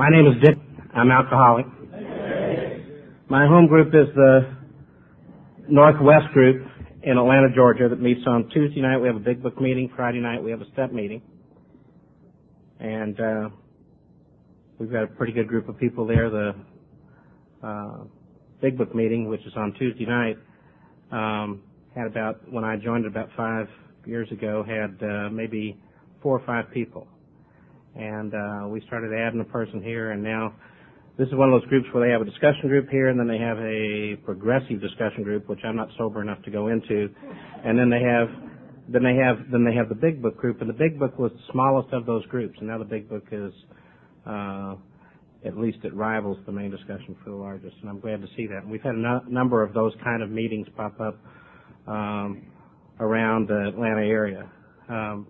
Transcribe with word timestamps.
My 0.00 0.08
name 0.08 0.26
is 0.28 0.42
Dick. 0.42 0.56
I'm 0.94 1.10
alcoholic. 1.10 1.66
My 3.28 3.46
home 3.46 3.66
group 3.66 3.88
is 3.88 4.08
the 4.14 4.56
Northwest 5.68 6.32
group 6.32 6.66
in 7.02 7.18
Atlanta, 7.18 7.48
Georgia 7.54 7.86
that 7.86 8.00
meets 8.00 8.22
on 8.26 8.48
Tuesday 8.48 8.80
night. 8.80 8.96
We 8.96 9.08
have 9.08 9.16
a 9.16 9.20
big 9.20 9.42
book 9.42 9.60
meeting. 9.60 9.90
Friday 9.94 10.20
night 10.20 10.42
we 10.42 10.52
have 10.52 10.62
a 10.62 10.70
step 10.72 10.90
meeting. 10.90 11.20
And 12.78 13.20
uh, 13.20 13.48
we've 14.78 14.90
got 14.90 15.02
a 15.02 15.06
pretty 15.06 15.34
good 15.34 15.48
group 15.48 15.68
of 15.68 15.78
people 15.78 16.06
there. 16.06 16.30
The 16.30 16.54
uh, 17.62 18.04
big 18.62 18.78
book 18.78 18.94
meeting, 18.94 19.28
which 19.28 19.42
is 19.42 19.52
on 19.54 19.74
Tuesday 19.78 20.06
night, 20.06 20.38
um, 21.12 21.60
had 21.94 22.06
about, 22.06 22.50
when 22.50 22.64
I 22.64 22.76
joined 22.76 23.04
it 23.04 23.08
about 23.08 23.28
five 23.36 23.68
years 24.06 24.32
ago, 24.32 24.64
had 24.66 25.06
uh, 25.06 25.28
maybe 25.28 25.78
four 26.22 26.38
or 26.40 26.46
five 26.46 26.72
people 26.72 27.06
and 27.96 28.34
uh, 28.34 28.68
we 28.68 28.80
started 28.86 29.12
adding 29.12 29.40
a 29.40 29.44
person 29.44 29.82
here, 29.82 30.12
and 30.12 30.22
now 30.22 30.54
this 31.18 31.28
is 31.28 31.34
one 31.34 31.52
of 31.52 31.60
those 31.60 31.68
groups 31.68 31.86
where 31.92 32.06
they 32.06 32.12
have 32.12 32.22
a 32.22 32.24
discussion 32.24 32.68
group 32.68 32.88
here, 32.88 33.08
and 33.08 33.18
then 33.18 33.28
they 33.28 33.38
have 33.38 33.58
a 33.58 34.16
progressive 34.24 34.80
discussion 34.80 35.22
group, 35.22 35.48
which 35.48 35.60
I'm 35.64 35.76
not 35.76 35.88
sober 35.98 36.22
enough 36.22 36.42
to 36.44 36.50
go 36.50 36.68
into, 36.68 37.08
and 37.64 37.78
then 37.78 37.90
they 37.90 38.02
have 38.02 38.28
then 38.88 39.02
they 39.02 39.14
have 39.14 39.50
then 39.52 39.64
they 39.64 39.74
have 39.74 39.88
the 39.88 39.94
big 39.94 40.22
book 40.22 40.36
group, 40.36 40.60
and 40.60 40.68
the 40.68 40.74
big 40.74 40.98
book 40.98 41.18
was 41.18 41.32
the 41.32 41.52
smallest 41.52 41.92
of 41.92 42.06
those 42.06 42.24
groups, 42.26 42.56
and 42.58 42.68
now 42.68 42.78
the 42.78 42.84
big 42.84 43.08
book 43.08 43.24
is 43.30 43.52
uh, 44.26 44.74
at 45.44 45.56
least 45.56 45.78
it 45.84 45.94
rivals 45.94 46.38
the 46.46 46.52
main 46.52 46.70
discussion 46.70 47.16
for 47.24 47.30
the 47.30 47.36
largest, 47.36 47.76
and 47.80 47.88
I'm 47.90 48.00
glad 48.00 48.20
to 48.20 48.28
see 48.36 48.46
that. 48.46 48.62
And 48.62 48.70
we've 48.70 48.82
had 48.82 48.94
a 48.94 48.98
no- 48.98 49.24
number 49.28 49.62
of 49.62 49.72
those 49.74 49.92
kind 50.04 50.22
of 50.22 50.30
meetings 50.30 50.66
pop 50.76 51.00
up 51.00 51.18
um, 51.86 52.46
around 52.98 53.48
the 53.48 53.68
Atlanta 53.68 54.06
area. 54.06 54.50
Um, 54.88 55.26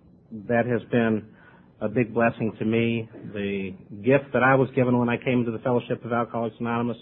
that 0.48 0.66
has 0.66 0.80
been 0.90 1.26
a 1.80 1.88
big 1.88 2.12
blessing 2.12 2.52
to 2.58 2.64
me. 2.64 3.08
The 3.32 3.74
gift 4.04 4.32
that 4.32 4.42
I 4.42 4.54
was 4.54 4.68
given 4.74 4.98
when 4.98 5.08
I 5.08 5.16
came 5.16 5.44
to 5.44 5.50
the 5.50 5.58
Fellowship 5.58 6.04
of 6.04 6.12
Alcoholics 6.12 6.56
Anonymous, 6.60 6.98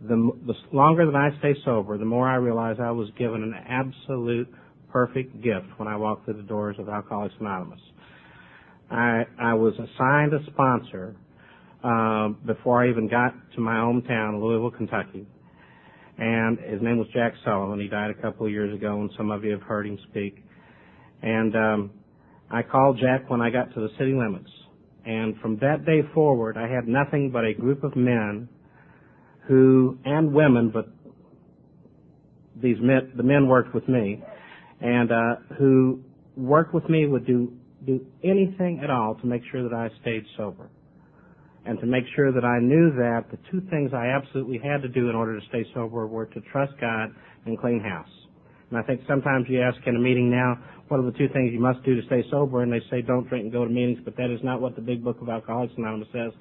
the, 0.00 0.30
the 0.46 0.54
longer 0.72 1.06
that 1.06 1.16
I 1.16 1.36
stay 1.38 1.54
sober, 1.64 1.96
the 1.96 2.04
more 2.04 2.28
I 2.28 2.36
realize 2.36 2.76
I 2.80 2.90
was 2.90 3.08
given 3.18 3.42
an 3.42 3.54
absolute 3.54 4.48
perfect 4.90 5.42
gift 5.42 5.66
when 5.78 5.88
I 5.88 5.96
walked 5.96 6.26
through 6.26 6.36
the 6.36 6.42
doors 6.42 6.76
of 6.78 6.88
Alcoholics 6.88 7.34
Anonymous. 7.40 7.80
I, 8.90 9.24
I 9.38 9.54
was 9.54 9.74
assigned 9.74 10.32
a 10.34 10.44
sponsor 10.52 11.16
uh, 11.82 12.28
before 12.46 12.84
I 12.84 12.90
even 12.90 13.08
got 13.08 13.34
to 13.54 13.60
my 13.60 13.74
hometown, 13.74 14.40
Louisville, 14.40 14.70
Kentucky. 14.70 15.26
And 16.18 16.58
his 16.58 16.80
name 16.80 16.98
was 16.98 17.08
Jack 17.12 17.34
Sullivan. 17.44 17.80
He 17.80 17.88
died 17.88 18.10
a 18.10 18.14
couple 18.14 18.46
of 18.46 18.52
years 18.52 18.74
ago, 18.74 19.00
and 19.00 19.10
some 19.16 19.30
of 19.30 19.44
you 19.44 19.52
have 19.52 19.62
heard 19.62 19.86
him 19.86 19.98
speak. 20.10 20.42
And 21.22 21.54
um, 21.56 21.90
I 22.50 22.62
called 22.62 22.98
Jack 23.00 23.28
when 23.28 23.40
I 23.40 23.50
got 23.50 23.74
to 23.74 23.80
the 23.80 23.88
city 23.98 24.14
limits. 24.14 24.50
And 25.04 25.36
from 25.38 25.56
that 25.58 25.84
day 25.84 26.02
forward, 26.14 26.56
I 26.56 26.68
had 26.68 26.88
nothing 26.88 27.30
but 27.30 27.44
a 27.44 27.54
group 27.54 27.84
of 27.84 27.94
men 27.96 28.48
who, 29.46 29.98
and 30.04 30.32
women, 30.32 30.70
but 30.70 30.88
these 32.60 32.76
men, 32.80 33.12
the 33.16 33.22
men 33.22 33.46
worked 33.48 33.74
with 33.74 33.88
me, 33.88 34.22
and, 34.80 35.12
uh, 35.12 35.36
who 35.58 36.00
worked 36.36 36.74
with 36.74 36.88
me 36.88 37.06
would 37.06 37.26
do, 37.26 37.52
do 37.84 38.04
anything 38.24 38.80
at 38.82 38.90
all 38.90 39.14
to 39.16 39.26
make 39.26 39.42
sure 39.50 39.62
that 39.62 39.74
I 39.74 39.88
stayed 40.00 40.24
sober. 40.36 40.68
And 41.64 41.80
to 41.80 41.86
make 41.86 42.04
sure 42.14 42.32
that 42.32 42.44
I 42.44 42.60
knew 42.60 42.90
that 42.92 43.24
the 43.30 43.38
two 43.50 43.60
things 43.70 43.92
I 43.92 44.08
absolutely 44.08 44.58
had 44.58 44.82
to 44.82 44.88
do 44.88 45.08
in 45.08 45.16
order 45.16 45.38
to 45.38 45.46
stay 45.48 45.64
sober 45.74 46.06
were 46.06 46.26
to 46.26 46.40
trust 46.52 46.72
God 46.80 47.12
and 47.44 47.58
clean 47.58 47.80
house. 47.80 48.08
And 48.70 48.78
I 48.78 48.82
think 48.82 49.00
sometimes 49.06 49.46
you 49.48 49.60
ask 49.60 49.78
in 49.86 49.96
a 49.96 49.98
meeting 49.98 50.30
now, 50.30 50.58
what 50.88 51.00
are 51.00 51.04
the 51.04 51.16
two 51.18 51.28
things 51.32 51.52
you 51.52 51.60
must 51.60 51.82
do 51.84 52.00
to 52.00 52.06
stay 52.06 52.22
sober? 52.30 52.62
And 52.62 52.72
they 52.72 52.80
say 52.90 53.02
don't 53.02 53.28
drink 53.28 53.44
and 53.44 53.52
go 53.52 53.64
to 53.64 53.70
meetings, 53.70 53.98
but 54.04 54.16
that 54.16 54.30
is 54.30 54.40
not 54.44 54.60
what 54.60 54.76
the 54.76 54.82
big 54.82 55.02
book 55.02 55.20
of 55.20 55.28
Alcoholics 55.28 55.74
Anonymous 55.76 56.08
says. 56.12 56.32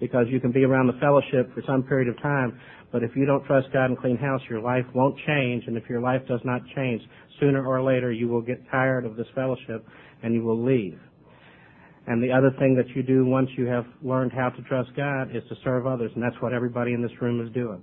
Because 0.00 0.26
you 0.28 0.40
can 0.40 0.52
be 0.52 0.64
around 0.64 0.88
the 0.88 0.98
fellowship 1.00 1.54
for 1.54 1.62
some 1.66 1.82
period 1.84 2.08
of 2.08 2.20
time, 2.20 2.58
but 2.90 3.02
if 3.02 3.12
you 3.14 3.24
don't 3.24 3.44
trust 3.46 3.68
God 3.72 3.86
and 3.86 3.98
clean 3.98 4.16
house, 4.16 4.40
your 4.50 4.60
life 4.60 4.84
won't 4.94 5.16
change. 5.26 5.64
And 5.66 5.76
if 5.76 5.88
your 5.88 6.00
life 6.00 6.20
does 6.28 6.40
not 6.44 6.60
change, 6.74 7.00
sooner 7.40 7.64
or 7.64 7.82
later 7.82 8.12
you 8.12 8.28
will 8.28 8.42
get 8.42 8.58
tired 8.70 9.06
of 9.06 9.16
this 9.16 9.26
fellowship 9.34 9.86
and 10.22 10.34
you 10.34 10.42
will 10.42 10.62
leave. 10.62 10.98
And 12.06 12.22
the 12.22 12.32
other 12.32 12.50
thing 12.58 12.74
that 12.76 12.94
you 12.94 13.02
do 13.02 13.24
once 13.24 13.48
you 13.56 13.66
have 13.66 13.86
learned 14.02 14.32
how 14.32 14.50
to 14.50 14.62
trust 14.62 14.90
God 14.96 15.34
is 15.34 15.42
to 15.48 15.54
serve 15.64 15.86
others, 15.86 16.10
and 16.14 16.22
that's 16.22 16.36
what 16.40 16.52
everybody 16.52 16.92
in 16.92 17.00
this 17.00 17.12
room 17.22 17.44
is 17.44 17.52
doing 17.54 17.82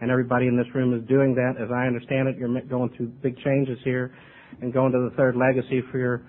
and 0.00 0.10
everybody 0.10 0.46
in 0.46 0.58
this 0.58 0.66
room 0.74 0.92
is 0.92 1.08
doing 1.08 1.34
that. 1.34 1.54
As 1.58 1.70
I 1.72 1.86
understand 1.86 2.28
it, 2.28 2.36
you're 2.36 2.60
going 2.62 2.90
through 2.96 3.06
big 3.22 3.34
changes 3.38 3.78
here 3.82 4.14
and 4.60 4.72
going 4.72 4.92
to 4.92 5.08
the 5.10 5.16
third 5.16 5.36
legacy 5.36 5.82
for 5.90 5.98
your 5.98 6.22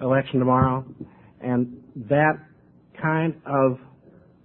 election 0.00 0.38
tomorrow. 0.38 0.84
And 1.40 1.82
that 2.08 2.38
kind 3.00 3.34
of, 3.46 3.78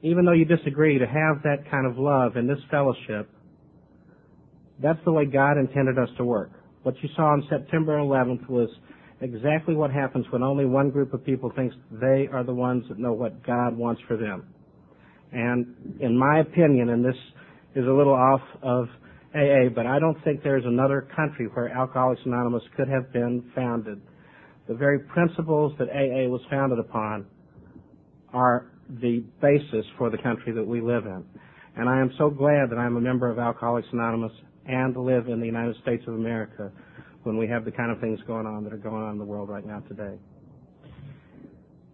even 0.02 0.26
though 0.26 0.34
you 0.34 0.46
disagree, 0.46 0.98
to 0.98 1.06
have 1.06 1.44
that 1.44 1.70
kind 1.70 1.86
of 1.86 1.98
love 1.98 2.38
in 2.38 2.48
this 2.48 2.60
fellowship, 2.70 3.30
that's 4.82 5.00
the 5.06 5.12
way 5.12 5.26
God 5.26 5.58
intended 5.58 5.98
us 5.98 6.10
to 6.18 6.24
work. 6.24 6.52
What 6.84 6.96
you 7.02 7.10
saw 7.16 7.34
on 7.34 7.44
September 7.50 7.98
11th 7.98 8.48
was 8.48 8.70
exactly 9.22 9.76
what 9.76 9.92
happens 9.92 10.26
when 10.30 10.44
only 10.44 10.66
one 10.66 10.90
group 10.90 11.14
of 11.14 11.26
people 11.26 11.52
thinks 11.56 11.76
they 11.92 12.28
are 12.32 12.44
the 12.44 12.54
ones 12.54 12.84
that 12.90 13.00
know 13.00 13.14
what 13.14 13.46
God 13.46 13.76
wants 13.76 14.02
for 14.08 14.18
them. 14.18 14.48
And 15.32 15.98
in 16.00 16.18
my 16.18 16.40
opinion, 16.40 16.90
in 16.90 17.02
this 17.02 17.16
is 17.76 17.86
a 17.86 17.92
little 17.92 18.14
off 18.14 18.42
of 18.62 18.88
AA, 19.36 19.70
but 19.74 19.86
I 19.86 20.00
don't 20.00 20.22
think 20.24 20.44
there's 20.44 20.66
another 20.66 21.08
country 21.16 21.48
where 21.48 21.70
Alcoholics 21.70 22.22
Anonymous 22.26 22.64
could 22.76 22.88
have 22.88 23.12
been 23.12 23.52
founded. 23.56 24.02
The 24.68 24.74
very 24.74 25.00
principles 25.00 25.74
that 25.80 25.90
AA 25.90 26.30
was 26.30 26.42
founded 26.50 26.80
upon 26.80 27.26
are 28.34 28.72
the 29.02 29.24
basis 29.42 29.86
for 29.98 30.10
the 30.10 30.18
country 30.18 30.54
that 30.54 30.66
we 30.66 30.82
live 30.82 31.06
in. 31.06 31.24
And 31.76 31.90
I 31.90 32.00
am 32.00 32.12
so 32.18 32.30
glad 32.30 32.70
that 32.72 32.78
I'm 32.78 32.98
a 32.98 33.02
member 33.02 33.30
of 33.30 33.38
Alcoholics 33.38 33.88
Anonymous 33.92 34.32
and 34.66 34.96
live 34.98 35.28
in 35.28 35.40
the 35.40 35.46
United 35.46 35.76
States 35.82 36.04
of 36.08 36.16
America 36.16 36.72
when 37.24 37.38
we 37.38 37.48
have 37.48 37.66
the 37.66 37.72
kind 37.72 37.92
of 37.92 38.00
things 38.00 38.20
going 38.28 38.46
on 38.46 38.64
that 38.64 38.74
are 38.74 38.78
going 38.78 39.04
on 39.04 39.12
in 39.12 39.18
the 39.18 39.26
world 39.26 39.50
right 39.50 39.66
now 39.66 39.80
today. 39.82 40.18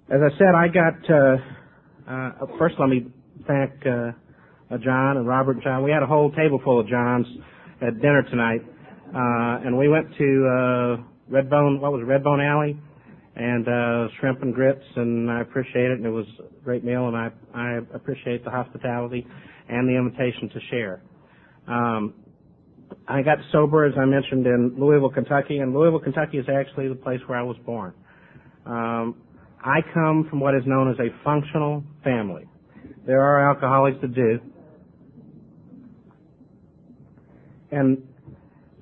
As 0.10 0.20
I 0.22 0.38
said, 0.38 0.54
I 0.56 0.68
got, 0.68 1.10
uh, 1.10 1.38
uh, 2.08 2.58
first 2.60 2.76
let 2.80 2.90
me 2.90 3.08
thank, 3.48 3.72
uh, 3.86 4.12
John 4.78 5.18
and 5.18 5.28
Robert 5.28 5.58
and 5.58 5.64
John. 5.64 5.84
We 5.84 5.92
had 5.92 6.04
a 6.04 6.08
whole 6.08 6.32
table 6.32 6.60
full 6.64 6.80
of 6.80 6.88
Johns 6.88 7.26
at 7.82 8.02
dinner 8.02 8.24
tonight, 8.30 8.62
uh, 9.10 9.66
and 9.66 9.78
we 9.78 9.88
went 9.88 10.08
to 10.18 10.48
uh, 10.48 11.32
Redbone. 11.32 11.80
What 11.80 11.92
was 11.92 12.02
it, 12.02 12.08
Redbone 12.08 12.44
Alley, 12.44 12.80
and 13.36 13.68
uh, 13.68 14.08
shrimp 14.20 14.42
and 14.42 14.54
grits, 14.54 14.84
and 14.96 15.30
I 15.30 15.42
appreciate 15.42 15.92
it. 15.92 15.98
And 15.98 16.06
it 16.06 16.12
was 16.12 16.26
a 16.40 16.64
great 16.64 16.84
meal, 16.84 17.08
and 17.08 17.16
I 17.18 17.30
I 17.54 17.80
appreciate 17.94 18.44
the 18.44 18.52
hospitality 18.52 19.26
and 19.70 19.88
the 19.88 19.98
invitation 19.98 20.50
to 20.50 20.60
share. 20.70 21.02
Um, 21.68 22.14
I 23.08 23.22
got 23.22 23.38
sober, 23.52 23.86
as 23.86 23.94
I 23.98 24.06
mentioned, 24.06 24.46
in 24.46 24.76
Louisville, 24.78 25.10
Kentucky, 25.10 25.58
and 25.58 25.74
Louisville, 25.74 26.00
Kentucky 26.00 26.38
is 26.38 26.46
actually 26.50 26.88
the 26.88 26.96
place 26.96 27.20
where 27.28 27.38
I 27.38 27.44
was 27.44 27.58
born. 27.66 27.94
Um, 28.66 29.16
I 29.64 29.80
come 29.94 30.28
from 30.30 30.40
what 30.40 30.56
is 30.56 30.64
known 30.66 30.92
as 30.92 30.98
a 31.00 31.10
functional 31.24 31.84
family. 32.04 32.46
There 33.06 33.22
are 33.22 33.50
alcoholics 33.50 33.98
that 34.02 34.14
do, 34.14 34.40
and 37.74 38.04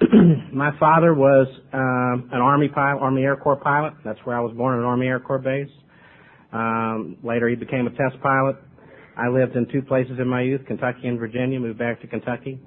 my 0.53 0.72
father 0.79 1.13
was 1.13 1.47
um, 1.74 2.29
an 2.31 2.41
Army 2.41 2.68
pilot, 2.68 3.00
Army 3.00 3.24
Air 3.24 3.35
Corps 3.35 3.57
pilot. 3.57 3.94
That's 4.03 4.19
where 4.24 4.38
I 4.38 4.41
was 4.41 4.56
born, 4.56 4.79
an 4.79 4.85
Army 4.85 5.07
Air 5.07 5.19
Corps 5.19 5.40
base. 5.40 5.69
Um, 6.52 7.18
later, 7.24 7.47
he 7.47 7.56
became 7.56 7.88
a 7.88 7.91
test 7.91 8.22
pilot. 8.22 8.57
I 9.18 9.28
lived 9.28 9.56
in 9.56 9.68
two 9.72 9.81
places 9.81 10.13
in 10.19 10.28
my 10.28 10.41
youth, 10.41 10.62
Kentucky 10.68 11.07
and 11.07 11.19
Virginia. 11.19 11.59
Moved 11.59 11.79
back 11.79 12.02
to 12.02 12.07
Kentucky, 12.07 12.59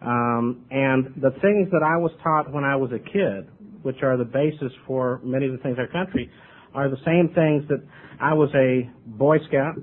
um, 0.00 0.64
and 0.70 1.06
the 1.16 1.30
things 1.40 1.70
that 1.70 1.82
I 1.84 1.96
was 1.96 2.10
taught 2.22 2.52
when 2.52 2.64
I 2.64 2.76
was 2.76 2.90
a 2.92 2.98
kid, 2.98 3.48
which 3.82 4.02
are 4.02 4.16
the 4.16 4.24
basis 4.24 4.72
for 4.86 5.20
many 5.22 5.46
of 5.46 5.52
the 5.52 5.58
things 5.58 5.76
in 5.78 5.80
our 5.80 5.88
country, 5.88 6.30
are 6.74 6.88
the 6.88 6.96
same 7.04 7.32
things 7.34 7.68
that 7.68 7.82
I 8.20 8.34
was 8.34 8.50
a 8.54 8.90
Boy 9.06 9.38
Scout. 9.48 9.76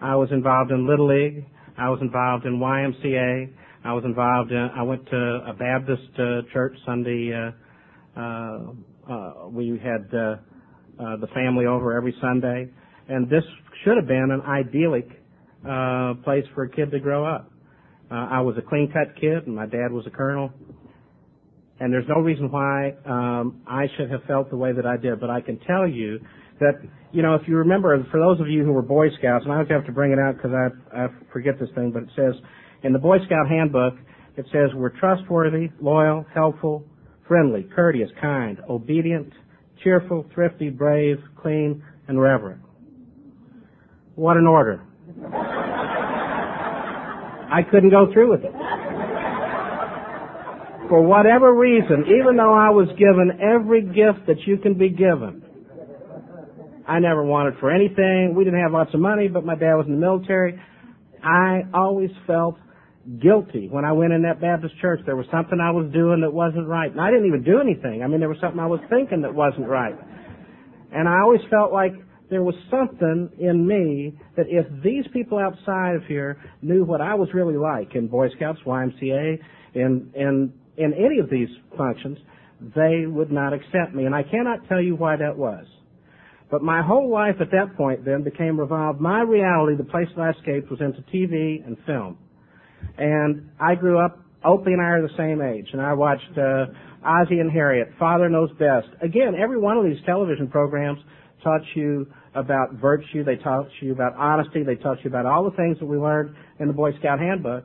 I 0.00 0.16
was 0.16 0.30
involved 0.32 0.70
in 0.70 0.86
Little 0.86 1.08
League. 1.08 1.44
I 1.78 1.88
was 1.90 1.98
involved 2.00 2.46
in 2.46 2.58
YMCA. 2.58 3.52
I 3.82 3.94
was 3.94 4.04
involved 4.04 4.52
in, 4.52 4.68
I 4.76 4.82
went 4.82 5.06
to 5.06 5.40
a 5.48 5.54
Baptist 5.54 6.10
uh, 6.18 6.42
church 6.52 6.76
Sunday. 6.84 7.32
Uh, 7.32 8.20
uh, 8.20 8.58
uh, 9.10 9.48
we 9.48 9.80
had 9.82 10.06
uh, 10.14 10.36
uh, 11.02 11.16
the 11.16 11.28
family 11.34 11.64
over 11.64 11.96
every 11.96 12.14
Sunday, 12.20 12.68
and 13.08 13.28
this 13.30 13.44
should 13.82 13.96
have 13.96 14.06
been 14.06 14.30
an 14.30 14.42
idyllic 14.42 15.08
uh, 15.66 16.14
place 16.24 16.44
for 16.54 16.64
a 16.64 16.70
kid 16.70 16.90
to 16.90 17.00
grow 17.00 17.24
up. 17.24 17.50
Uh, 18.10 18.14
I 18.30 18.40
was 18.42 18.56
a 18.58 18.62
clean 18.62 18.92
cut 18.92 19.18
kid, 19.18 19.46
and 19.46 19.56
my 19.56 19.66
dad 19.66 19.90
was 19.90 20.06
a 20.06 20.10
colonel. 20.10 20.50
And 21.78 21.90
there's 21.90 22.08
no 22.08 22.20
reason 22.20 22.50
why 22.50 22.92
um, 23.06 23.62
I 23.66 23.86
should 23.96 24.10
have 24.10 24.24
felt 24.24 24.50
the 24.50 24.56
way 24.56 24.72
that 24.72 24.84
I 24.84 24.98
did, 24.98 25.20
but 25.20 25.30
I 25.30 25.40
can 25.40 25.58
tell 25.60 25.88
you 25.88 26.20
that 26.58 26.74
you 27.12 27.22
know 27.22 27.34
if 27.34 27.48
you 27.48 27.56
remember, 27.56 27.96
for 28.10 28.20
those 28.20 28.38
of 28.40 28.48
you 28.48 28.62
who 28.62 28.72
were 28.72 28.82
Boy 28.82 29.06
Scouts, 29.18 29.44
and 29.44 29.52
I 29.52 29.56
always 29.56 29.70
have 29.70 29.86
to 29.86 29.92
bring 29.92 30.12
it 30.12 30.18
out 30.18 30.36
because 30.36 30.50
I 30.52 31.04
I 31.04 31.06
forget 31.32 31.58
this 31.58 31.70
thing, 31.74 31.90
but 31.92 32.02
it 32.02 32.10
says 32.14 32.34
in 32.82 32.92
the 32.92 32.98
Boy 32.98 33.18
Scout 33.26 33.48
handbook, 33.48 33.94
it 34.36 34.46
says 34.52 34.70
we're 34.74 34.98
trustworthy, 34.98 35.70
loyal, 35.80 36.24
helpful, 36.34 36.84
friendly, 37.28 37.66
courteous, 37.74 38.10
kind, 38.20 38.58
obedient, 38.68 39.32
cheerful, 39.82 40.26
thrifty, 40.34 40.70
brave, 40.70 41.18
clean, 41.40 41.82
and 42.08 42.20
reverent. 42.20 42.60
What 44.14 44.36
an 44.36 44.46
order. 44.46 44.82
I 47.52 47.62
couldn't 47.70 47.90
go 47.90 48.12
through 48.12 48.30
with 48.30 48.44
it. 48.44 48.52
For 50.88 51.02
whatever 51.02 51.54
reason, 51.54 52.04
even 52.06 52.36
though 52.36 52.52
I 52.52 52.70
was 52.70 52.88
given 52.98 53.38
every 53.40 53.82
gift 53.82 54.26
that 54.26 54.40
you 54.46 54.56
can 54.58 54.74
be 54.76 54.88
given, 54.88 55.42
I 56.86 56.98
never 56.98 57.22
wanted 57.22 57.54
for 57.60 57.70
anything. 57.70 58.34
We 58.36 58.42
didn't 58.44 58.60
have 58.60 58.72
lots 58.72 58.92
of 58.94 59.00
money, 59.00 59.28
but 59.28 59.44
my 59.44 59.54
dad 59.54 59.76
was 59.76 59.86
in 59.86 59.92
the 59.92 60.00
military. 60.00 60.60
I 61.22 61.62
always 61.72 62.10
felt 62.26 62.56
guilty 63.20 63.68
when 63.68 63.84
I 63.84 63.92
went 63.92 64.12
in 64.12 64.22
that 64.22 64.40
Baptist 64.40 64.74
church. 64.80 65.00
There 65.06 65.16
was 65.16 65.26
something 65.32 65.58
I 65.60 65.70
was 65.70 65.90
doing 65.92 66.20
that 66.20 66.32
wasn't 66.32 66.68
right. 66.68 66.90
And 66.90 67.00
I 67.00 67.10
didn't 67.10 67.26
even 67.26 67.42
do 67.42 67.60
anything. 67.60 68.02
I 68.02 68.06
mean, 68.06 68.20
there 68.20 68.28
was 68.28 68.38
something 68.40 68.60
I 68.60 68.66
was 68.66 68.80
thinking 68.90 69.22
that 69.22 69.34
wasn't 69.34 69.68
right. 69.68 69.96
And 70.92 71.08
I 71.08 71.20
always 71.22 71.40
felt 71.50 71.72
like 71.72 71.92
there 72.30 72.42
was 72.42 72.54
something 72.70 73.30
in 73.38 73.66
me 73.66 74.18
that 74.36 74.46
if 74.48 74.66
these 74.82 75.04
people 75.12 75.38
outside 75.38 75.96
of 75.96 76.04
here 76.04 76.40
knew 76.62 76.84
what 76.84 77.00
I 77.00 77.14
was 77.14 77.28
really 77.34 77.56
like 77.56 77.94
in 77.94 78.06
Boy 78.06 78.28
Scouts, 78.36 78.60
YMCA, 78.66 79.38
in, 79.74 80.10
in, 80.14 80.52
in 80.76 80.94
any 80.94 81.18
of 81.18 81.30
these 81.30 81.48
functions, 81.76 82.18
they 82.76 83.06
would 83.06 83.32
not 83.32 83.52
accept 83.52 83.94
me. 83.94 84.04
And 84.04 84.14
I 84.14 84.22
cannot 84.22 84.68
tell 84.68 84.80
you 84.80 84.94
why 84.94 85.16
that 85.16 85.36
was. 85.36 85.64
But 86.50 86.62
my 86.62 86.82
whole 86.82 87.10
life 87.10 87.36
at 87.40 87.50
that 87.52 87.76
point 87.76 88.04
then 88.04 88.22
became 88.24 88.58
revolved. 88.58 89.00
My 89.00 89.22
reality, 89.22 89.76
the 89.76 89.84
place 89.84 90.08
that 90.16 90.22
I 90.22 90.30
escaped, 90.30 90.70
was 90.70 90.80
into 90.80 91.00
TV 91.02 91.64
and 91.64 91.76
film. 91.86 92.18
And 92.98 93.50
I 93.58 93.74
grew 93.74 93.98
up, 93.98 94.18
Opie 94.44 94.72
and 94.72 94.80
I 94.80 94.84
are 94.84 95.02
the 95.02 95.14
same 95.16 95.40
age, 95.42 95.68
and 95.72 95.80
I 95.80 95.92
watched 95.94 96.36
uh, 96.36 96.66
Ozzie 97.04 97.40
and 97.40 97.50
Harriet, 97.50 97.88
Father 97.98 98.28
Knows 98.28 98.50
Best. 98.58 98.88
Again, 99.02 99.34
every 99.40 99.58
one 99.58 99.76
of 99.76 99.84
these 99.84 99.98
television 100.04 100.48
programs 100.48 100.98
taught 101.42 101.62
you 101.74 102.06
about 102.34 102.74
virtue, 102.74 103.24
they 103.24 103.36
taught 103.36 103.68
you 103.80 103.92
about 103.92 104.14
honesty, 104.16 104.62
they 104.62 104.76
taught 104.76 104.98
you 105.02 105.10
about 105.10 105.26
all 105.26 105.44
the 105.44 105.56
things 105.56 105.78
that 105.80 105.86
we 105.86 105.96
learned 105.96 106.34
in 106.58 106.68
the 106.68 106.72
Boy 106.72 106.90
Scout 106.98 107.18
handbook. 107.18 107.64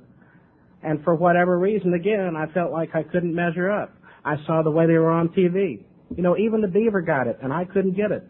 And 0.83 1.03
for 1.03 1.15
whatever 1.15 1.57
reason, 1.57 1.93
again, 1.93 2.35
I 2.37 2.51
felt 2.53 2.71
like 2.71 2.89
I 2.93 3.03
couldn't 3.03 3.33
measure 3.33 3.71
up. 3.71 3.93
I 4.23 4.35
saw 4.45 4.61
the 4.63 4.71
way 4.71 4.87
they 4.87 4.93
were 4.93 5.11
on 5.11 5.29
TV. 5.29 5.83
You 6.15 6.23
know, 6.23 6.37
even 6.37 6.61
the 6.61 6.67
beaver 6.67 7.01
got 7.01 7.27
it, 7.27 7.37
and 7.41 7.51
I 7.51 7.65
couldn't 7.65 7.95
get 7.95 8.11
it. 8.11 8.23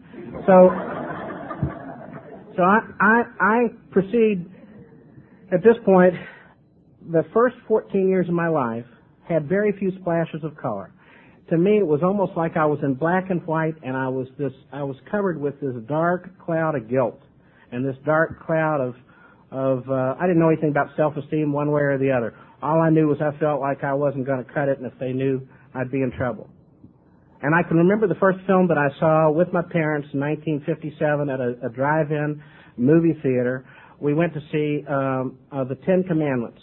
So, 0.46 0.70
so 2.56 2.62
I, 2.62 2.80
I, 3.00 3.22
I 3.40 3.66
proceed 3.90 4.46
at 5.52 5.62
this 5.62 5.76
point 5.84 6.14
the 7.10 7.24
first 7.32 7.56
14 7.68 8.08
years 8.08 8.28
of 8.28 8.34
my 8.34 8.48
life 8.48 8.84
had 9.28 9.48
very 9.48 9.72
few 9.78 9.92
splashes 10.00 10.42
of 10.42 10.56
color. 10.56 10.92
To 11.50 11.56
me, 11.56 11.78
it 11.78 11.86
was 11.86 12.00
almost 12.02 12.32
like 12.36 12.56
I 12.56 12.66
was 12.66 12.80
in 12.82 12.94
black 12.94 13.30
and 13.30 13.44
white, 13.46 13.74
and 13.82 13.96
I 13.96 14.08
was 14.08 14.26
this, 14.38 14.52
I 14.72 14.82
was 14.82 14.96
covered 15.10 15.40
with 15.40 15.60
this 15.60 15.74
dark 15.88 16.28
cloud 16.44 16.74
of 16.74 16.90
guilt, 16.90 17.20
and 17.70 17.86
this 17.86 17.96
dark 18.04 18.44
cloud 18.44 18.80
of, 18.80 18.94
of, 19.52 19.88
uh, 19.88 20.16
I 20.18 20.26
didn't 20.26 20.40
know 20.40 20.48
anything 20.48 20.70
about 20.70 20.88
self-esteem 20.96 21.52
one 21.52 21.70
way 21.70 21.82
or 21.82 21.98
the 21.98 22.10
other. 22.10 22.34
All 22.62 22.80
I 22.80 22.90
knew 22.90 23.06
was 23.06 23.18
I 23.20 23.38
felt 23.38 23.60
like 23.60 23.84
I 23.84 23.94
wasn't 23.94 24.26
going 24.26 24.44
to 24.44 24.52
cut 24.52 24.68
it, 24.68 24.78
and 24.78 24.90
if 24.90 24.98
they 24.98 25.12
knew, 25.12 25.46
I'd 25.74 25.90
be 25.90 26.02
in 26.02 26.10
trouble. 26.10 26.50
And 27.42 27.54
I 27.54 27.62
can 27.62 27.76
remember 27.76 28.08
the 28.08 28.16
first 28.16 28.38
film 28.46 28.66
that 28.68 28.78
I 28.78 28.88
saw 28.98 29.30
with 29.30 29.52
my 29.52 29.62
parents 29.62 30.08
in 30.12 30.20
1957 30.20 31.30
at 31.30 31.38
a, 31.38 31.66
a 31.66 31.68
drive-in 31.68 32.42
movie 32.76 33.14
theater. 33.22 33.64
We 34.00 34.14
went 34.14 34.34
to 34.34 34.40
see 34.50 34.84
um, 34.88 35.38
uh, 35.52 35.62
the 35.64 35.76
Ten 35.86 36.02
Commandments 36.08 36.60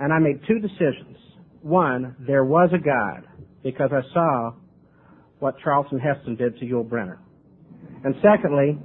and 0.00 0.12
I 0.12 0.18
made 0.18 0.40
two 0.46 0.58
decisions. 0.60 1.16
One, 1.62 2.16
there 2.26 2.44
was 2.44 2.70
a 2.72 2.78
God 2.78 3.26
because 3.62 3.90
I 3.92 4.02
saw 4.12 4.52
what 5.38 5.56
Charlton 5.62 5.98
Heston 5.98 6.36
did 6.36 6.58
to 6.58 6.64
Yul 6.64 6.88
Brynner. 6.88 7.18
And 8.04 8.14
secondly, 8.22 8.78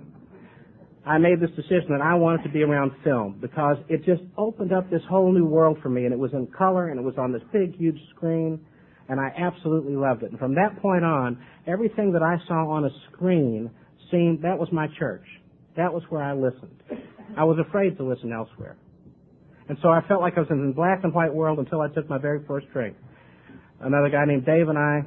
I 1.05 1.17
made 1.17 1.39
this 1.39 1.49
decision 1.51 1.87
that 1.89 2.01
I 2.01 2.15
wanted 2.15 2.43
to 2.43 2.49
be 2.49 2.63
around 2.63 2.91
film 3.03 3.37
because 3.41 3.77
it 3.89 4.05
just 4.05 4.21
opened 4.37 4.71
up 4.71 4.89
this 4.89 5.01
whole 5.09 5.31
new 5.31 5.45
world 5.45 5.77
for 5.83 5.89
me 5.89 6.05
and 6.05 6.13
it 6.13 6.19
was 6.19 6.31
in 6.33 6.47
color 6.47 6.89
and 6.89 6.99
it 6.99 7.03
was 7.03 7.15
on 7.17 7.31
this 7.31 7.41
big 7.51 7.75
huge 7.75 7.99
screen 8.15 8.59
and 9.09 9.19
I 9.19 9.33
absolutely 9.37 9.95
loved 9.95 10.23
it. 10.23 10.31
And 10.31 10.39
from 10.39 10.55
that 10.55 10.81
point 10.81 11.03
on, 11.03 11.37
everything 11.67 12.13
that 12.13 12.23
I 12.23 12.37
saw 12.47 12.69
on 12.69 12.85
a 12.85 12.89
screen 13.11 13.69
seemed, 14.09 14.43
that 14.43 14.57
was 14.57 14.69
my 14.71 14.87
church. 14.97 15.25
That 15.75 15.93
was 15.93 16.03
where 16.09 16.23
I 16.23 16.33
listened. 16.33 16.81
I 17.37 17.43
was 17.43 17.57
afraid 17.59 17.97
to 17.97 18.03
listen 18.03 18.31
elsewhere. 18.31 18.77
And 19.69 19.77
so 19.81 19.89
I 19.89 20.01
felt 20.07 20.21
like 20.21 20.33
I 20.37 20.41
was 20.41 20.49
in 20.49 20.69
a 20.69 20.73
black 20.73 21.03
and 21.03 21.13
white 21.13 21.33
world 21.33 21.59
until 21.59 21.81
I 21.81 21.87
took 21.87 22.09
my 22.09 22.17
very 22.17 22.45
first 22.45 22.67
drink. 22.73 22.95
Another 23.79 24.09
guy 24.09 24.25
named 24.25 24.45
Dave 24.45 24.69
and 24.69 24.77
I 24.77 25.01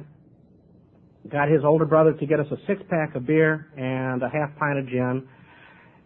got 1.29 1.49
his 1.49 1.61
older 1.63 1.85
brother 1.85 2.13
to 2.13 2.25
get 2.25 2.39
us 2.39 2.47
a 2.51 2.57
six 2.67 2.81
pack 2.89 3.15
of 3.15 3.27
beer 3.27 3.67
and 3.77 4.23
a 4.23 4.29
half 4.29 4.57
pint 4.57 4.79
of 4.79 4.87
gin. 4.87 5.27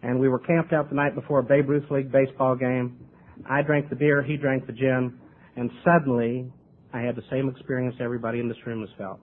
And 0.02 0.18
we 0.18 0.28
were 0.28 0.38
camped 0.38 0.72
out 0.72 0.88
the 0.88 0.96
night 0.96 1.14
before 1.14 1.38
a 1.38 1.42
Babe 1.42 1.68
Ruth 1.68 1.90
League 1.90 2.10
baseball 2.10 2.56
game. 2.56 2.98
I 3.48 3.62
drank 3.62 3.88
the 3.88 3.96
beer, 3.96 4.22
he 4.22 4.36
drank 4.36 4.66
the 4.66 4.72
gin, 4.72 5.18
and 5.56 5.70
suddenly 5.84 6.50
I 6.92 7.00
had 7.00 7.16
the 7.16 7.22
same 7.30 7.48
experience 7.48 7.96
everybody 8.00 8.40
in 8.40 8.48
this 8.48 8.56
room 8.66 8.80
has 8.80 8.90
felt. 8.98 9.20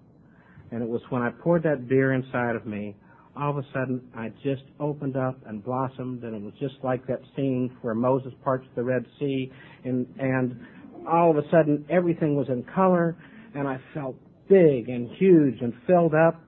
And 0.71 0.81
it 0.81 0.87
was 0.87 1.01
when 1.09 1.21
I 1.21 1.29
poured 1.29 1.63
that 1.63 1.87
beer 1.87 2.13
inside 2.13 2.55
of 2.55 2.65
me 2.65 2.95
all 3.39 3.51
of 3.51 3.57
a 3.57 3.65
sudden 3.73 4.01
I 4.15 4.29
just 4.43 4.63
opened 4.79 5.15
up 5.15 5.39
and 5.45 5.63
blossomed 5.63 6.23
and 6.23 6.35
it 6.35 6.41
was 6.41 6.53
just 6.59 6.75
like 6.83 7.05
that 7.07 7.21
scene 7.35 7.75
where 7.81 7.95
Moses 7.95 8.33
parts 8.43 8.65
the 8.75 8.83
Red 8.83 9.05
Sea 9.17 9.51
and 9.85 10.05
and 10.19 10.59
all 11.07 11.31
of 11.31 11.37
a 11.37 11.49
sudden 11.49 11.85
everything 11.89 12.35
was 12.35 12.47
in 12.49 12.65
color 12.75 13.17
and 13.55 13.67
I 13.67 13.79
felt 13.93 14.15
big 14.49 14.89
and 14.89 15.09
huge 15.17 15.61
and 15.61 15.73
filled 15.87 16.13
up 16.13 16.41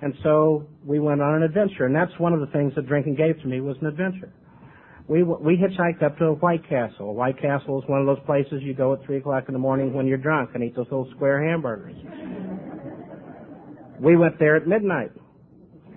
and 0.00 0.14
so 0.22 0.66
we 0.84 1.00
went 1.00 1.20
on 1.20 1.34
an 1.34 1.42
adventure 1.42 1.84
and 1.84 1.94
that's 1.94 2.12
one 2.18 2.32
of 2.32 2.40
the 2.40 2.46
things 2.46 2.72
that 2.76 2.86
drinking 2.86 3.16
gave 3.16 3.40
to 3.42 3.46
me 3.46 3.60
was 3.60 3.76
an 3.80 3.88
adventure. 3.88 4.32
We 5.08 5.22
we 5.24 5.56
hitchhiked 5.56 6.02
up 6.02 6.16
to 6.18 6.26
a 6.26 6.32
White 6.34 6.66
Castle. 6.68 7.14
White 7.14 7.40
Castle 7.42 7.82
is 7.82 7.88
one 7.88 8.00
of 8.00 8.06
those 8.06 8.24
places 8.24 8.62
you 8.62 8.72
go 8.72 8.94
at 8.94 9.04
three 9.04 9.18
o'clock 9.18 9.44
in 9.48 9.52
the 9.52 9.58
morning 9.58 9.92
when 9.92 10.06
you're 10.06 10.16
drunk 10.16 10.50
and 10.54 10.64
eat 10.64 10.74
those 10.76 10.86
little 10.86 11.10
square 11.14 11.44
hamburgers. 11.44 11.96
We 14.00 14.16
went 14.16 14.38
there 14.38 14.56
at 14.56 14.66
midnight 14.66 15.10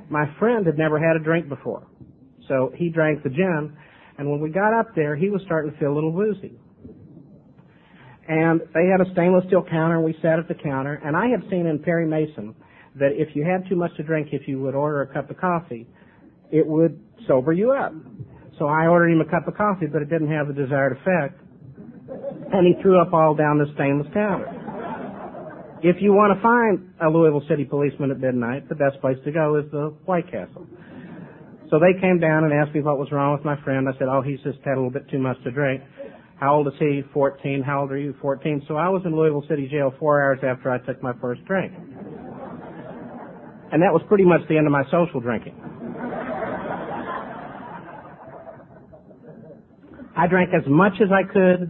my 0.10 0.26
friend 0.40 0.66
had 0.66 0.78
never 0.78 1.00
had 1.00 1.16
a 1.16 1.24
drink 1.24 1.50
before. 1.50 1.88
So 2.48 2.72
he 2.76 2.90
drank 2.90 3.24
the 3.24 3.30
gin, 3.30 3.76
and 4.18 4.30
when 4.30 4.40
we 4.40 4.50
got 4.50 4.74
up 4.74 4.96
there, 4.96 5.16
he 5.16 5.30
was 5.30 5.42
starting 5.46 5.72
to 5.72 5.78
feel 5.78 5.92
a 5.92 5.96
little 5.96 6.12
woozy. 6.12 6.60
And 8.28 8.62
they 8.74 8.88
had 8.88 9.02
a 9.06 9.12
stainless 9.14 9.46
steel 9.48 9.64
counter, 9.64 9.98
and 9.98 10.06
we 10.06 10.16
sat 10.22 10.40
at 10.40 10.48
the 10.48 10.56
counter, 10.56 11.00
and 11.04 11.16
I 11.16 11.28
had 11.28 11.42
seen 11.50 11.68
in 11.68 11.80
Perry 11.80 12.08
Mason 12.08 12.56
that 12.96 13.12
if 13.14 13.36
you 13.36 13.44
had 13.44 13.68
too 13.70 13.76
much 13.76 13.96
to 13.98 14.04
drink, 14.04 14.30
if 14.32 14.48
you 14.48 14.60
would 14.62 14.74
order 14.74 15.02
a 15.02 15.14
cup 15.14 15.30
of 15.30 15.38
coffee, 15.38 15.88
it 16.52 16.66
would 16.66 17.00
sober 17.28 17.52
you 17.52 17.72
up. 17.72 17.94
So 18.58 18.68
I 18.68 18.88
ordered 18.88 19.10
him 19.12 19.22
a 19.22 19.30
cup 19.30 19.48
of 19.48 19.56
coffee, 19.56 19.86
but 19.86 20.02
it 20.02 20.10
didn't 20.10 20.32
have 20.32 20.48
the 20.48 20.54
desired 20.54 20.98
effect, 20.98 21.42
and 22.54 22.66
he 22.66 22.82
threw 22.82 23.02
up 23.02 23.14
all 23.14 23.36
down 23.36 23.58
the 23.58 23.66
stainless 23.76 24.08
counter. 24.14 24.55
If 25.86 25.98
you 26.02 26.14
want 26.14 26.34
to 26.34 26.42
find 26.42 26.98
a 26.98 27.14
Louisville 27.14 27.46
City 27.48 27.64
policeman 27.64 28.10
at 28.10 28.18
midnight, 28.18 28.68
the 28.70 28.74
best 28.74 29.00
place 29.02 29.18
to 29.24 29.32
go 29.32 29.62
is 29.62 29.70
the 29.70 29.94
White 30.06 30.26
Castle. 30.26 30.66
So 31.70 31.78
they 31.78 31.94
came 32.02 32.18
down 32.20 32.44
and 32.44 32.52
asked 32.52 32.74
me 32.74 32.82
what 32.82 32.98
was 32.98 33.12
wrong 33.12 33.38
with 33.38 33.46
my 33.46 33.54
friend. 33.62 33.88
I 33.88 33.94
said, 34.00 34.08
oh, 34.10 34.24
he's 34.24 34.42
just 34.42 34.58
had 34.66 34.74
a 34.74 34.82
little 34.82 34.90
bit 34.90 35.08
too 35.12 35.20
much 35.20 35.38
to 35.44 35.52
drink. 35.52 35.84
How 36.40 36.56
old 36.56 36.66
is 36.66 36.74
he? 36.80 37.04
14. 37.14 37.62
How 37.62 37.82
old 37.82 37.92
are 37.92 38.00
you? 38.00 38.16
14. 38.20 38.64
So 38.68 38.78
I 38.78 38.90
was 38.90 39.04
in 39.06 39.16
Louisville 39.16 39.46
City 39.48 39.68
Jail 39.70 39.94
four 40.00 40.24
hours 40.24 40.40
after 40.42 40.72
I 40.72 40.80
took 40.80 41.04
my 41.04 41.14
first 41.22 41.46
drink. 41.46 41.72
And 43.72 43.78
that 43.84 43.94
was 43.94 44.02
pretty 44.08 44.26
much 44.26 44.42
the 44.50 44.58
end 44.58 44.66
of 44.66 44.74
my 44.74 44.86
social 44.90 45.20
drinking. 45.22 45.54
I 50.18 50.26
drank 50.26 50.50
as 50.52 50.66
much 50.66 50.94
as 51.00 51.10
I 51.14 51.32
could, 51.32 51.70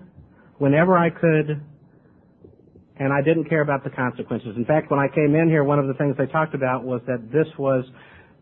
whenever 0.58 0.98
I 0.98 1.10
could, 1.10 1.62
and 2.98 3.12
I 3.12 3.22
didn't 3.22 3.50
care 3.50 3.62
about 3.62 3.84
the 3.84 3.90
consequences. 3.90 4.56
In 4.56 4.66
fact, 4.66 4.90
when 4.90 5.00
I 5.00 5.08
came 5.08 5.36
in 5.36 5.50
here, 5.50 5.64
one 5.64 5.80
of 5.80 5.88
the 5.88 5.94
things 5.96 6.16
they 6.18 6.28
talked 6.28 6.56
about 6.56 6.84
was 6.84 7.02
that 7.08 7.32
this 7.32 7.48
was 7.58 7.86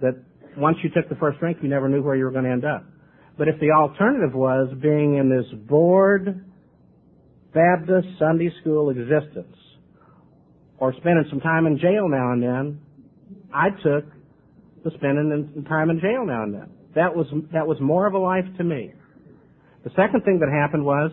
that 0.01 0.15
once 0.57 0.77
you 0.83 0.89
took 0.89 1.10
the 1.10 1.15
first 1.15 1.39
drink, 1.39 1.57
you 1.62 1.69
never 1.69 1.89
knew 1.89 2.01
where 2.03 2.15
you 2.15 2.25
were 2.25 2.31
going 2.31 2.45
to 2.45 2.51
end 2.51 2.65
up. 2.65 2.86
But 3.38 3.48
if 3.48 3.60
the 3.60 3.72
alternative 3.72 4.36
was 4.36 4.72
being 4.81 5.15
in 5.15 5.29
this 5.29 5.45
bored 5.67 6.45
Baptist 7.53 8.07
Sunday 8.19 8.51
school 8.62 8.89
existence, 8.89 9.55
or 10.77 10.93
spending 10.93 11.25
some 11.29 11.39
time 11.39 11.65
in 11.65 11.79
jail 11.79 12.10
now 12.10 12.33
and 12.33 12.43
then, 12.43 12.81
I 13.53 13.69
took 13.69 14.05
the 14.83 14.91
spending 14.98 15.65
time 15.67 15.89
in 15.89 16.00
jail 16.00 16.25
now 16.25 16.43
and 16.43 16.53
then. 16.53 16.69
That 16.95 17.15
was 17.15 17.25
that 17.53 17.65
was 17.65 17.77
more 17.79 18.05
of 18.05 18.13
a 18.13 18.19
life 18.19 18.45
to 18.57 18.63
me. 18.63 18.93
The 19.83 19.91
second 19.95 20.24
thing 20.25 20.39
that 20.39 20.50
happened 20.50 20.86
was 20.86 21.12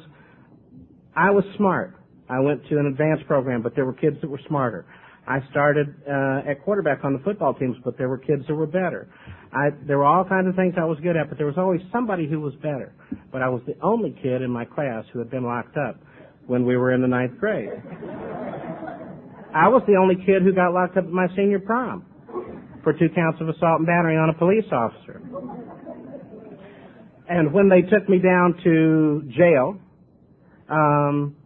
I 1.16 1.30
was 1.30 1.44
smart. 1.56 1.94
I 2.30 2.38
went 2.38 2.66
to 2.68 2.78
an 2.78 2.86
advanced 2.86 3.26
program, 3.26 3.60
but 3.60 3.74
there 3.74 3.84
were 3.84 3.92
kids 3.92 4.16
that 4.20 4.30
were 4.30 4.40
smarter. 4.46 4.86
I 5.26 5.40
started 5.50 5.94
uh, 6.08 6.48
at 6.48 6.62
quarterback 6.64 7.04
on 7.04 7.12
the 7.12 7.18
football 7.20 7.54
teams, 7.54 7.76
but 7.84 7.98
there 7.98 8.08
were 8.08 8.18
kids 8.18 8.42
that 8.46 8.54
were 8.54 8.66
better. 8.66 9.08
I, 9.52 9.70
there 9.86 9.98
were 9.98 10.04
all 10.04 10.24
kinds 10.24 10.48
of 10.48 10.54
things 10.54 10.74
I 10.78 10.84
was 10.84 10.98
good 11.02 11.16
at, 11.16 11.28
but 11.28 11.38
there 11.38 11.46
was 11.46 11.58
always 11.58 11.80
somebody 11.92 12.28
who 12.28 12.40
was 12.40 12.54
better. 12.56 12.92
But 13.32 13.42
I 13.42 13.48
was 13.48 13.62
the 13.66 13.74
only 13.82 14.16
kid 14.22 14.42
in 14.42 14.50
my 14.50 14.64
class 14.64 15.04
who 15.12 15.18
had 15.18 15.30
been 15.30 15.44
locked 15.44 15.76
up 15.76 16.00
when 16.46 16.64
we 16.64 16.76
were 16.76 16.92
in 16.92 17.02
the 17.02 17.08
ninth 17.08 17.38
grade. 17.38 17.70
I 19.54 19.68
was 19.68 19.82
the 19.88 19.96
only 19.96 20.14
kid 20.24 20.42
who 20.42 20.52
got 20.54 20.72
locked 20.72 20.96
up 20.96 21.04
at 21.04 21.10
my 21.10 21.26
senior 21.36 21.58
prom 21.58 22.06
for 22.84 22.92
two 22.92 23.08
counts 23.14 23.40
of 23.40 23.48
assault 23.48 23.78
and 23.78 23.86
battery 23.86 24.16
on 24.16 24.30
a 24.30 24.34
police 24.34 24.64
officer. 24.72 25.20
And 27.28 27.52
when 27.52 27.68
they 27.68 27.82
took 27.82 28.08
me 28.08 28.18
down 28.18 28.54
to 28.64 29.22
jail, 29.36 29.78
um, 30.68 31.36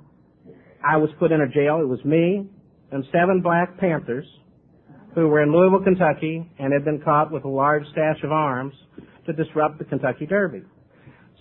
I 0.87 0.97
was 0.99 1.11
put 1.19 1.33
in 1.33 1.41
a 1.41 1.49
jail. 1.49 1.81
It 1.81 1.88
was 1.88 2.05
me 2.05 2.47
and 2.93 3.05
seven 3.11 3.41
Black 3.43 3.79
Panthers 3.79 4.26
who 5.14 5.29
were 5.29 5.43
in 5.43 5.53
Louisville, 5.53 5.83
Kentucky, 5.83 6.50
and 6.59 6.73
had 6.73 6.85
been 6.85 7.00
caught 7.00 7.31
with 7.31 7.45
a 7.45 7.49
large 7.49 7.85
stash 7.93 8.19
of 8.23 8.33
arms 8.33 8.75
to 9.26 9.33
disrupt 9.33 9.79
the 9.79 9.85
Kentucky 9.85 10.26
Derby. 10.26 10.62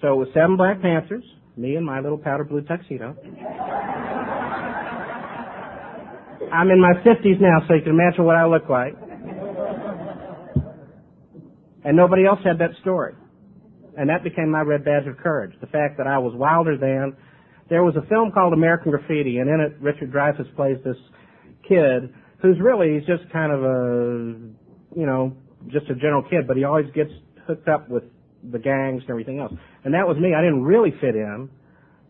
So 0.01 0.13
it 0.13 0.15
was 0.15 0.27
seven 0.33 0.55
Black 0.57 0.81
Panthers, 0.81 1.23
me 1.57 1.75
and 1.75 1.85
my 1.85 1.99
little 1.99 2.17
powder 2.17 2.43
blue 2.43 2.61
tuxedo. 2.61 3.15
I'm 6.51 6.69
in 6.69 6.79
my 6.79 6.93
50s 7.05 7.41
now, 7.41 7.65
so 7.67 7.73
you 7.73 7.81
can 7.81 7.93
imagine 7.93 8.25
what 8.25 8.35
I 8.35 8.45
look 8.45 8.69
like. 8.69 8.95
And 11.83 11.97
nobody 11.97 12.25
else 12.25 12.39
had 12.45 12.59
that 12.59 12.71
story. 12.81 13.13
And 13.97 14.09
that 14.09 14.23
became 14.23 14.49
my 14.51 14.61
red 14.61 14.85
badge 14.85 15.07
of 15.07 15.17
courage. 15.17 15.53
The 15.61 15.67
fact 15.67 15.97
that 15.97 16.07
I 16.07 16.17
was 16.17 16.33
wilder 16.35 16.77
than. 16.77 17.15
There 17.73 17.81
was 17.81 17.95
a 17.95 18.05
film 18.07 18.31
called 18.31 18.53
American 18.53 18.91
Graffiti, 18.91 19.39
and 19.39 19.49
in 19.49 19.59
it, 19.59 19.73
Richard 19.81 20.13
Dreyfuss 20.13 20.55
plays 20.55 20.77
this 20.85 20.95
kid 21.67 22.13
who's 22.39 22.57
really 22.61 22.99
he's 22.99 23.07
just 23.07 23.23
kind 23.33 23.51
of 23.51 23.63
a, 23.63 24.95
you 24.95 25.07
know, 25.07 25.35
just 25.71 25.89
a 25.89 25.95
general 25.95 26.21
kid, 26.21 26.45
but 26.47 26.55
he 26.55 26.65
always 26.65 26.85
gets 26.93 27.09
hooked 27.47 27.67
up 27.67 27.89
with 27.89 28.03
the 28.51 28.59
gangs 28.59 29.01
and 29.01 29.09
everything 29.09 29.39
else. 29.39 29.51
And 29.85 29.91
that 29.95 30.07
was 30.07 30.17
me. 30.17 30.35
I 30.35 30.41
didn't 30.41 30.61
really 30.61 30.91
fit 31.01 31.15
in, 31.15 31.49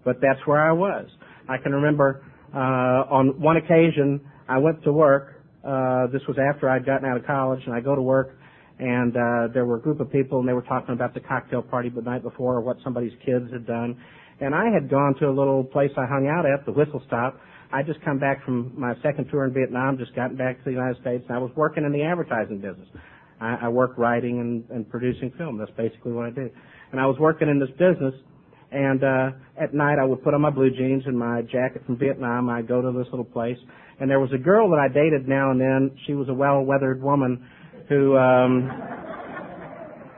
but 0.04 0.18
that's 0.20 0.46
where 0.46 0.60
I 0.60 0.74
was. 0.74 1.08
I 1.48 1.56
can 1.56 1.72
remember 1.72 2.26
uh, 2.54 3.08
on 3.08 3.40
one 3.40 3.56
occasion 3.56 4.20
I 4.50 4.58
went 4.58 4.84
to 4.84 4.92
work. 4.92 5.46
Uh, 5.64 6.08
this 6.08 6.24
was 6.28 6.36
after 6.38 6.70
I'd 6.70 6.86
gotten 6.86 7.08
out 7.08 7.16
of 7.16 7.26
college, 7.26 7.62
and 7.66 7.74
I 7.74 7.80
go 7.80 7.96
to 7.96 8.02
work, 8.02 8.38
and 8.80 9.16
uh, 9.16 9.48
there 9.54 9.64
were 9.64 9.78
a 9.78 9.82
group 9.82 10.02
of 10.02 10.12
people, 10.12 10.42
and 10.42 10.50
they 10.50 10.52
were 10.52 10.64
talking 10.64 10.94
about 10.94 11.14
the 11.14 11.22
cocktail 11.22 11.62
party 11.62 11.88
the 11.88 12.02
night 12.02 12.22
before, 12.22 12.56
or 12.56 12.60
what 12.60 12.76
somebody's 12.84 13.14
kids 13.26 13.50
had 13.54 13.66
done. 13.66 13.98
And 14.44 14.54
I 14.54 14.70
had 14.70 14.90
gone 14.90 15.16
to 15.20 15.30
a 15.30 15.32
little 15.32 15.64
place 15.64 15.92
I 15.96 16.06
hung 16.06 16.28
out 16.28 16.46
at, 16.46 16.66
the 16.66 16.74
Whistle 16.74 17.02
Stop. 17.08 17.40
I 17.72 17.82
just 17.82 18.04
come 18.04 18.20
back 18.20 18.44
from 18.44 18.74
my 18.78 18.94
second 19.02 19.30
tour 19.32 19.46
in 19.46 19.54
Vietnam, 19.54 19.98
just 19.98 20.14
gotten 20.16 20.36
back 20.36 20.58
to 20.58 20.64
the 20.66 20.72
United 20.72 21.00
States, 21.00 21.24
and 21.30 21.38
I 21.38 21.40
was 21.40 21.50
working 21.56 21.86
in 21.86 21.94
the 21.94 22.04
advertising 22.04 22.60
business. 22.60 22.88
I, 23.40 23.58
I 23.64 23.68
work 23.70 23.98
writing 23.98 24.42
and, 24.42 24.70
and 24.70 24.90
producing 24.90 25.32
film. 25.38 25.58
That's 25.58 25.72
basically 25.72 26.12
what 26.12 26.26
I 26.26 26.32
do. 26.32 26.50
And 26.92 27.00
I 27.00 27.06
was 27.06 27.18
working 27.20 27.48
in 27.48 27.58
this 27.58 27.72
business, 27.72 28.14
and 28.72 29.02
uh, 29.04 29.30
at 29.60 29.74
night 29.74 29.98
I 29.98 30.04
would 30.04 30.22
put 30.24 30.34
on 30.34 30.42
my 30.42 30.50
blue 30.50 30.70
jeans 30.70 31.04
and 31.06 31.18
my 31.18 31.42
jacket 31.44 31.84
from 31.86 31.98
Vietnam. 31.98 32.50
I'd 32.50 32.68
go 32.68 32.82
to 32.82 32.92
this 32.92 33.08
little 33.12 33.26
place, 33.26 33.58
and 34.02 34.12
there 34.12 34.20
was 34.20 34.32
a 34.34 34.38
girl 34.38 34.70
that 34.72 34.78
I 34.78 34.90
dated 34.90 35.26
now 35.26 35.52
and 35.52 35.60
then. 35.60 35.98
She 36.06 36.16
was 36.16 36.28
a 36.28 36.34
well-weathered 36.34 37.02
woman 37.02 37.48
who 37.88 38.18
um, 38.18 38.70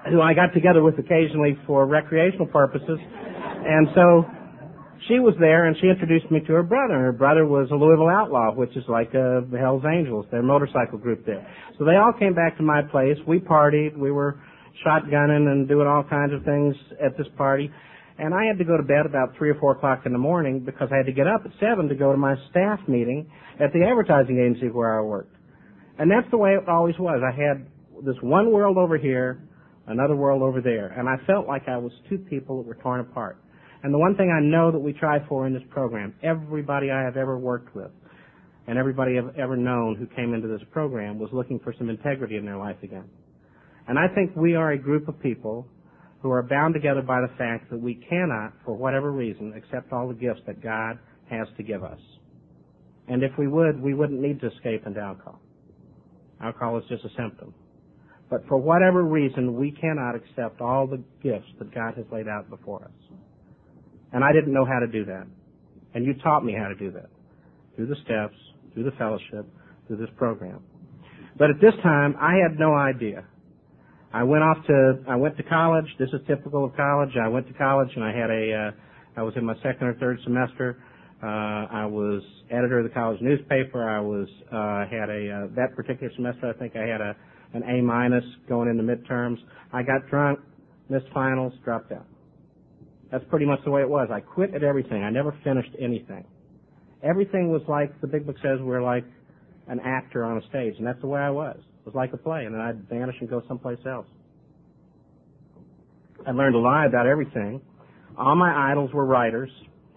who 0.10 0.20
I 0.22 0.34
got 0.34 0.54
together 0.54 0.82
with 0.84 0.98
occasionally 0.98 1.58
for 1.66 1.86
recreational 1.86 2.48
purposes, 2.48 3.00
and 3.66 3.88
so 3.96 4.26
she 5.08 5.20
was 5.20 5.36
there 5.40 5.66
and 5.66 5.76
she 5.82 5.88
introduced 5.88 6.30
me 6.32 6.40
to 6.42 6.54
her 6.54 6.64
brother. 6.64 6.96
Her 6.96 7.12
brother 7.12 7.46
was 7.46 7.70
a 7.72 7.76
Louisville 7.76 8.10
Outlaw, 8.10 8.54
which 8.54 8.76
is 8.76 8.84
like 8.88 9.14
a 9.14 9.44
Hell's 9.58 9.84
Angels, 9.86 10.26
their 10.32 10.44
motorcycle 10.44 10.98
group 10.98 11.26
there. 11.26 11.46
So 11.78 11.86
they 11.86 11.96
all 11.96 12.14
came 12.18 12.34
back 12.34 12.58
to 12.58 12.64
my 12.64 12.82
place. 12.82 13.18
We 13.28 13.40
partied. 13.40 13.98
We 13.98 14.12
were 14.12 14.40
shotgunning 14.86 15.48
and 15.48 15.68
doing 15.68 15.88
all 15.88 16.04
kinds 16.04 16.34
of 16.34 16.44
things 16.44 16.76
at 17.04 17.18
this 17.18 17.28
party. 17.38 17.72
And 18.18 18.34
I 18.34 18.46
had 18.46 18.58
to 18.60 18.64
go 18.64 18.78
to 18.78 18.84
bed 18.84 19.06
about 19.06 19.36
three 19.38 19.50
or 19.50 19.56
four 19.56 19.74
o'clock 19.74 20.04
in 20.06 20.14
the 20.14 20.20
morning 20.20 20.62
because 20.62 20.88
I 20.92 20.98
had 20.98 21.06
to 21.06 21.12
get 21.12 21.28
up 21.28 21.42
at 21.46 21.52
seven 21.60 21.90
to 21.90 21.96
go 21.96 22.12
to 22.12 22.18
my 22.18 22.36
staff 22.50 22.80
meeting 22.88 23.30
at 23.60 23.74
the 23.74 23.84
advertising 23.84 24.40
agency 24.40 24.70
where 24.70 24.98
I 24.98 25.02
worked. 25.02 25.36
And 26.00 26.10
that's 26.10 26.30
the 26.32 26.38
way 26.38 26.52
it 26.52 26.68
always 26.68 26.96
was. 26.98 27.22
I 27.24 27.36
had 27.36 27.66
this 28.06 28.16
one 28.22 28.52
world 28.52 28.78
over 28.78 28.98
here, 28.98 29.42
another 29.88 30.16
world 30.16 30.42
over 30.42 30.62
there, 30.62 30.88
and 30.88 31.08
I 31.08 31.16
felt 31.26 31.48
like 31.48 31.68
I 31.68 31.78
was 31.78 31.92
two 32.10 32.18
people 32.18 32.62
that 32.62 32.68
were 32.68 32.76
torn 32.76 33.02
apart. 33.02 33.38
And 33.86 33.94
the 33.94 34.00
one 34.00 34.16
thing 34.16 34.34
I 34.36 34.42
know 34.42 34.72
that 34.72 34.80
we 34.80 34.94
try 34.94 35.20
for 35.30 35.46
in 35.46 35.54
this 35.54 35.62
program, 35.70 36.16
everybody 36.24 36.90
I 36.90 37.04
have 37.04 37.18
ever 37.18 37.38
worked 37.38 37.76
with 37.76 37.92
and 38.66 38.80
everybody 38.80 39.20
I've 39.20 39.38
ever 39.38 39.56
known 39.56 39.96
who 39.96 40.08
came 40.16 40.34
into 40.34 40.48
this 40.48 40.68
program 40.72 41.20
was 41.20 41.30
looking 41.32 41.60
for 41.60 41.72
some 41.78 41.92
integrity 41.92 42.36
in 42.38 42.46
their 42.46 42.58
life 42.58 42.78
again. 42.82 43.08
And 43.88 44.00
I 44.00 44.08
think 44.16 44.36
we 44.36 44.56
are 44.56 44.72
a 44.72 44.78
group 44.80 45.08
of 45.08 45.22
people 45.22 45.68
who 46.24 46.32
are 46.32 46.42
bound 46.42 46.74
together 46.74 47.04
by 47.04 47.22
the 47.22 47.32
fact 47.38 47.70
that 47.70 47.80
we 47.80 47.94
cannot, 48.10 48.54
for 48.66 48.74
whatever 48.74 49.12
reason, 49.12 49.54
accept 49.56 49.94
all 49.94 50.08
the 50.08 50.16
gifts 50.16 50.42
that 50.48 50.64
God 50.64 50.98
has 51.30 51.46
to 51.58 51.62
give 51.62 51.84
us. 51.84 52.00
And 53.08 53.22
if 53.22 53.34
we 53.38 53.48
would, 53.48 53.80
we 53.80 53.94
wouldn't 53.94 54.20
need 54.20 54.42
to 54.42 54.48
escape 54.48 54.88
into 54.88 55.00
alcohol. 55.00 55.40
Alcohol 56.42 56.80
is 56.80 56.86
just 56.90 57.06
a 57.06 57.10
symptom. 57.16 57.54
But 58.32 58.48
for 58.48 58.58
whatever 58.58 59.04
reason, 59.04 59.54
we 59.54 59.70
cannot 59.70 60.16
accept 60.16 60.60
all 60.60 60.88
the 60.88 61.04
gifts 61.22 61.52
that 61.60 61.72
God 61.72 61.94
has 61.98 62.06
laid 62.12 62.28
out 62.28 62.50
before 62.50 62.86
us. 62.86 63.16
And 64.14 64.24
I 64.24 64.32
didn't 64.32 64.54
know 64.54 64.66
how 64.66 64.80
to 64.80 64.88
do 64.88 65.06
that. 65.06 65.28
And 65.94 66.06
you 66.06 66.14
taught 66.16 66.44
me 66.44 66.54
how 66.54 66.68
to 66.68 66.76
do 66.76 66.92
that. 66.92 67.10
Through 67.76 67.88
the 67.88 67.96
steps, 68.06 68.36
through 68.74 68.84
the 68.84 68.92
fellowship, 68.98 69.46
through 69.88 69.98
this 69.98 70.10
program. 70.18 70.62
But 71.38 71.50
at 71.50 71.60
this 71.60 71.74
time, 71.84 72.16
I 72.20 72.36
had 72.36 72.58
no 72.60 72.74
idea. 72.74 73.26
I 74.14 74.24
went 74.24 74.44
off 74.44 74.58
to, 74.68 75.04
I 75.10 75.16
went 75.16 75.36
to 75.38 75.44
college. 75.44 75.86
This 76.00 76.10
is 76.14 76.22
typical 76.28 76.64
of 76.64 76.76
college. 76.76 77.10
I 77.22 77.28
went 77.28 77.48
to 77.48 77.54
college 77.54 77.90
and 77.96 78.04
I 78.04 78.16
had 78.16 78.30
a, 78.30 78.72
uh, 79.18 79.20
I 79.20 79.24
was 79.24 79.34
in 79.36 79.46
my 79.46 79.56
second 79.56 79.88
or 79.88 79.94
third 79.96 80.20
semester. 80.24 80.82
Uh, 81.22 81.26
I 81.26 81.86
was 81.86 82.22
editor 82.50 82.80
of 82.80 82.86
the 82.86 82.94
college 82.94 83.20
newspaper. 83.22 83.90
I 83.90 84.00
was, 84.00 84.28
uh, 84.52 84.86
had 84.90 85.10
a, 85.10 85.32
uh, 85.32 85.56
that 85.56 85.76
particular 85.76 86.12
semester, 86.16 86.48
I 86.50 86.58
think 86.58 86.76
I 86.78 86.88
had 86.88 87.02
a, 87.02 87.16
an 87.54 87.64
A 87.64 87.82
minus 87.82 88.24
going 88.48 88.70
into 88.70 88.84
midterms. 88.84 89.38
I 89.74 89.84
got 89.84 90.08
drunk, 90.10 90.40
missed 90.90 91.08
finals, 91.14 91.54
dropped 91.66 91.92
out. 91.92 92.06
That's 93.12 93.24
pretty 93.30 93.46
much 93.46 93.60
the 93.64 93.72
way 93.72 93.82
it 93.82 93.90
was. 93.90 94.10
I 94.12 94.20
quit 94.20 94.54
at 94.54 94.64
everything. 94.64 95.04
I 95.04 95.10
never 95.10 95.38
finished 95.44 95.72
anything. 95.80 96.26
Everything 97.04 97.52
was 97.52 97.62
like 97.68 98.00
the 98.02 98.08
big 98.08 98.26
book 98.26 98.38
says 98.42 98.60
we're 98.62 98.84
like 98.84 99.06
an 99.68 99.80
actor 99.84 100.24
on 100.24 100.38
a 100.38 100.48
stage, 100.50 100.76
and 100.78 100.86
that's 100.86 101.00
the 101.02 101.08
way 101.08 101.22
I 101.22 101.30
was. 101.30 101.58
It 101.58 101.86
was 101.86 101.96
like 101.96 102.14
a 102.14 102.18
play, 102.18 102.46
and 102.46 102.54
then 102.54 102.62
I'd 102.62 102.90
vanish 102.90 103.16
and 103.20 103.30
go 103.30 103.42
someplace 103.48 103.80
else. 103.86 104.08
I 106.26 106.32
learned 106.32 106.56
a 106.56 106.60
lot 106.60 106.88
about 106.88 107.06
everything. 107.06 107.62
All 108.18 108.36
my 108.36 108.72
idols 108.72 108.92
were 108.94 109.06
writers, 109.06 109.50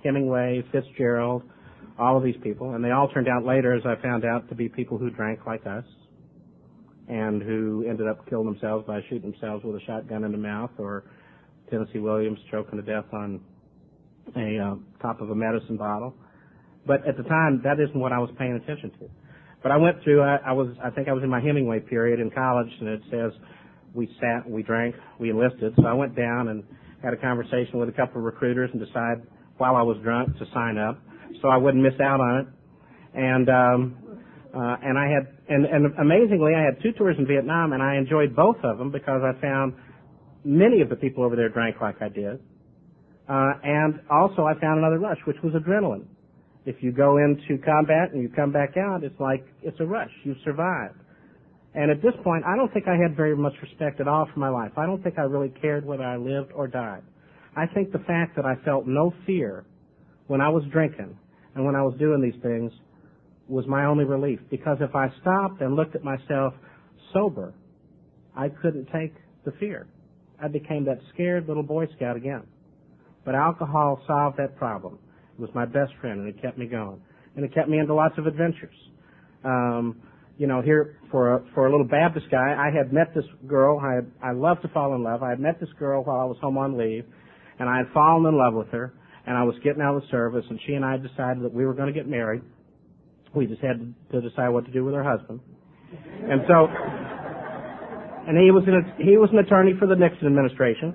Hemingway, 0.04 0.62
Fitzgerald, 0.72 1.42
all 1.98 2.16
of 2.16 2.22
these 2.22 2.36
people, 2.42 2.74
and 2.74 2.84
they 2.84 2.90
all 2.90 3.08
turned 3.08 3.28
out 3.28 3.44
later, 3.44 3.74
as 3.74 3.82
I 3.86 4.00
found 4.02 4.24
out, 4.24 4.48
to 4.50 4.54
be 4.54 4.68
people 4.68 4.98
who 4.98 5.10
drank 5.10 5.46
like 5.46 5.66
us 5.66 5.84
and 7.08 7.42
who 7.42 7.84
ended 7.88 8.06
up 8.06 8.28
killing 8.28 8.46
themselves 8.46 8.86
by 8.86 9.00
shooting 9.08 9.32
themselves 9.32 9.64
with 9.64 9.76
a 9.76 9.80
shotgun 9.86 10.24
in 10.24 10.32
the 10.32 10.38
mouth 10.38 10.70
or 10.78 11.04
Tennessee 11.70 11.98
Williams 11.98 12.38
choking 12.50 12.78
to 12.78 12.82
death 12.82 13.06
on 13.12 13.40
a 14.36 14.58
uh, 14.58 14.74
top 15.00 15.20
of 15.20 15.30
a 15.30 15.34
medicine 15.34 15.76
bottle. 15.76 16.14
But 16.86 17.06
at 17.06 17.16
the 17.16 17.22
time, 17.24 17.60
that 17.64 17.80
isn't 17.80 17.98
what 17.98 18.12
I 18.12 18.18
was 18.18 18.30
paying 18.38 18.54
attention 18.54 18.90
to. 19.00 19.10
But 19.62 19.72
I 19.72 19.76
went 19.76 20.02
through. 20.04 20.22
I, 20.22 20.38
I 20.46 20.52
was. 20.52 20.68
I 20.82 20.90
think 20.90 21.08
I 21.08 21.12
was 21.12 21.22
in 21.22 21.30
my 21.30 21.40
Hemingway 21.40 21.80
period 21.80 22.20
in 22.20 22.30
college, 22.30 22.70
and 22.80 22.88
it 22.88 23.02
says 23.10 23.32
we 23.94 24.08
sat, 24.20 24.48
we 24.48 24.62
drank, 24.62 24.94
we 25.18 25.30
enlisted. 25.30 25.74
So 25.76 25.86
I 25.86 25.92
went 25.92 26.14
down 26.14 26.48
and 26.48 26.62
had 27.02 27.12
a 27.12 27.16
conversation 27.16 27.78
with 27.78 27.88
a 27.88 27.92
couple 27.92 28.18
of 28.18 28.24
recruiters 28.24 28.70
and 28.72 28.84
decided 28.84 29.26
while 29.56 29.74
I 29.76 29.82
was 29.82 29.96
drunk 30.02 30.38
to 30.38 30.44
sign 30.54 30.78
up, 30.78 31.00
so 31.42 31.48
I 31.48 31.56
wouldn't 31.56 31.82
miss 31.82 31.98
out 32.00 32.20
on 32.20 32.40
it. 32.40 32.46
And 33.14 33.48
um, 33.48 33.96
uh, 34.54 34.76
and 34.82 34.96
I 34.96 35.08
had, 35.08 35.28
and, 35.48 35.66
and 35.66 35.98
amazingly, 35.98 36.54
I 36.54 36.62
had 36.62 36.82
two 36.82 36.92
tours 36.92 37.16
in 37.18 37.26
Vietnam, 37.26 37.72
and 37.72 37.82
I 37.82 37.96
enjoyed 37.96 38.34
both 38.34 38.56
of 38.62 38.78
them 38.78 38.90
because 38.90 39.20
I 39.22 39.38
found 39.40 39.74
many 40.44 40.80
of 40.80 40.88
the 40.88 40.96
people 40.96 41.24
over 41.24 41.36
there 41.36 41.48
drank 41.48 41.80
like 41.80 42.00
I 42.00 42.08
did. 42.08 42.40
Uh, 43.28 43.52
and 43.62 44.00
also 44.10 44.44
I 44.44 44.58
found 44.60 44.78
another 44.78 44.98
rush, 44.98 45.18
which 45.26 45.36
was 45.42 45.52
adrenaline. 45.54 46.06
If 46.64 46.76
you 46.80 46.92
go 46.92 47.18
into 47.18 47.62
combat 47.62 48.12
and 48.12 48.22
you 48.22 48.28
come 48.28 48.52
back 48.52 48.76
out, 48.76 49.04
it's 49.04 49.18
like, 49.20 49.46
it's 49.62 49.78
a 49.80 49.84
rush. 49.84 50.10
You've 50.24 50.38
survived. 50.44 50.96
And 51.74 51.90
at 51.90 52.02
this 52.02 52.14
point, 52.24 52.44
I 52.46 52.56
don't 52.56 52.72
think 52.72 52.88
I 52.88 52.96
had 52.96 53.16
very 53.16 53.36
much 53.36 53.52
respect 53.62 54.00
at 54.00 54.08
all 54.08 54.28
for 54.32 54.40
my 54.40 54.48
life. 54.48 54.72
I 54.76 54.86
don't 54.86 55.02
think 55.02 55.18
I 55.18 55.22
really 55.22 55.52
cared 55.60 55.84
whether 55.84 56.02
I 56.02 56.16
lived 56.16 56.52
or 56.54 56.66
died. 56.66 57.02
I 57.56 57.66
think 57.66 57.92
the 57.92 57.98
fact 58.00 58.36
that 58.36 58.44
I 58.44 58.56
felt 58.64 58.86
no 58.86 59.12
fear 59.26 59.64
when 60.26 60.40
I 60.40 60.48
was 60.48 60.64
drinking 60.72 61.16
and 61.54 61.64
when 61.64 61.74
I 61.74 61.82
was 61.82 61.94
doing 61.98 62.22
these 62.22 62.40
things 62.42 62.72
was 63.48 63.66
my 63.66 63.84
only 63.84 64.04
relief. 64.04 64.40
Because 64.50 64.78
if 64.80 64.94
I 64.94 65.08
stopped 65.20 65.60
and 65.60 65.74
looked 65.74 65.94
at 65.94 66.04
myself 66.04 66.54
sober, 67.12 67.52
I 68.36 68.48
couldn't 68.48 68.88
take 68.92 69.14
the 69.44 69.52
fear. 69.58 69.86
I 70.42 70.48
became 70.48 70.84
that 70.84 71.00
scared 71.14 71.48
little 71.48 71.62
Boy 71.62 71.86
Scout 71.96 72.16
again. 72.16 72.42
But 73.24 73.34
alcohol 73.34 74.00
solved 74.06 74.38
that 74.38 74.56
problem. 74.56 74.98
It 75.38 75.40
was 75.40 75.50
my 75.54 75.64
best 75.64 75.92
friend, 76.00 76.20
and 76.20 76.28
it 76.28 76.40
kept 76.40 76.58
me 76.58 76.66
going, 76.66 77.00
and 77.36 77.44
it 77.44 77.54
kept 77.54 77.68
me 77.68 77.78
into 77.78 77.94
lots 77.94 78.16
of 78.18 78.26
adventures. 78.26 78.74
Um, 79.44 80.00
you 80.36 80.46
know, 80.46 80.62
here 80.62 80.96
for 81.10 81.34
a, 81.34 81.44
for 81.54 81.66
a 81.66 81.70
little 81.70 81.86
Baptist 81.86 82.26
guy, 82.30 82.54
I 82.58 82.76
had 82.76 82.92
met 82.92 83.14
this 83.14 83.24
girl. 83.46 83.80
I 83.80 83.94
had, 83.94 84.10
I 84.22 84.32
love 84.32 84.62
to 84.62 84.68
fall 84.68 84.94
in 84.94 85.02
love. 85.02 85.22
I 85.22 85.30
had 85.30 85.40
met 85.40 85.60
this 85.60 85.68
girl 85.78 86.04
while 86.04 86.20
I 86.20 86.24
was 86.24 86.36
home 86.40 86.56
on 86.58 86.78
leave, 86.78 87.04
and 87.58 87.68
I 87.68 87.78
had 87.78 87.86
fallen 87.92 88.32
in 88.32 88.38
love 88.38 88.54
with 88.54 88.68
her. 88.68 88.94
And 89.26 89.36
I 89.36 89.42
was 89.42 89.56
getting 89.62 89.82
out 89.82 89.94
of 89.94 90.02
the 90.02 90.08
service, 90.08 90.44
and 90.48 90.58
she 90.66 90.72
and 90.72 90.84
I 90.84 90.96
decided 90.96 91.42
that 91.42 91.52
we 91.52 91.66
were 91.66 91.74
going 91.74 91.92
to 91.92 91.92
get 91.92 92.08
married. 92.08 92.40
We 93.34 93.46
just 93.46 93.60
had 93.60 93.94
to 94.12 94.20
decide 94.22 94.48
what 94.48 94.64
to 94.64 94.70
do 94.70 94.84
with 94.84 94.94
her 94.94 95.04
husband. 95.04 95.40
And 96.22 96.42
so 96.48 96.66
and 98.28 98.36
he 98.36 98.50
was 98.50 98.62
an 98.66 98.92
he 98.98 99.16
was 99.16 99.30
an 99.32 99.38
attorney 99.38 99.72
for 99.78 99.86
the 99.86 99.96
Nixon 99.96 100.26
administration. 100.26 100.94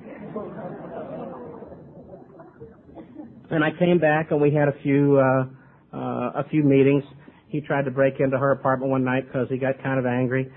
And 3.49 3.63
I 3.63 3.71
came 3.77 3.97
back 3.97 4.29
and 4.29 4.39
we 4.39 4.53
had 4.53 4.67
a 4.67 4.73
few 4.83 5.17
uh, 5.17 5.97
uh, 5.97 6.41
a 6.41 6.45
few 6.51 6.63
meetings. 6.63 7.03
He 7.47 7.59
tried 7.59 7.85
to 7.85 7.91
break 7.91 8.19
into 8.19 8.37
her 8.37 8.51
apartment 8.51 8.91
one 8.91 9.03
night 9.03 9.25
because 9.25 9.47
he 9.49 9.57
got 9.57 9.81
kind 9.81 9.97
of 9.97 10.05
angry. 10.05 10.51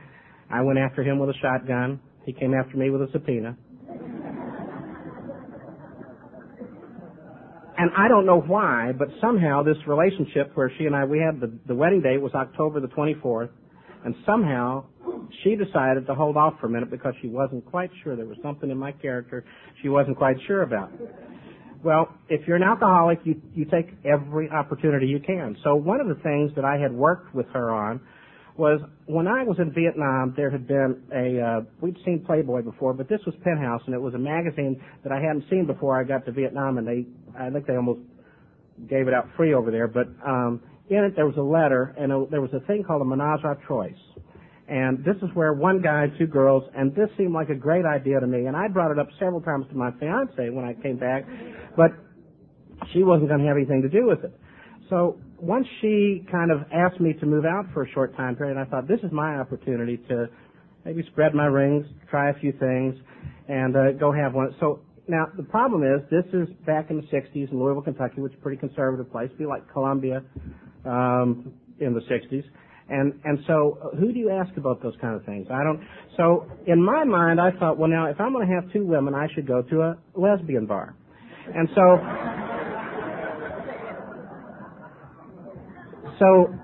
I 0.51 0.61
went 0.61 0.79
after 0.79 1.03
him 1.03 1.19
with 1.19 1.31
a 1.31 1.39
shotgun. 1.41 1.99
He 2.27 2.35
came 2.35 2.53
after 2.53 2.77
me 2.77 2.91
with 2.91 3.01
a 3.01 3.09
subpoena. 3.11 3.57
and 7.79 7.91
I 7.97 8.09
don't 8.09 8.27
know 8.27 8.41
why, 8.41 8.93
but 8.99 9.09
somehow 9.21 9.63
this 9.63 9.77
relationship 9.87 10.51
where 10.55 10.71
she 10.79 10.85
and 10.85 10.95
I 10.95 11.07
we 11.07 11.21
had 11.21 11.41
the, 11.41 11.53
the 11.67 11.75
wedding 11.75 12.03
date 12.03 12.21
was 12.21 12.33
October 12.35 12.81
the 12.81 12.89
24th, 12.89 13.49
and 14.05 14.15
somehow 14.27 14.85
she 15.43 15.57
decided 15.57 16.07
to 16.07 16.15
hold 16.15 16.37
off 16.37 16.55
for 16.61 16.67
a 16.67 16.71
minute 16.71 16.91
because 16.91 17.15
she 17.21 17.29
wasn't 17.29 17.65
quite 17.67 17.91
sure 18.03 18.17
there 18.17 18.27
was 18.27 18.39
something 18.43 18.71
in 18.71 18.79
my 18.79 18.93
character 18.93 19.45
she 19.83 19.89
wasn't 19.89 20.17
quite 20.17 20.37
sure 20.47 20.63
about. 20.63 20.91
Well, 21.83 22.09
if 22.29 22.47
you're 22.47 22.57
an 22.57 22.63
alcoholic, 22.63 23.21
you 23.25 23.41
you 23.55 23.65
take 23.67 23.95
every 24.05 24.51
opportunity 24.51 25.07
you 25.07 25.21
can. 25.21 25.57
So 25.63 25.77
one 25.77 26.01
of 26.01 26.09
the 26.09 26.21
things 26.23 26.53
that 26.57 26.65
I 26.65 26.79
had 26.79 26.93
worked 26.93 27.35
with 27.35 27.47
her 27.53 27.71
on 27.73 28.01
was 28.57 28.81
when 29.07 29.29
I 29.29 29.45
was 29.45 29.59
in 29.59 29.73
Vietnam, 29.73 30.33
there 30.37 30.51
had 30.51 30.67
been 30.67 31.03
a 31.15 31.41
uh, 31.41 31.61
we'd 31.81 31.97
seen 32.05 32.25
Playboy 32.27 32.63
before, 32.63 32.95
but 32.95 33.09
this 33.09 33.21
was 33.27 33.35
Penthouse, 33.45 33.83
and 33.87 33.95
it 33.95 34.01
was 34.01 34.15
a 34.15 34.19
magazine 34.19 34.83
that 35.05 35.13
I 35.13 35.21
hadn't 35.21 35.45
seen 35.51 35.67
before 35.67 36.01
I 36.01 36.05
got 36.05 36.25
to 36.27 36.33
Vietnam, 36.33 36.79
and 36.79 36.87
they 36.87 37.07
I 37.39 37.51
think 37.51 37.67
they 37.67 37.77
almost 37.77 38.01
gave 38.89 39.09
it 39.09 39.15
out 39.15 39.29
free 39.37 39.55
over 39.55 39.71
there. 39.71 39.89
But 39.89 40.09
um, 40.27 40.63
in 40.89 41.05
it 41.05 41.15
there 41.17 41.27
was 41.27 41.37
a 41.37 41.43
letter, 41.43 41.95
and 41.99 42.13
a, 42.13 42.27
there 42.31 42.41
was 42.41 42.53
a 42.55 42.61
thing 42.67 42.83
called 42.85 43.03
a 43.03 43.05
menage 43.05 43.45
a 43.45 43.57
trois. 43.67 43.89
And 44.69 45.05
this 45.05 45.17
is 45.23 45.29
where 45.35 45.53
one 45.53 45.81
guy, 45.81 46.07
two 46.19 46.27
girls, 46.27 46.65
and 46.77 46.95
this 46.95 47.09
seemed 47.17 47.33
like 47.33 47.51
a 47.51 47.55
great 47.55 47.85
idea 47.85 48.19
to 48.19 48.27
me. 48.27 48.47
And 48.47 48.57
I 48.57 48.67
brought 48.69 48.91
it 48.91 48.99
up 48.99 49.09
several 49.19 49.41
times 49.41 49.67
to 49.71 49.77
my 49.77 49.93
fiance 50.01 50.51
when 50.51 50.65
I 50.65 50.75
came 50.83 50.99
back, 50.99 51.25
but 51.77 51.93
she 52.93 53.05
wasn't 53.05 53.29
going 53.29 53.41
to 53.41 53.47
have 53.47 53.57
anything 53.57 53.83
to 53.83 53.89
do 53.89 54.07
with 54.07 54.25
it. 54.25 54.33
So 54.91 55.19
once 55.41 55.67
she 55.81 56.25
kind 56.31 56.51
of 56.51 56.61
asked 56.73 57.01
me 57.01 57.13
to 57.15 57.27
move 57.27 57.45
out 57.45 57.67
for 57.73 57.85
a 57.85 57.91
short 57.91 58.17
time 58.17 58.37
period, 58.37 58.57
I 58.57 58.65
thought 58.65 58.89
this 58.89 59.01
is 59.03 59.13
my 59.13 59.37
opportunity 59.37 59.99
to 60.09 60.29
maybe 60.85 61.03
spread 61.13 61.35
my 61.35 61.47
rings, 61.47 61.85
try 62.11 62.31
a 62.31 62.35
few 62.35 62.53
things, 62.53 62.95
and 63.49 63.77
uh, 63.77 63.93
go 63.93 64.13
have 64.13 64.35
one. 64.35 64.55
So 64.61 64.81
now 65.09 65.27
the 65.37 65.43
problem 65.43 65.83
is 65.83 66.01
this 66.11 66.25
is 66.33 66.49
back 66.65 66.91
in 66.91 66.97
the 66.97 67.03
'60s 67.03 67.51
in 67.51 67.59
Louisville, 67.59 67.83
Kentucky, 67.83 68.21
which 68.21 68.33
is 68.33 68.39
a 68.39 68.43
pretty 68.43 68.59
conservative 68.59 69.11
place, 69.11 69.31
be 69.39 69.47
like 69.47 69.63
Columbia 69.73 70.23
um, 70.85 71.53
in 71.81 71.95
the 71.95 72.01
'60s. 72.01 72.45
And 72.89 73.21
and 73.25 73.39
so 73.47 73.79
uh, 73.83 73.97
who 73.97 74.13
do 74.13 74.19
you 74.19 74.31
ask 74.31 74.57
about 74.57 74.83
those 74.83 74.95
kind 75.01 75.17
of 75.17 75.25
things? 75.25 75.49
I 75.51 75.65
don't. 75.65 75.81
So 76.17 76.47
in 76.67 76.83
my 76.83 77.05
mind, 77.05 77.41
I 77.41 77.51
thought, 77.59 77.79
well, 77.79 77.91
now 77.91 78.07
if 78.07 78.21
I'm 78.21 78.33
going 78.33 78.47
to 78.47 78.55
have 78.55 78.73
two 78.73 78.87
women, 78.87 79.15
I 79.15 79.27
should 79.35 79.47
go 79.47 79.63
to 79.63 79.83
a 79.83 79.97
lesbian 80.15 80.67
bar. 80.67 80.95
And 81.55 81.69
so 81.75 81.99
so 86.19 86.55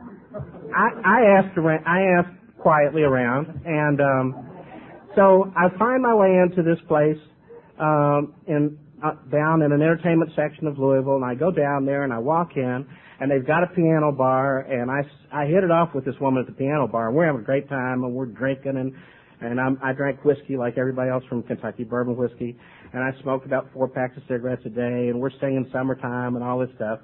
I, 0.75 0.89
I 1.05 1.21
asked 1.39 1.59
around, 1.59 1.85
I 1.87 2.03
asked 2.19 2.59
quietly 2.59 3.03
around, 3.03 3.61
and 3.65 4.01
um, 4.01 4.51
so 5.15 5.53
I 5.57 5.77
find 5.79 6.03
my 6.03 6.15
way 6.15 6.39
into 6.43 6.63
this 6.63 6.79
place 6.89 7.19
um, 7.79 8.35
in 8.47 8.79
uh, 9.05 9.15
down 9.31 9.63
in 9.63 9.73
an 9.73 9.83
entertainment 9.83 10.31
section 10.37 10.67
of 10.67 10.79
Louisville, 10.79 11.17
and 11.17 11.25
I 11.25 11.35
go 11.35 11.51
down 11.51 11.85
there 11.85 12.05
and 12.05 12.13
I 12.13 12.19
walk 12.19 12.53
in, 12.57 12.87
and 13.23 13.31
they've 13.31 13.47
got 13.47 13.63
a 13.63 13.69
piano 13.69 14.11
bar, 14.11 14.61
and 14.61 14.91
I 14.91 15.03
I 15.33 15.47
hit 15.47 15.63
it 15.63 15.71
off 15.71 15.95
with 15.95 16.05
this 16.05 16.17
woman 16.21 16.41
at 16.41 16.47
the 16.47 16.53
piano 16.53 16.89
bar, 16.89 17.07
and 17.07 17.17
we're 17.17 17.27
having 17.27 17.43
a 17.43 17.45
great 17.45 17.69
time, 17.69 18.03
and 18.03 18.13
we're 18.13 18.27
drinking, 18.27 18.77
and 18.77 18.93
and 19.41 19.61
I'm, 19.61 19.79
I 19.83 19.93
drank 19.93 20.25
whiskey 20.25 20.57
like 20.57 20.77
everybody 20.77 21.11
else 21.11 21.25
from 21.29 21.43
Kentucky, 21.45 21.85
bourbon 21.85 22.17
whiskey, 22.17 22.59
and 22.93 23.03
I 23.03 23.11
smoked 23.23 23.47
about 23.47 23.69
four 23.73 23.89
packs 23.89 24.17
of 24.17 24.25
cigarettes 24.25 24.63
a 24.67 24.71
day, 24.71 25.09
and 25.09 25.21
we're 25.21 25.31
singing 25.41 25.69
summertime 25.73 26.35
and 26.35 26.45
all 26.45 26.59
this 26.59 26.71
stuff 26.75 26.99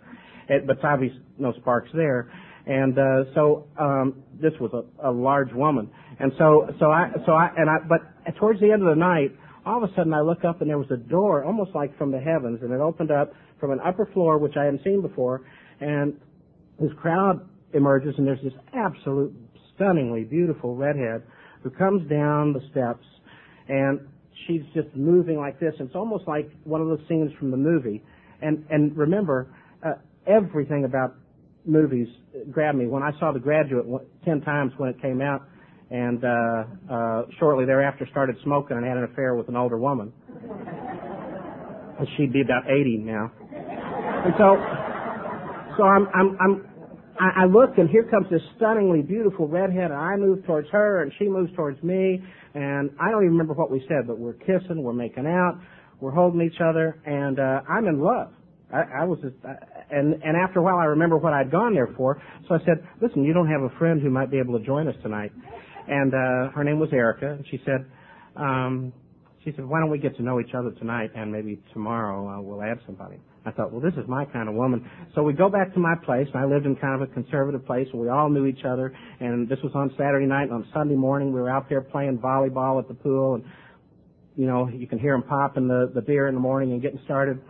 it, 0.48 0.66
but 0.66 0.82
obviously 0.84 1.20
no 1.38 1.52
sparks 1.54 1.90
there. 1.94 2.30
And 2.66 2.98
uh, 2.98 3.32
so 3.34 3.66
um, 3.78 4.22
this 4.40 4.52
was 4.60 4.72
a, 4.74 5.08
a 5.08 5.12
large 5.12 5.52
woman, 5.52 5.90
and 6.18 6.32
so 6.36 6.68
so 6.78 6.90
I 6.90 7.10
so 7.24 7.32
I 7.32 7.50
and 7.56 7.70
I 7.70 7.76
but 7.88 8.00
towards 8.38 8.60
the 8.60 8.70
end 8.72 8.82
of 8.82 8.88
the 8.88 9.00
night, 9.00 9.32
all 9.64 9.82
of 9.82 9.88
a 9.88 9.94
sudden 9.94 10.12
I 10.12 10.20
look 10.20 10.44
up 10.44 10.60
and 10.60 10.68
there 10.68 10.78
was 10.78 10.90
a 10.90 10.96
door 10.96 11.44
almost 11.44 11.70
like 11.74 11.96
from 11.96 12.10
the 12.10 12.18
heavens, 12.18 12.58
and 12.60 12.72
it 12.72 12.80
opened 12.80 13.10
up 13.10 13.32
from 13.58 13.70
an 13.70 13.80
upper 13.84 14.06
floor 14.12 14.36
which 14.36 14.54
I 14.58 14.64
hadn't 14.64 14.84
seen 14.84 15.00
before, 15.00 15.42
and 15.80 16.14
this 16.80 16.90
crowd 17.00 17.48
emerges, 17.74 18.14
and 18.18 18.26
there's 18.26 18.42
this 18.42 18.52
absolute 18.74 19.34
stunningly 19.74 20.24
beautiful 20.24 20.74
redhead 20.74 21.22
who 21.62 21.70
comes 21.70 22.08
down 22.08 22.52
the 22.52 22.60
steps, 22.70 23.04
and 23.68 24.00
she's 24.46 24.62
just 24.74 24.88
moving 24.94 25.36
like 25.36 25.58
this. 25.60 25.74
It's 25.80 25.94
almost 25.94 26.26
like 26.26 26.50
one 26.64 26.80
of 26.80 26.88
those 26.88 27.00
scenes 27.08 27.30
from 27.38 27.50
the 27.50 27.56
movie. 27.56 28.02
And 28.40 28.64
and 28.70 28.96
remember, 28.96 29.54
uh, 29.84 29.94
everything 30.26 30.84
about 30.84 31.14
movies 31.64 32.08
grabbed 32.50 32.78
me. 32.78 32.86
When 32.86 33.02
I 33.02 33.10
saw 33.18 33.32
The 33.32 33.40
Graduate 33.40 33.86
ten 34.24 34.40
times 34.40 34.72
when 34.76 34.90
it 34.90 35.02
came 35.02 35.20
out, 35.20 35.42
and 35.90 36.22
uh, 36.24 36.64
uh, 36.90 37.22
shortly 37.38 37.64
thereafter 37.64 38.06
started 38.10 38.36
smoking 38.44 38.76
and 38.76 38.86
had 38.86 38.96
an 38.96 39.04
affair 39.04 39.34
with 39.34 39.48
an 39.48 39.56
older 39.56 39.78
woman. 39.78 40.12
She'd 42.16 42.32
be 42.32 42.42
about 42.42 42.70
80 42.70 42.98
now. 42.98 43.32
And 44.24 44.34
so, 44.38 44.56
so 45.78 45.84
I'm, 45.84 46.08
I'm, 46.12 46.36
I'm, 46.40 46.68
I, 47.20 47.44
look 47.46 47.78
and 47.78 47.88
here 47.88 48.04
comes 48.04 48.26
this 48.30 48.42
stunningly 48.56 49.00
beautiful 49.00 49.48
redhead 49.48 49.90
and 49.90 49.94
I 49.94 50.16
move 50.16 50.44
towards 50.44 50.68
her 50.70 51.02
and 51.02 51.12
she 51.18 51.26
moves 51.28 51.54
towards 51.56 51.82
me 51.82 52.22
and 52.54 52.90
I 53.00 53.10
don't 53.10 53.22
even 53.22 53.32
remember 53.32 53.54
what 53.54 53.70
we 53.70 53.84
said, 53.88 54.06
but 54.06 54.18
we're 54.18 54.34
kissing, 54.34 54.82
we're 54.82 54.92
making 54.92 55.26
out, 55.26 55.58
we're 56.00 56.12
holding 56.12 56.42
each 56.42 56.60
other 56.60 57.00
and, 57.06 57.38
uh, 57.38 57.62
I'm 57.68 57.86
in 57.86 58.00
love. 58.00 58.32
I, 58.72 58.82
I 59.00 59.04
was 59.04 59.18
just, 59.22 59.34
I, 59.44 59.54
and 59.90 60.22
and 60.22 60.36
after 60.36 60.58
a 60.58 60.62
while, 60.62 60.76
I 60.76 60.84
remember 60.84 61.16
what 61.16 61.32
I'd 61.32 61.50
gone 61.50 61.72
there 61.72 61.88
for. 61.96 62.20
So 62.48 62.54
I 62.54 62.58
said, 62.66 62.86
"Listen, 63.00 63.24
you 63.24 63.32
don't 63.32 63.48
have 63.48 63.62
a 63.62 63.70
friend 63.78 64.02
who 64.02 64.10
might 64.10 64.30
be 64.30 64.38
able 64.38 64.58
to 64.58 64.64
join 64.64 64.88
us 64.88 64.94
tonight." 65.02 65.32
And 65.88 66.12
uh, 66.12 66.52
her 66.52 66.64
name 66.64 66.78
was 66.78 66.90
Erica, 66.92 67.30
and 67.32 67.46
she 67.50 67.62
said, 67.64 67.86
um, 68.36 68.92
"She 69.42 69.52
said, 69.56 69.64
why 69.64 69.80
don't 69.80 69.88
we 69.90 69.98
get 69.98 70.16
to 70.16 70.22
know 70.22 70.38
each 70.38 70.52
other 70.54 70.70
tonight, 70.72 71.12
and 71.14 71.32
maybe 71.32 71.62
tomorrow 71.72 72.28
uh, 72.28 72.42
we'll 72.42 72.62
add 72.62 72.78
somebody." 72.84 73.16
I 73.48 73.52
thought, 73.52 73.72
well, 73.72 73.80
this 73.80 73.94
is 73.94 74.08
my 74.08 74.24
kind 74.26 74.48
of 74.48 74.54
woman. 74.54 74.88
So 75.14 75.22
we 75.22 75.32
go 75.32 75.48
back 75.48 75.72
to 75.74 75.80
my 75.80 75.94
place, 76.04 76.28
and 76.32 76.42
I 76.42 76.46
lived 76.46 76.66
in 76.66 76.76
kind 76.76 77.00
of 77.00 77.08
a 77.08 77.12
conservative 77.12 77.64
place, 77.66 77.88
and 77.92 78.00
we 78.00 78.08
all 78.08 78.28
knew 78.28 78.46
each 78.46 78.64
other. 78.64 78.96
And 79.20 79.48
this 79.48 79.58
was 79.62 79.72
on 79.74 79.90
Saturday 79.96 80.26
night, 80.26 80.44
and 80.44 80.52
on 80.52 80.66
Sunday 80.74 80.94
morning, 80.94 81.32
we 81.32 81.40
were 81.40 81.50
out 81.50 81.68
there 81.68 81.80
playing 81.80 82.18
volleyball 82.18 82.78
at 82.78 82.88
the 82.88 82.94
pool, 82.94 83.36
and 83.36 83.44
you 84.36 84.46
know, 84.46 84.68
you 84.68 84.86
can 84.86 84.98
hear 85.00 85.14
them 85.14 85.24
popping 85.24 85.66
the 85.66 85.90
the 85.94 86.02
beer 86.02 86.28
in 86.28 86.34
the 86.34 86.40
morning 86.40 86.72
and 86.72 86.80
getting 86.80 87.00
started. 87.04 87.40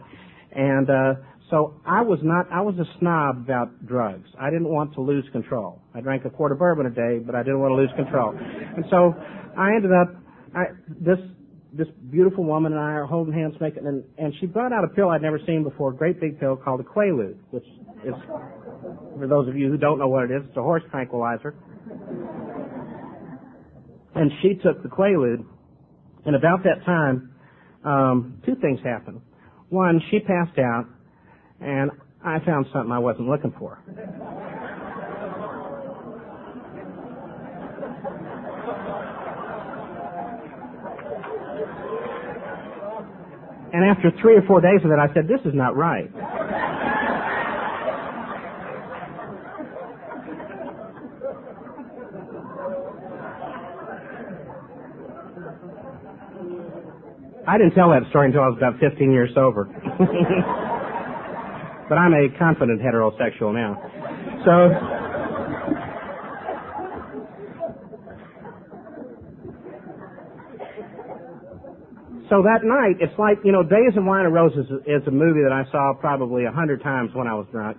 And 0.52 0.88
uh, 0.88 1.14
so 1.50 1.80
I 1.86 2.02
was 2.02 2.18
not, 2.22 2.50
I 2.52 2.60
was 2.60 2.74
a 2.78 2.84
snob 2.98 3.38
about 3.44 3.86
drugs. 3.86 4.28
I 4.38 4.50
didn't 4.50 4.68
want 4.68 4.94
to 4.94 5.00
lose 5.00 5.24
control. 5.32 5.80
I 5.94 6.00
drank 6.00 6.24
a 6.24 6.30
quart 6.30 6.52
of 6.52 6.58
bourbon 6.58 6.86
a 6.86 6.90
day, 6.90 7.18
but 7.24 7.34
I 7.34 7.42
didn't 7.42 7.60
want 7.60 7.72
to 7.72 7.76
lose 7.76 7.90
control. 7.96 8.34
And 8.36 8.84
so 8.90 9.14
I 9.56 9.74
ended 9.74 9.92
up, 9.92 10.14
I, 10.54 10.64
this, 10.88 11.18
this 11.72 11.88
beautiful 12.10 12.44
woman 12.44 12.72
and 12.72 12.80
I 12.80 12.92
are 12.92 13.06
holding 13.06 13.34
hands 13.34 13.54
making, 13.60 13.86
and, 13.86 14.02
and 14.16 14.32
she 14.40 14.46
brought 14.46 14.72
out 14.72 14.84
a 14.84 14.88
pill 14.88 15.10
I'd 15.10 15.22
never 15.22 15.38
seen 15.46 15.62
before, 15.62 15.90
a 15.90 15.94
great 15.94 16.20
big 16.20 16.40
pill 16.40 16.56
called 16.56 16.80
a 16.80 16.84
Quaalude, 16.84 17.36
which 17.50 17.64
is, 18.04 18.14
for 19.18 19.26
those 19.26 19.48
of 19.48 19.56
you 19.56 19.68
who 19.68 19.76
don't 19.76 19.98
know 19.98 20.08
what 20.08 20.24
it 20.24 20.30
is, 20.30 20.42
it's 20.48 20.56
a 20.56 20.62
horse 20.62 20.82
tranquilizer. 20.90 21.54
And 24.14 24.30
she 24.42 24.54
took 24.54 24.82
the 24.82 24.88
Quaalude, 24.88 25.44
and 26.24 26.34
about 26.34 26.64
that 26.64 26.84
time, 26.84 27.34
um, 27.84 28.42
two 28.44 28.54
things 28.56 28.80
happened. 28.82 29.20
One, 29.68 30.00
she 30.10 30.20
passed 30.20 30.58
out, 30.58 30.86
and 31.60 31.90
I 32.24 32.38
found 32.44 32.66
something 32.72 32.90
I 32.90 32.98
wasn't 32.98 33.28
looking 33.28 33.54
for. 33.58 33.78
And 43.72 43.84
after 43.84 44.10
three 44.20 44.36
or 44.36 44.42
four 44.42 44.60
days 44.60 44.80
of 44.84 44.90
it, 44.90 44.98
I 44.98 45.12
said, 45.12 45.28
this 45.28 45.40
is 45.44 45.54
not 45.54 45.76
right. 45.76 46.10
I 57.46 57.56
didn't 57.56 57.74
tell 57.74 57.90
that 57.90 58.02
story 58.10 58.26
until 58.26 58.42
I 58.42 58.48
was 58.48 58.58
about 58.58 58.78
15 58.78 59.10
years 59.10 59.30
sober. 59.34 59.64
but 61.88 61.96
I'm 61.96 62.12
a 62.12 62.28
confident 62.38 62.80
heterosexual 62.80 63.54
now. 63.56 63.80
So, 64.44 64.68
so 72.28 72.42
that 72.44 72.60
night, 72.60 73.00
it's 73.00 73.16
like, 73.18 73.38
you 73.44 73.52
know, 73.52 73.62
Days 73.62 73.96
of 73.96 74.04
Wine 74.04 74.26
and 74.26 74.34
Roses 74.34 74.66
is 74.84 75.00
a 75.06 75.10
movie 75.10 75.40
that 75.40 75.52
I 75.52 75.64
saw 75.72 75.94
probably 75.98 76.44
a 76.44 76.52
hundred 76.52 76.82
times 76.82 77.10
when 77.14 77.26
I 77.26 77.34
was 77.34 77.46
drunk. 77.50 77.78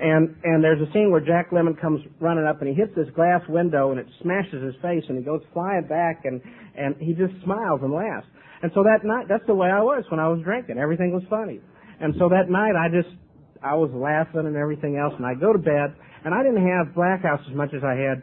And, 0.00 0.34
and 0.42 0.64
there's 0.64 0.80
a 0.80 0.90
scene 0.92 1.10
where 1.10 1.20
Jack 1.20 1.50
Lemmon 1.50 1.78
comes 1.78 2.00
running 2.18 2.44
up 2.44 2.60
and 2.60 2.68
he 2.68 2.74
hits 2.74 2.90
this 2.96 3.06
glass 3.14 3.42
window 3.48 3.92
and 3.92 4.00
it 4.00 4.06
smashes 4.22 4.64
his 4.64 4.74
face 4.82 5.04
and 5.08 5.18
he 5.18 5.22
goes 5.24 5.42
flying 5.52 5.86
back 5.86 6.24
and, 6.24 6.40
and 6.74 6.96
he 6.96 7.12
just 7.12 7.32
smiles 7.44 7.80
and 7.82 7.92
laughs. 7.92 8.26
And 8.62 8.72
so 8.74 8.82
that 8.82 9.04
night, 9.04 9.26
that's 9.28 9.46
the 9.46 9.54
way 9.54 9.68
I 9.68 9.80
was 9.80 10.04
when 10.08 10.18
I 10.18 10.28
was 10.28 10.40
drinking. 10.42 10.78
Everything 10.78 11.12
was 11.12 11.22
funny. 11.28 11.60
And 12.00 12.14
so 12.18 12.28
that 12.30 12.48
night 12.48 12.74
I 12.74 12.88
just, 12.88 13.14
I 13.62 13.74
was 13.74 13.90
laughing 13.92 14.48
and 14.48 14.56
everything 14.56 14.96
else 14.96 15.12
and 15.16 15.26
I 15.26 15.34
go 15.34 15.52
to 15.52 15.58
bed 15.58 15.94
and 16.24 16.34
I 16.34 16.42
didn't 16.42 16.66
have 16.66 16.96
blackouts 16.96 17.48
as 17.48 17.54
much 17.54 17.70
as 17.76 17.84
I 17.84 17.94
had, 17.94 18.22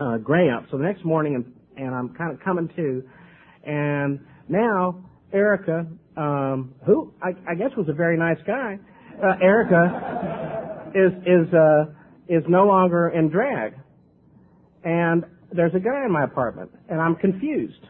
uh, 0.00 0.16
gray 0.18 0.48
out. 0.48 0.64
So 0.70 0.78
the 0.78 0.84
next 0.84 1.04
morning 1.04 1.36
and, 1.36 1.44
and 1.76 1.94
I'm 1.94 2.14
kind 2.14 2.32
of 2.32 2.40
coming 2.40 2.68
to 2.74 3.02
and 3.64 4.20
now 4.50 5.04
Erica, 5.32 5.86
um, 6.16 6.74
who 6.84 7.14
I, 7.22 7.30
I 7.50 7.54
guess 7.54 7.70
was 7.76 7.88
a 7.88 7.92
very 7.92 8.18
nice 8.18 8.38
guy, 8.46 8.78
uh, 9.22 9.34
Erica 9.40 10.90
is, 10.94 11.12
is, 11.22 11.54
uh, 11.54 11.84
is 12.28 12.42
no 12.48 12.66
longer 12.66 13.10
in 13.10 13.30
drag. 13.30 13.74
And 14.84 15.24
there's 15.52 15.74
a 15.74 15.80
guy 15.80 16.04
in 16.04 16.12
my 16.12 16.24
apartment 16.24 16.70
and 16.88 17.00
I'm 17.00 17.16
confused. 17.16 17.84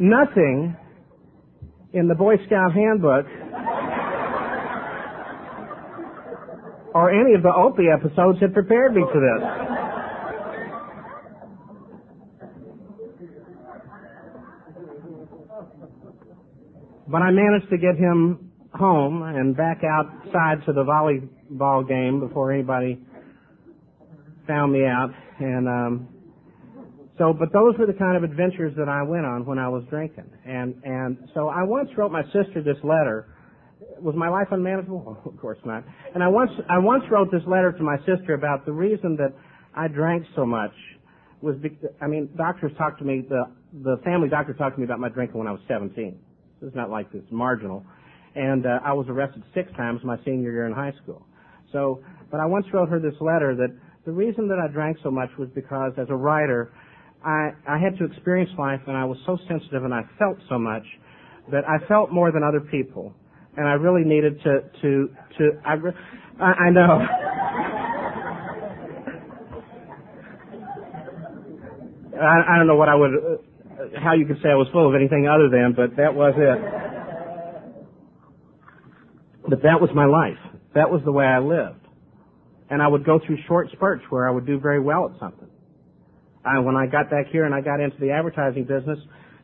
Nothing 0.00 0.76
in 1.92 2.06
the 2.06 2.14
Boy 2.14 2.36
Scout 2.46 2.72
handbook 2.72 3.26
or 6.94 7.10
any 7.10 7.34
of 7.34 7.42
the 7.42 7.52
Opie 7.54 7.88
episodes 7.92 8.40
had 8.40 8.54
prepared 8.54 8.94
me 8.94 9.02
for 9.12 9.20
this. 9.20 9.77
But 17.10 17.22
I 17.22 17.30
managed 17.30 17.70
to 17.70 17.78
get 17.78 17.96
him 17.96 18.50
home 18.74 19.22
and 19.22 19.56
back 19.56 19.82
outside 19.82 20.64
to 20.66 20.72
the 20.72 20.84
volleyball 20.84 21.88
game 21.88 22.20
before 22.20 22.52
anybody 22.52 23.00
found 24.46 24.72
me 24.72 24.84
out. 24.84 25.10
And 25.40 25.68
um, 25.68 26.08
so, 27.16 27.32
but 27.32 27.52
those 27.52 27.76
were 27.78 27.86
the 27.86 27.98
kind 27.98 28.16
of 28.16 28.28
adventures 28.28 28.74
that 28.76 28.88
I 28.88 29.02
went 29.02 29.26
on 29.26 29.46
when 29.46 29.58
I 29.58 29.68
was 29.68 29.84
drinking. 29.90 30.30
And 30.44 30.74
and 30.84 31.18
so 31.34 31.48
I 31.48 31.62
once 31.62 31.88
wrote 31.96 32.12
my 32.12 32.22
sister 32.24 32.62
this 32.62 32.78
letter. 32.84 33.34
Was 34.00 34.14
my 34.14 34.28
life 34.28 34.48
unmanageable? 34.50 35.18
of 35.24 35.40
course 35.40 35.58
not. 35.64 35.84
And 36.14 36.22
I 36.22 36.28
once 36.28 36.50
I 36.68 36.78
once 36.78 37.04
wrote 37.10 37.30
this 37.32 37.42
letter 37.46 37.72
to 37.72 37.82
my 37.82 37.96
sister 37.98 38.34
about 38.34 38.66
the 38.66 38.72
reason 38.72 39.16
that 39.16 39.32
I 39.74 39.88
drank 39.88 40.24
so 40.36 40.44
much 40.46 40.72
was 41.40 41.56
because, 41.62 41.90
I 42.00 42.06
mean 42.06 42.28
doctors 42.36 42.72
talked 42.76 42.98
to 42.98 43.04
me 43.04 43.24
the 43.28 43.44
the 43.82 43.96
family 44.04 44.28
doctor 44.28 44.54
talked 44.54 44.76
to 44.76 44.80
me 44.80 44.84
about 44.84 45.00
my 45.00 45.08
drinking 45.08 45.38
when 45.38 45.48
I 45.48 45.52
was 45.52 45.60
17. 45.68 46.18
It's 46.62 46.74
not 46.74 46.90
like 46.90 47.06
it's 47.12 47.30
marginal. 47.30 47.84
And 48.34 48.66
uh, 48.66 48.80
I 48.84 48.92
was 48.92 49.06
arrested 49.08 49.42
six 49.54 49.70
times 49.76 50.00
my 50.04 50.16
senior 50.24 50.52
year 50.52 50.66
in 50.66 50.72
high 50.72 50.92
school. 51.02 51.26
So, 51.72 52.02
but 52.30 52.40
I 52.40 52.46
once 52.46 52.66
wrote 52.72 52.88
her 52.88 53.00
this 53.00 53.14
letter 53.20 53.54
that 53.56 53.74
the 54.04 54.12
reason 54.12 54.48
that 54.48 54.58
I 54.58 54.68
drank 54.72 54.98
so 55.02 55.10
much 55.10 55.28
was 55.38 55.48
because 55.54 55.92
as 55.98 56.06
a 56.08 56.14
writer, 56.14 56.72
I, 57.24 57.50
I 57.68 57.78
had 57.78 57.98
to 57.98 58.04
experience 58.04 58.50
life 58.58 58.80
and 58.86 58.96
I 58.96 59.04
was 59.04 59.18
so 59.26 59.38
sensitive 59.48 59.84
and 59.84 59.92
I 59.92 60.02
felt 60.18 60.38
so 60.48 60.58
much 60.58 60.84
that 61.50 61.64
I 61.68 61.78
felt 61.86 62.12
more 62.12 62.30
than 62.32 62.42
other 62.42 62.60
people. 62.60 63.14
And 63.56 63.66
I 63.66 63.72
really 63.72 64.04
needed 64.04 64.40
to, 64.44 64.60
to, 64.82 65.08
to, 65.38 65.50
I, 65.66 65.74
I, 66.40 66.52
I 66.52 66.70
know. 66.70 67.00
I, 72.20 72.54
I 72.54 72.56
don't 72.58 72.66
know 72.66 72.76
what 72.76 72.88
I 72.88 72.94
would, 72.94 73.14
uh, 73.14 73.36
how 74.02 74.14
you 74.14 74.26
could 74.26 74.38
say 74.42 74.50
I 74.50 74.54
was 74.54 74.68
full 74.72 74.88
of 74.88 74.94
anything 74.94 75.28
other 75.28 75.48
than, 75.48 75.72
but 75.74 75.96
that 75.96 76.14
was 76.14 76.34
it. 76.36 76.58
But 79.48 79.62
that 79.62 79.80
was 79.80 79.90
my 79.94 80.04
life. 80.04 80.38
That 80.74 80.90
was 80.90 81.00
the 81.04 81.12
way 81.12 81.24
I 81.24 81.38
lived. 81.38 81.86
And 82.70 82.82
I 82.82 82.88
would 82.88 83.04
go 83.04 83.18
through 83.24 83.38
short 83.46 83.70
spurts 83.72 84.02
where 84.10 84.28
I 84.28 84.30
would 84.30 84.46
do 84.46 84.58
very 84.60 84.80
well 84.80 85.10
at 85.12 85.18
something. 85.18 85.48
I, 86.44 86.58
when 86.58 86.76
I 86.76 86.86
got 86.86 87.10
back 87.10 87.26
here 87.30 87.44
and 87.44 87.54
I 87.54 87.60
got 87.60 87.80
into 87.80 87.96
the 87.98 88.10
advertising 88.10 88.64
business, 88.64 88.98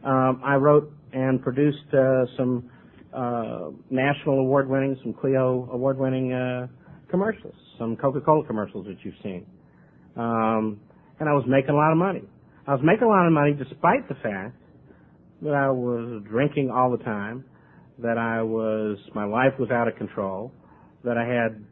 um, 0.04 0.42
I 0.44 0.56
wrote 0.56 0.92
and 1.12 1.42
produced 1.42 1.92
uh, 1.92 2.26
some 2.36 2.70
uh, 3.14 3.70
national 3.90 4.40
award 4.40 4.68
winning, 4.68 4.96
some 5.02 5.14
Clio 5.14 5.68
award 5.72 5.98
winning 5.98 6.32
uh, 6.32 6.66
commercials, 7.08 7.54
some 7.78 7.96
Coca 7.96 8.20
Cola 8.20 8.44
commercials 8.44 8.86
that 8.86 8.96
you've 9.02 9.14
seen. 9.22 9.46
Um, 10.16 10.80
and 11.20 11.28
I 11.28 11.32
was 11.32 11.44
making 11.46 11.70
a 11.70 11.76
lot 11.76 11.92
of 11.92 11.98
money. 11.98 12.22
I 12.66 12.72
was 12.72 12.80
making 12.82 13.04
a 13.04 13.08
lot 13.08 13.26
of 13.26 13.32
money 13.32 13.52
despite 13.52 14.08
the 14.08 14.14
fact 14.14 14.56
that 15.42 15.52
I 15.52 15.70
was 15.70 16.22
drinking 16.28 16.70
all 16.70 16.90
the 16.90 17.04
time, 17.04 17.44
that 17.98 18.16
I 18.16 18.42
was, 18.42 18.96
my 19.14 19.24
life 19.24 19.52
was 19.58 19.70
out 19.70 19.86
of 19.86 19.96
control, 19.96 20.50
that 21.04 21.18
I 21.18 21.26
had 21.26 21.62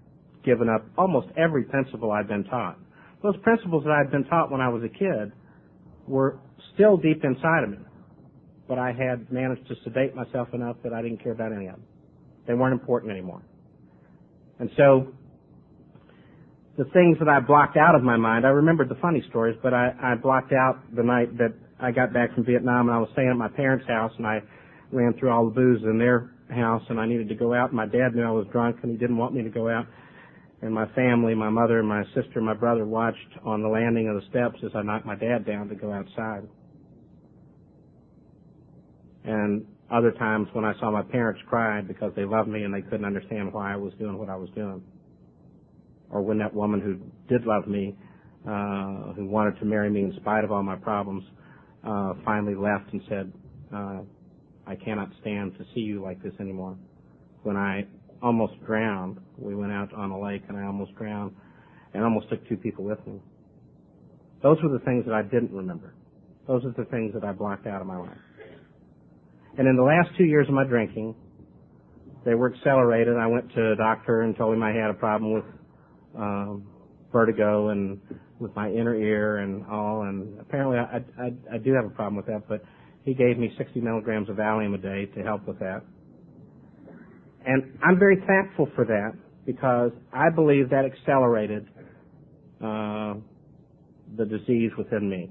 given 0.45 0.69
up 0.69 0.85
almost 0.99 1.29
every 1.37 1.65
principle 1.65 2.13
I'd 2.13 2.29
been 2.29 2.45
taught. 2.45 2.79
Those 3.23 3.37
principles 3.43 3.85
that 3.85 3.93
I'd 3.93 4.11
been 4.11 4.25
taught 4.25 4.51
when 4.51 4.61
I 4.61 4.69
was 4.69 4.83
a 4.83 4.89
kid 4.89 5.33
were 6.07 6.39
still 6.75 6.99
deep 6.99 7.25
inside 7.25 7.65
of 7.65 7.71
me, 7.71 7.79
but 8.69 8.79
I 8.79 8.93
had 8.93 9.33
managed 9.33 9.67
to 9.69 9.75
sedate 9.85 10.15
myself 10.15 10.49
enough 10.53 10.77
that 10.85 10.93
I 10.93 11.01
didn't 11.01 11.23
care 11.23 11.33
about 11.33 11.53
any 11.53 11.67
of 11.67 11.77
them. 11.77 11.85
They 12.47 12.55
weren't 12.55 12.79
important 12.79 13.13
anymore. 13.13 13.43
And 14.59 14.69
so 14.77 15.15
the 16.79 16.85
things 16.85 17.19
that 17.19 17.29
I 17.29 17.39
blocked 17.41 17.77
out 17.77 17.95
of 17.95 18.03
my 18.03 18.17
mind, 18.17 18.47
I 18.47 18.51
remembered 18.51 18.89
the 18.89 18.97
funny 18.97 19.23
stories, 19.29 19.57
but 19.63 19.75
I, 19.75 19.93
I 20.03 20.15
blocked 20.15 20.53
out 20.53 20.81
the 20.95 21.03
night 21.03 21.37
that 21.37 21.53
I 21.79 21.91
got 21.91 22.15
back 22.15 22.35
from 22.35 22.45
Vietnam 22.45 22.89
and 22.89 22.97
I 22.97 22.99
was 22.99 23.11
staying 23.13 23.29
at 23.29 23.37
my 23.37 23.49
parents' 23.49 23.87
house 23.87 24.13
and 24.17 24.27
I 24.27 24.41
ran 24.91 25.13
through 25.19 25.31
all 25.31 25.45
the 25.45 25.55
booze 25.55 25.83
in 25.83 25.99
their 25.99 26.31
house 26.49 26.83
and 26.89 26.99
I 26.99 27.07
needed 27.07 27.29
to 27.29 27.35
go 27.35 27.53
out. 27.53 27.75
My 27.75 27.87
dad 27.87 28.15
knew 28.15 28.23
I 28.23 28.31
was 28.31 28.47
drunk 28.53 28.79
and 28.83 28.91
he 28.91 28.97
didn't 28.97 29.19
want 29.19 29.35
me 29.35 29.43
to 29.43 29.51
go 29.51 29.69
out. 29.69 29.87
And 30.63 30.73
my 30.73 30.87
family, 30.95 31.35
my 31.35 31.51
mother, 31.51 31.81
and 31.81 31.89
my 31.89 32.05
sister, 32.15 32.35
and 32.37 32.47
my 32.47 32.55
brother 32.55 32.87
watched 32.87 33.19
on 33.45 33.63
the 33.63 33.69
landing 33.69 34.09
of 34.09 34.15
the 34.15 34.23
steps 34.31 34.63
as 34.65 34.71
I 34.75 34.83
knocked 34.83 35.05
my 35.05 35.17
dad 35.17 35.45
down 35.45 35.69
to 35.69 35.75
go 35.75 35.93
outside. 35.93 36.49
And 39.25 39.67
other 39.91 40.13
times 40.13 40.49
when 40.53 40.65
I 40.65 40.73
saw 40.79 40.91
my 40.91 41.03
parents 41.03 41.41
cry 41.49 41.81
because 41.83 42.13
they 42.17 42.25
loved 42.25 42.49
me 42.49 42.63
and 42.63 42.73
they 42.73 42.81
couldn't 42.81 43.05
understand 43.05 43.53
why 43.53 43.75
I 43.75 43.77
was 43.77 43.93
doing 43.99 44.17
what 44.17 44.31
I 44.31 44.37
was 44.37 44.49
doing 44.55 44.83
or 46.13 46.23
when 46.23 46.39
that 46.39 46.55
woman 46.55 46.81
who 46.81 47.01
did 47.29 47.47
love 47.47 47.67
me, 47.67 47.97
uh, 48.47 49.13
who 49.15 49.27
wanted 49.27 49.59
to 49.59 49.65
marry 49.65 49.91
me 49.91 50.03
in 50.03 50.15
spite 50.21 50.45
of 50.45 50.53
all 50.53 50.63
my 50.63 50.77
problems, 50.77 51.25
uh, 51.85 52.13
finally 52.25 52.55
left 52.55 52.93
and 52.93 53.01
said, 53.09 53.33
uh, 53.75 54.01
I 54.67 54.77
cannot 54.77 55.09
stand 55.21 55.57
to 55.59 55.65
see 55.75 55.81
you 55.81 56.03
like 56.03 56.23
this 56.23 56.35
anymore. 56.39 56.77
When 57.43 57.57
I 57.57 57.87
almost 58.23 58.55
drowned, 58.65 59.19
we 59.37 59.55
went 59.55 59.73
out 59.73 59.93
on 59.95 60.11
a 60.11 60.21
lake 60.21 60.43
and 60.49 60.57
I 60.57 60.65
almost 60.65 60.95
drowned 60.95 61.35
and 61.95 62.05
almost 62.05 62.29
took 62.31 62.47
two 62.49 62.57
people 62.57 62.85
with 62.85 63.05
me. 63.07 63.21
Those 64.43 64.59
were 64.63 64.71
the 64.71 64.85
things 64.85 65.05
that 65.07 65.15
I 65.15 65.23
didn't 65.23 65.53
remember. 65.53 65.95
Those 66.47 66.65
are 66.65 66.75
the 66.77 66.89
things 66.91 67.15
that 67.15 67.25
I 67.25 67.33
blocked 67.33 67.67
out 67.67 67.81
of 67.81 67.87
my 67.87 67.97
life. 67.97 68.19
And 69.59 69.69
in 69.69 69.77
the 69.77 69.83
last 69.83 70.17
two 70.17 70.25
years 70.25 70.49
of 70.49 70.55
my 70.55 70.65
drinking, 70.65 71.15
they 72.25 72.35
were 72.35 72.53
accelerated. 72.55 73.17
I 73.17 73.27
went 73.27 73.53
to 73.55 73.73
a 73.73 73.77
doctor 73.77 74.23
and 74.23 74.37
told 74.37 74.55
him 74.55 74.63
I 74.63 74.73
had 74.73 74.91
a 74.91 74.95
problem 74.95 75.33
with 75.33 75.45
um, 76.17 76.67
vertigo 77.13 77.69
and 77.69 78.01
with 78.39 78.55
my 78.57 78.69
inner 78.69 78.95
ear 78.95 79.39
and 79.39 79.65
all. 79.67 80.03
And 80.03 80.41
apparently, 80.41 80.79
I, 80.79 81.03
I, 81.21 81.55
I 81.55 81.59
do 81.59 81.73
have 81.75 81.85
a 81.85 81.91
problem 81.91 82.17
with 82.17 82.27
that. 82.27 82.49
But 82.49 82.63
he 83.05 83.15
gave 83.15 83.39
me 83.39 83.53
60 83.59 83.81
milligrams 83.81 84.29
of 84.29 84.37
Valium 84.37 84.75
a 84.75 84.79
day 84.79 85.07
to 85.15 85.23
help 85.23 85.47
with 85.47 85.59
that. 85.61 85.83
And 87.45 87.79
I'm 87.83 87.99
very 87.99 88.23
thankful 88.27 88.69
for 88.75 88.85
that 88.85 89.13
because 89.45 89.91
I 90.13 90.31
believe 90.31 90.71
that 90.71 90.85
accelerated 90.85 91.67
uh, 92.63 93.15
the 94.17 94.25
disease 94.25 94.71
within 94.79 95.09
me. 95.09 95.31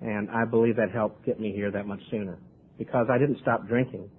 And 0.00 0.30
I 0.30 0.44
believe 0.44 0.76
that 0.76 0.90
helped 0.90 1.24
get 1.24 1.40
me 1.40 1.52
here 1.52 1.70
that 1.70 1.86
much 1.86 2.00
sooner 2.10 2.38
because 2.78 3.06
I 3.10 3.18
didn't 3.18 3.38
stop 3.40 3.66
drinking. 3.66 4.10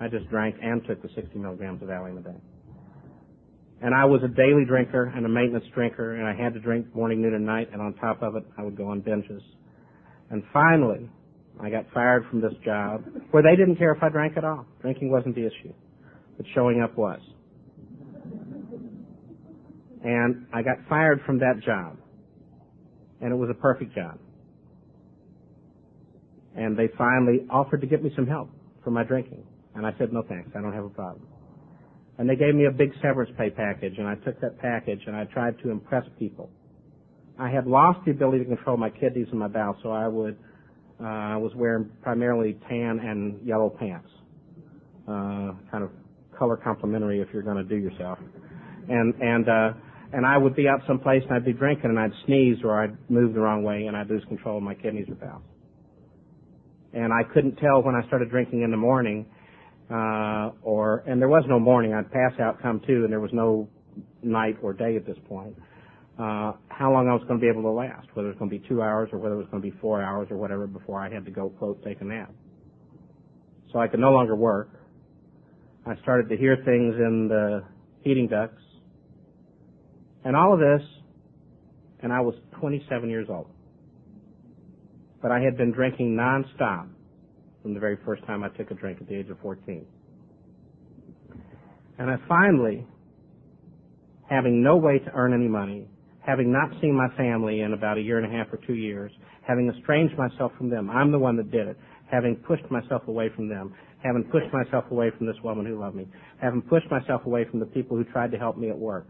I 0.00 0.08
just 0.08 0.28
drank 0.28 0.56
and 0.62 0.82
took 0.86 1.00
the 1.02 1.08
60 1.14 1.38
milligrams 1.38 1.82
of 1.82 1.88
Valium 1.88 2.18
a 2.18 2.22
day. 2.22 2.36
And 3.82 3.94
I 3.94 4.04
was 4.06 4.22
a 4.24 4.28
daily 4.28 4.64
drinker 4.66 5.12
and 5.14 5.26
a 5.26 5.28
maintenance 5.28 5.66
drinker, 5.74 6.16
and 6.16 6.26
I 6.26 6.34
had 6.34 6.54
to 6.54 6.60
drink 6.60 6.94
morning, 6.94 7.20
noon, 7.20 7.34
and 7.34 7.44
night, 7.44 7.68
and 7.72 7.82
on 7.82 7.94
top 7.94 8.22
of 8.22 8.34
it, 8.36 8.44
I 8.56 8.62
would 8.62 8.76
go 8.76 8.88
on 8.88 9.02
binges. 9.02 9.42
And 10.30 10.42
finally, 10.52 11.10
I 11.60 11.70
got 11.70 11.84
fired 11.92 12.24
from 12.30 12.40
this 12.40 12.54
job 12.64 13.04
where 13.30 13.42
they 13.42 13.54
didn't 13.54 13.76
care 13.76 13.92
if 13.92 14.02
I 14.02 14.08
drank 14.08 14.36
at 14.36 14.44
all. 14.44 14.66
Drinking 14.80 15.10
wasn't 15.10 15.34
the 15.34 15.42
issue, 15.42 15.72
but 16.36 16.46
showing 16.54 16.80
up 16.82 16.96
was. 16.96 17.20
And 20.02 20.46
I 20.54 20.62
got 20.62 20.76
fired 20.88 21.20
from 21.26 21.38
that 21.40 21.60
job, 21.64 21.96
and 23.20 23.32
it 23.32 23.36
was 23.36 23.50
a 23.50 23.54
perfect 23.54 23.94
job. 23.94 24.18
And 26.56 26.78
they 26.78 26.88
finally 26.96 27.46
offered 27.50 27.82
to 27.82 27.86
get 27.86 28.02
me 28.02 28.10
some 28.16 28.26
help 28.26 28.50
for 28.82 28.90
my 28.90 29.04
drinking. 29.04 29.44
And 29.74 29.86
I 29.86 29.92
said, 29.98 30.12
no 30.12 30.22
thanks, 30.22 30.50
I 30.56 30.62
don't 30.62 30.72
have 30.72 30.84
a 30.84 30.90
problem. 30.90 31.26
And 32.18 32.28
they 32.28 32.36
gave 32.36 32.54
me 32.54 32.66
a 32.66 32.70
big 32.70 32.92
severance 33.02 33.30
pay 33.36 33.50
package, 33.50 33.94
and 33.98 34.06
I 34.06 34.14
took 34.14 34.40
that 34.40 34.58
package 34.58 35.00
and 35.06 35.14
I 35.14 35.24
tried 35.24 35.58
to 35.62 35.70
impress 35.70 36.04
people. 36.18 36.50
I 37.38 37.50
had 37.50 37.66
lost 37.66 38.00
the 38.06 38.12
ability 38.12 38.38
to 38.38 38.44
control 38.46 38.78
my 38.78 38.88
kidneys 38.88 39.26
and 39.30 39.38
my 39.38 39.48
bowels, 39.48 39.76
so 39.82 39.90
I 39.90 40.08
would, 40.08 40.38
uh, 40.98 41.04
I 41.04 41.36
was 41.36 41.52
wearing 41.54 41.90
primarily 42.02 42.58
tan 42.68 43.00
and 43.00 43.46
yellow 43.46 43.68
pants. 43.68 44.08
Uh, 45.06 45.52
kind 45.70 45.84
of 45.84 45.90
color 46.38 46.56
complementary 46.56 47.20
if 47.20 47.28
you're 47.32 47.42
going 47.42 47.56
to 47.56 47.64
do 47.64 47.76
yourself. 47.76 48.18
And, 48.88 49.14
and, 49.20 49.48
uh, 49.48 49.72
and 50.12 50.24
I 50.24 50.38
would 50.38 50.56
be 50.56 50.68
out 50.68 50.80
someplace 50.86 51.22
and 51.24 51.32
I'd 51.32 51.44
be 51.44 51.52
drinking 51.52 51.90
and 51.90 51.98
I'd 51.98 52.12
sneeze 52.24 52.58
or 52.64 52.82
I'd 52.82 52.96
move 53.10 53.34
the 53.34 53.40
wrong 53.40 53.62
way 53.62 53.86
and 53.86 53.96
I'd 53.96 54.08
lose 54.08 54.24
control 54.28 54.56
of 54.56 54.62
my 54.62 54.74
kidneys 54.74 55.08
or 55.08 55.14
bowels. 55.14 55.42
And 56.92 57.12
I 57.12 57.22
couldn't 57.34 57.56
tell 57.56 57.82
when 57.82 57.94
I 57.94 58.06
started 58.06 58.30
drinking 58.30 58.62
in 58.62 58.70
the 58.70 58.76
morning, 58.76 59.26
uh, 59.90 60.50
or, 60.62 61.04
and 61.06 61.20
there 61.20 61.28
was 61.28 61.44
no 61.48 61.60
morning. 61.60 61.94
I'd 61.94 62.10
pass 62.10 62.32
out, 62.40 62.60
come 62.60 62.80
to, 62.86 63.04
and 63.04 63.12
there 63.12 63.20
was 63.20 63.30
no 63.32 63.68
night 64.22 64.56
or 64.62 64.72
day 64.72 64.96
at 64.96 65.06
this 65.06 65.16
point. 65.28 65.54
Uh, 66.18 66.52
how 66.68 66.90
long 66.90 67.08
I 67.08 67.12
was 67.12 67.22
going 67.28 67.38
to 67.38 67.42
be 67.42 67.48
able 67.48 67.62
to 67.62 67.70
last, 67.70 68.08
whether 68.14 68.28
it 68.28 68.32
was 68.32 68.38
going 68.38 68.50
to 68.50 68.58
be 68.58 68.68
two 68.68 68.82
hours 68.82 69.10
or 69.12 69.18
whether 69.18 69.34
it 69.34 69.38
was 69.38 69.46
going 69.50 69.62
to 69.62 69.70
be 69.70 69.76
four 69.80 70.02
hours 70.02 70.28
or 70.30 70.38
whatever 70.38 70.66
before 70.66 71.00
I 71.00 71.12
had 71.12 71.24
to 71.26 71.30
go, 71.30 71.50
quote, 71.50 71.84
take 71.84 72.00
a 72.00 72.04
nap. 72.04 72.32
So 73.72 73.78
I 73.78 73.86
could 73.86 74.00
no 74.00 74.10
longer 74.10 74.34
work. 74.34 74.70
I 75.86 75.94
started 76.02 76.28
to 76.30 76.36
hear 76.36 76.56
things 76.56 76.94
in 76.96 77.28
the 77.28 77.62
heating 78.02 78.28
ducts. 78.28 78.62
And 80.24 80.34
all 80.34 80.54
of 80.54 80.58
this, 80.58 80.82
and 82.00 82.12
I 82.12 82.20
was 82.20 82.34
27 82.60 83.08
years 83.10 83.28
old. 83.30 83.48
But 85.22 85.30
I 85.30 85.40
had 85.40 85.56
been 85.56 85.72
drinking 85.72 86.16
nonstop 86.16 86.88
from 87.66 87.74
the 87.74 87.80
very 87.80 87.98
first 88.04 88.24
time 88.26 88.44
I 88.44 88.48
took 88.50 88.70
a 88.70 88.74
drink 88.74 88.98
at 89.00 89.08
the 89.08 89.16
age 89.16 89.28
of 89.28 89.40
14. 89.40 89.84
And 91.98 92.08
I 92.08 92.14
finally, 92.28 92.86
having 94.30 94.62
no 94.62 94.76
way 94.76 95.00
to 95.00 95.10
earn 95.12 95.34
any 95.34 95.48
money, 95.48 95.88
having 96.24 96.52
not 96.52 96.70
seen 96.80 96.94
my 96.94 97.08
family 97.16 97.62
in 97.62 97.72
about 97.72 97.98
a 97.98 98.00
year 98.00 98.18
and 98.18 98.32
a 98.32 98.38
half 98.38 98.52
or 98.52 98.60
two 98.64 98.74
years, 98.74 99.10
having 99.42 99.68
estranged 99.68 100.16
myself 100.16 100.52
from 100.56 100.70
them, 100.70 100.88
I'm 100.88 101.10
the 101.10 101.18
one 101.18 101.36
that 101.38 101.50
did 101.50 101.66
it, 101.66 101.76
having 102.08 102.36
pushed 102.36 102.70
myself 102.70 103.02
away 103.08 103.30
from 103.34 103.48
them, 103.48 103.74
having 104.00 104.22
pushed 104.30 104.52
myself 104.52 104.84
away 104.92 105.10
from 105.18 105.26
this 105.26 105.36
woman 105.42 105.66
who 105.66 105.76
loved 105.76 105.96
me, 105.96 106.06
having 106.40 106.62
pushed 106.62 106.88
myself 106.88 107.26
away 107.26 107.46
from 107.50 107.58
the 107.58 107.66
people 107.66 107.96
who 107.96 108.04
tried 108.04 108.30
to 108.30 108.38
help 108.38 108.56
me 108.56 108.70
at 108.70 108.78
work. 108.78 109.08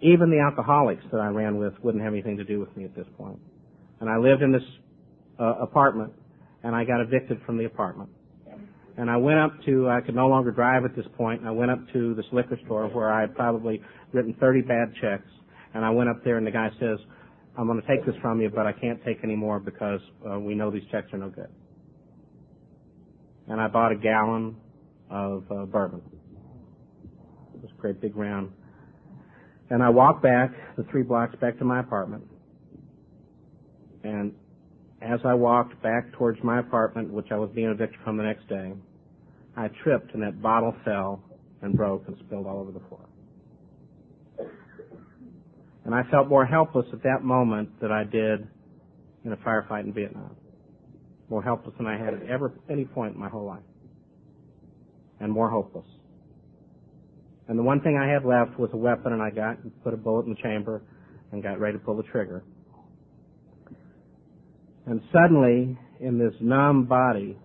Even 0.00 0.30
the 0.30 0.38
alcoholics 0.38 1.02
that 1.10 1.20
I 1.20 1.26
ran 1.26 1.56
with 1.56 1.72
wouldn't 1.82 2.04
have 2.04 2.12
anything 2.12 2.36
to 2.36 2.44
do 2.44 2.60
with 2.60 2.76
me 2.76 2.84
at 2.84 2.94
this 2.94 3.06
point. 3.16 3.40
And 3.98 4.08
I 4.08 4.16
lived 4.16 4.42
in 4.42 4.52
this 4.52 4.62
uh, 5.40 5.54
apartment, 5.60 6.12
and 6.68 6.76
I 6.76 6.84
got 6.84 7.00
evicted 7.00 7.40
from 7.46 7.56
the 7.56 7.64
apartment. 7.64 8.10
And 8.98 9.08
I 9.08 9.16
went 9.16 9.38
up 9.38 9.52
to, 9.64 9.88
I 9.88 10.02
could 10.02 10.14
no 10.14 10.28
longer 10.28 10.50
drive 10.50 10.84
at 10.84 10.94
this 10.94 11.06
point, 11.16 11.40
and 11.40 11.48
I 11.48 11.50
went 11.50 11.70
up 11.70 11.78
to 11.94 12.14
this 12.14 12.26
liquor 12.30 12.58
store 12.66 12.88
where 12.88 13.10
I 13.10 13.22
had 13.22 13.34
probably 13.34 13.80
written 14.12 14.36
30 14.38 14.60
bad 14.62 14.92
checks, 15.00 15.26
and 15.72 15.82
I 15.82 15.88
went 15.88 16.10
up 16.10 16.22
there 16.24 16.36
and 16.36 16.46
the 16.46 16.50
guy 16.50 16.68
says, 16.78 16.98
I'm 17.56 17.66
going 17.66 17.80
to 17.80 17.88
take 17.88 18.04
this 18.04 18.14
from 18.20 18.42
you, 18.42 18.50
but 18.50 18.66
I 18.66 18.72
can't 18.72 19.02
take 19.02 19.20
any 19.24 19.34
more 19.34 19.58
because 19.58 20.00
uh, 20.30 20.38
we 20.38 20.54
know 20.54 20.70
these 20.70 20.82
checks 20.92 21.10
are 21.14 21.18
no 21.18 21.30
good. 21.30 21.48
And 23.48 23.62
I 23.62 23.68
bought 23.68 23.90
a 23.90 23.96
gallon 23.96 24.54
of 25.08 25.44
uh, 25.50 25.64
bourbon. 25.64 26.02
It 27.54 27.62
was 27.62 27.70
a 27.72 27.80
great 27.80 27.98
big 27.98 28.14
round. 28.14 28.52
And 29.70 29.82
I 29.82 29.88
walked 29.88 30.22
back 30.22 30.50
the 30.76 30.82
three 30.90 31.02
blocks 31.02 31.34
back 31.40 31.58
to 31.60 31.64
my 31.64 31.80
apartment. 31.80 32.24
And 34.04 34.34
as 35.00 35.20
I 35.24 35.34
walked 35.34 35.80
back 35.82 36.12
towards 36.12 36.42
my 36.42 36.58
apartment, 36.58 37.12
which 37.12 37.28
I 37.30 37.36
was 37.36 37.50
being 37.54 37.68
evicted 37.68 38.00
from 38.04 38.16
the 38.16 38.24
next 38.24 38.48
day, 38.48 38.72
I 39.56 39.68
tripped 39.82 40.14
and 40.14 40.22
that 40.22 40.42
bottle 40.42 40.74
fell 40.84 41.22
and 41.62 41.74
broke 41.74 42.04
and 42.06 42.16
spilled 42.26 42.46
all 42.46 42.60
over 42.60 42.72
the 42.72 42.80
floor. 42.88 43.04
And 45.84 45.94
I 45.94 46.02
felt 46.10 46.28
more 46.28 46.44
helpless 46.44 46.86
at 46.92 47.02
that 47.04 47.22
moment 47.22 47.80
than 47.80 47.90
I 47.90 48.04
did 48.04 48.46
in 49.24 49.32
a 49.32 49.36
firefight 49.38 49.84
in 49.84 49.92
Vietnam. 49.92 50.36
More 51.30 51.42
helpless 51.42 51.74
than 51.78 51.86
I 51.86 51.96
had 51.96 52.14
at 52.14 52.22
ever 52.28 52.52
any 52.70 52.84
point 52.84 53.14
in 53.14 53.20
my 53.20 53.28
whole 53.28 53.46
life. 53.46 53.62
And 55.20 55.32
more 55.32 55.48
hopeless. 55.50 55.86
And 57.48 57.58
the 57.58 57.62
one 57.62 57.80
thing 57.80 57.96
I 57.96 58.06
had 58.06 58.24
left 58.24 58.58
was 58.58 58.70
a 58.72 58.76
weapon 58.76 59.12
and 59.12 59.22
I 59.22 59.30
got 59.30 59.58
and 59.62 59.72
put 59.82 59.94
a 59.94 59.96
bullet 59.96 60.26
in 60.26 60.30
the 60.30 60.42
chamber 60.42 60.82
and 61.32 61.42
got 61.42 61.58
ready 61.58 61.78
to 61.78 61.84
pull 61.84 61.96
the 61.96 62.02
trigger. 62.04 62.44
And 64.88 65.02
suddenly, 65.12 65.76
in 66.00 66.18
this 66.18 66.32
numb 66.40 66.86
body, 66.86 67.36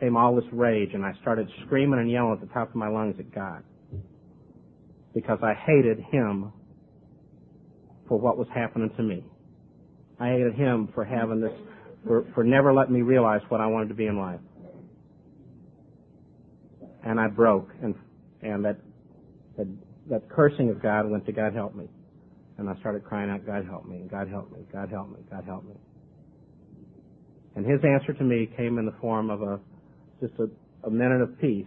came 0.00 0.16
all 0.16 0.34
this 0.34 0.44
rage 0.52 0.90
and 0.94 1.04
I 1.04 1.12
started 1.20 1.48
screaming 1.64 2.00
and 2.00 2.10
yelling 2.10 2.32
at 2.32 2.40
the 2.40 2.52
top 2.52 2.70
of 2.70 2.74
my 2.74 2.88
lungs 2.88 3.14
at 3.20 3.32
God. 3.32 3.62
Because 5.14 5.38
I 5.42 5.54
hated 5.54 6.00
Him 6.10 6.52
for 8.08 8.18
what 8.18 8.36
was 8.36 8.48
happening 8.52 8.90
to 8.96 9.02
me. 9.02 9.24
I 10.18 10.30
hated 10.30 10.54
Him 10.54 10.88
for 10.92 11.04
having 11.04 11.40
this, 11.40 11.52
for, 12.04 12.24
for 12.34 12.42
never 12.42 12.72
letting 12.72 12.94
me 12.94 13.02
realize 13.02 13.42
what 13.48 13.60
I 13.60 13.66
wanted 13.66 13.88
to 13.90 13.94
be 13.94 14.06
in 14.06 14.18
life. 14.18 14.40
And 17.04 17.20
I 17.20 17.28
broke 17.28 17.68
and, 17.80 17.94
and 18.42 18.64
that 18.64 18.78
that, 19.56 19.68
that 20.08 20.28
cursing 20.28 20.70
of 20.70 20.82
God 20.82 21.08
went 21.08 21.26
to 21.26 21.32
God 21.32 21.54
help 21.54 21.76
me. 21.76 21.88
And 22.58 22.68
I 22.68 22.76
started 22.80 23.04
crying 23.04 23.30
out, 23.30 23.46
God 23.46 23.64
help 23.66 23.86
me, 23.86 24.02
God 24.10 24.28
help 24.28 24.50
me, 24.52 24.58
God 24.72 24.90
help 24.90 25.10
me, 25.10 25.18
God 25.30 25.44
help 25.44 25.64
me. 25.64 25.74
And 27.56 27.66
his 27.66 27.80
answer 27.84 28.12
to 28.12 28.24
me 28.24 28.48
came 28.56 28.78
in 28.78 28.86
the 28.86 28.94
form 29.00 29.30
of 29.30 29.42
a, 29.42 29.60
just 30.20 30.34
a, 30.38 30.48
a 30.86 30.90
minute 30.90 31.20
of 31.20 31.38
peace 31.40 31.66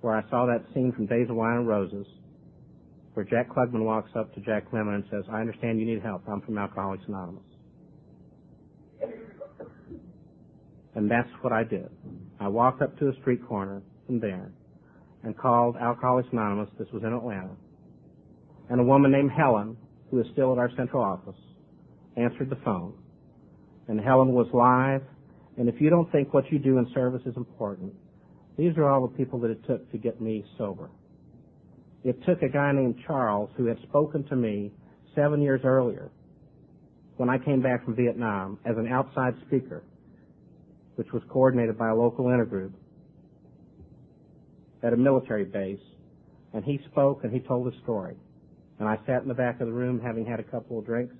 where 0.00 0.16
I 0.16 0.28
saw 0.28 0.46
that 0.46 0.64
scene 0.74 0.92
from 0.92 1.06
Days 1.06 1.30
of 1.30 1.36
Wine 1.36 1.58
and 1.58 1.68
Roses 1.68 2.06
where 3.14 3.24
Jack 3.24 3.48
Klugman 3.48 3.84
walks 3.84 4.10
up 4.16 4.34
to 4.34 4.40
Jack 4.40 4.70
Lemmon 4.72 4.96
and 4.96 5.04
says, 5.10 5.22
I 5.30 5.40
understand 5.40 5.78
you 5.78 5.86
need 5.86 6.02
help. 6.02 6.22
I'm 6.28 6.40
from 6.42 6.58
Alcoholics 6.58 7.04
Anonymous. 7.06 7.42
And 10.96 11.10
that's 11.10 11.28
what 11.40 11.52
I 11.52 11.64
did. 11.64 11.88
I 12.40 12.48
walked 12.48 12.82
up 12.82 12.98
to 12.98 13.08
a 13.08 13.12
street 13.20 13.46
corner 13.46 13.82
from 14.06 14.20
there 14.20 14.50
and 15.22 15.36
called 15.36 15.76
Alcoholics 15.76 16.28
Anonymous. 16.32 16.68
This 16.78 16.88
was 16.92 17.02
in 17.04 17.12
Atlanta. 17.12 17.56
And 18.68 18.80
a 18.80 18.84
woman 18.84 19.12
named 19.12 19.30
Helen, 19.30 19.76
who 20.10 20.20
is 20.20 20.26
still 20.32 20.52
at 20.52 20.58
our 20.58 20.70
central 20.76 21.02
office, 21.02 21.40
answered 22.16 22.50
the 22.50 22.58
phone. 22.64 22.94
And 23.88 24.00
Helen 24.00 24.32
was 24.32 24.46
live. 24.52 25.02
And 25.56 25.68
if 25.68 25.80
you 25.80 25.90
don't 25.90 26.10
think 26.10 26.34
what 26.34 26.50
you 26.50 26.58
do 26.58 26.78
in 26.78 26.86
service 26.94 27.22
is 27.26 27.36
important, 27.36 27.92
these 28.56 28.76
are 28.76 28.88
all 28.88 29.06
the 29.06 29.16
people 29.16 29.38
that 29.40 29.50
it 29.50 29.64
took 29.66 29.90
to 29.92 29.98
get 29.98 30.20
me 30.20 30.44
sober. 30.58 30.90
It 32.04 32.22
took 32.26 32.42
a 32.42 32.48
guy 32.48 32.72
named 32.72 32.96
Charles 33.06 33.50
who 33.56 33.66
had 33.66 33.78
spoken 33.82 34.24
to 34.24 34.36
me 34.36 34.72
seven 35.14 35.40
years 35.40 35.60
earlier 35.64 36.10
when 37.16 37.30
I 37.30 37.38
came 37.38 37.62
back 37.62 37.84
from 37.84 37.94
Vietnam 37.94 38.58
as 38.64 38.76
an 38.76 38.88
outside 38.88 39.34
speaker, 39.46 39.84
which 40.96 41.12
was 41.12 41.22
coordinated 41.28 41.78
by 41.78 41.88
a 41.90 41.94
local 41.94 42.26
intergroup 42.26 42.72
at 44.82 44.92
a 44.92 44.96
military 44.96 45.44
base, 45.44 45.80
and 46.52 46.64
he 46.64 46.78
spoke 46.90 47.24
and 47.24 47.32
he 47.32 47.40
told 47.40 47.72
his 47.72 47.82
story. 47.82 48.16
And 48.78 48.88
I 48.88 48.98
sat 49.06 49.22
in 49.22 49.28
the 49.28 49.34
back 49.34 49.60
of 49.60 49.68
the 49.68 49.72
room 49.72 50.00
having 50.00 50.26
had 50.26 50.40
a 50.40 50.42
couple 50.42 50.78
of 50.78 50.84
drinks, 50.84 51.14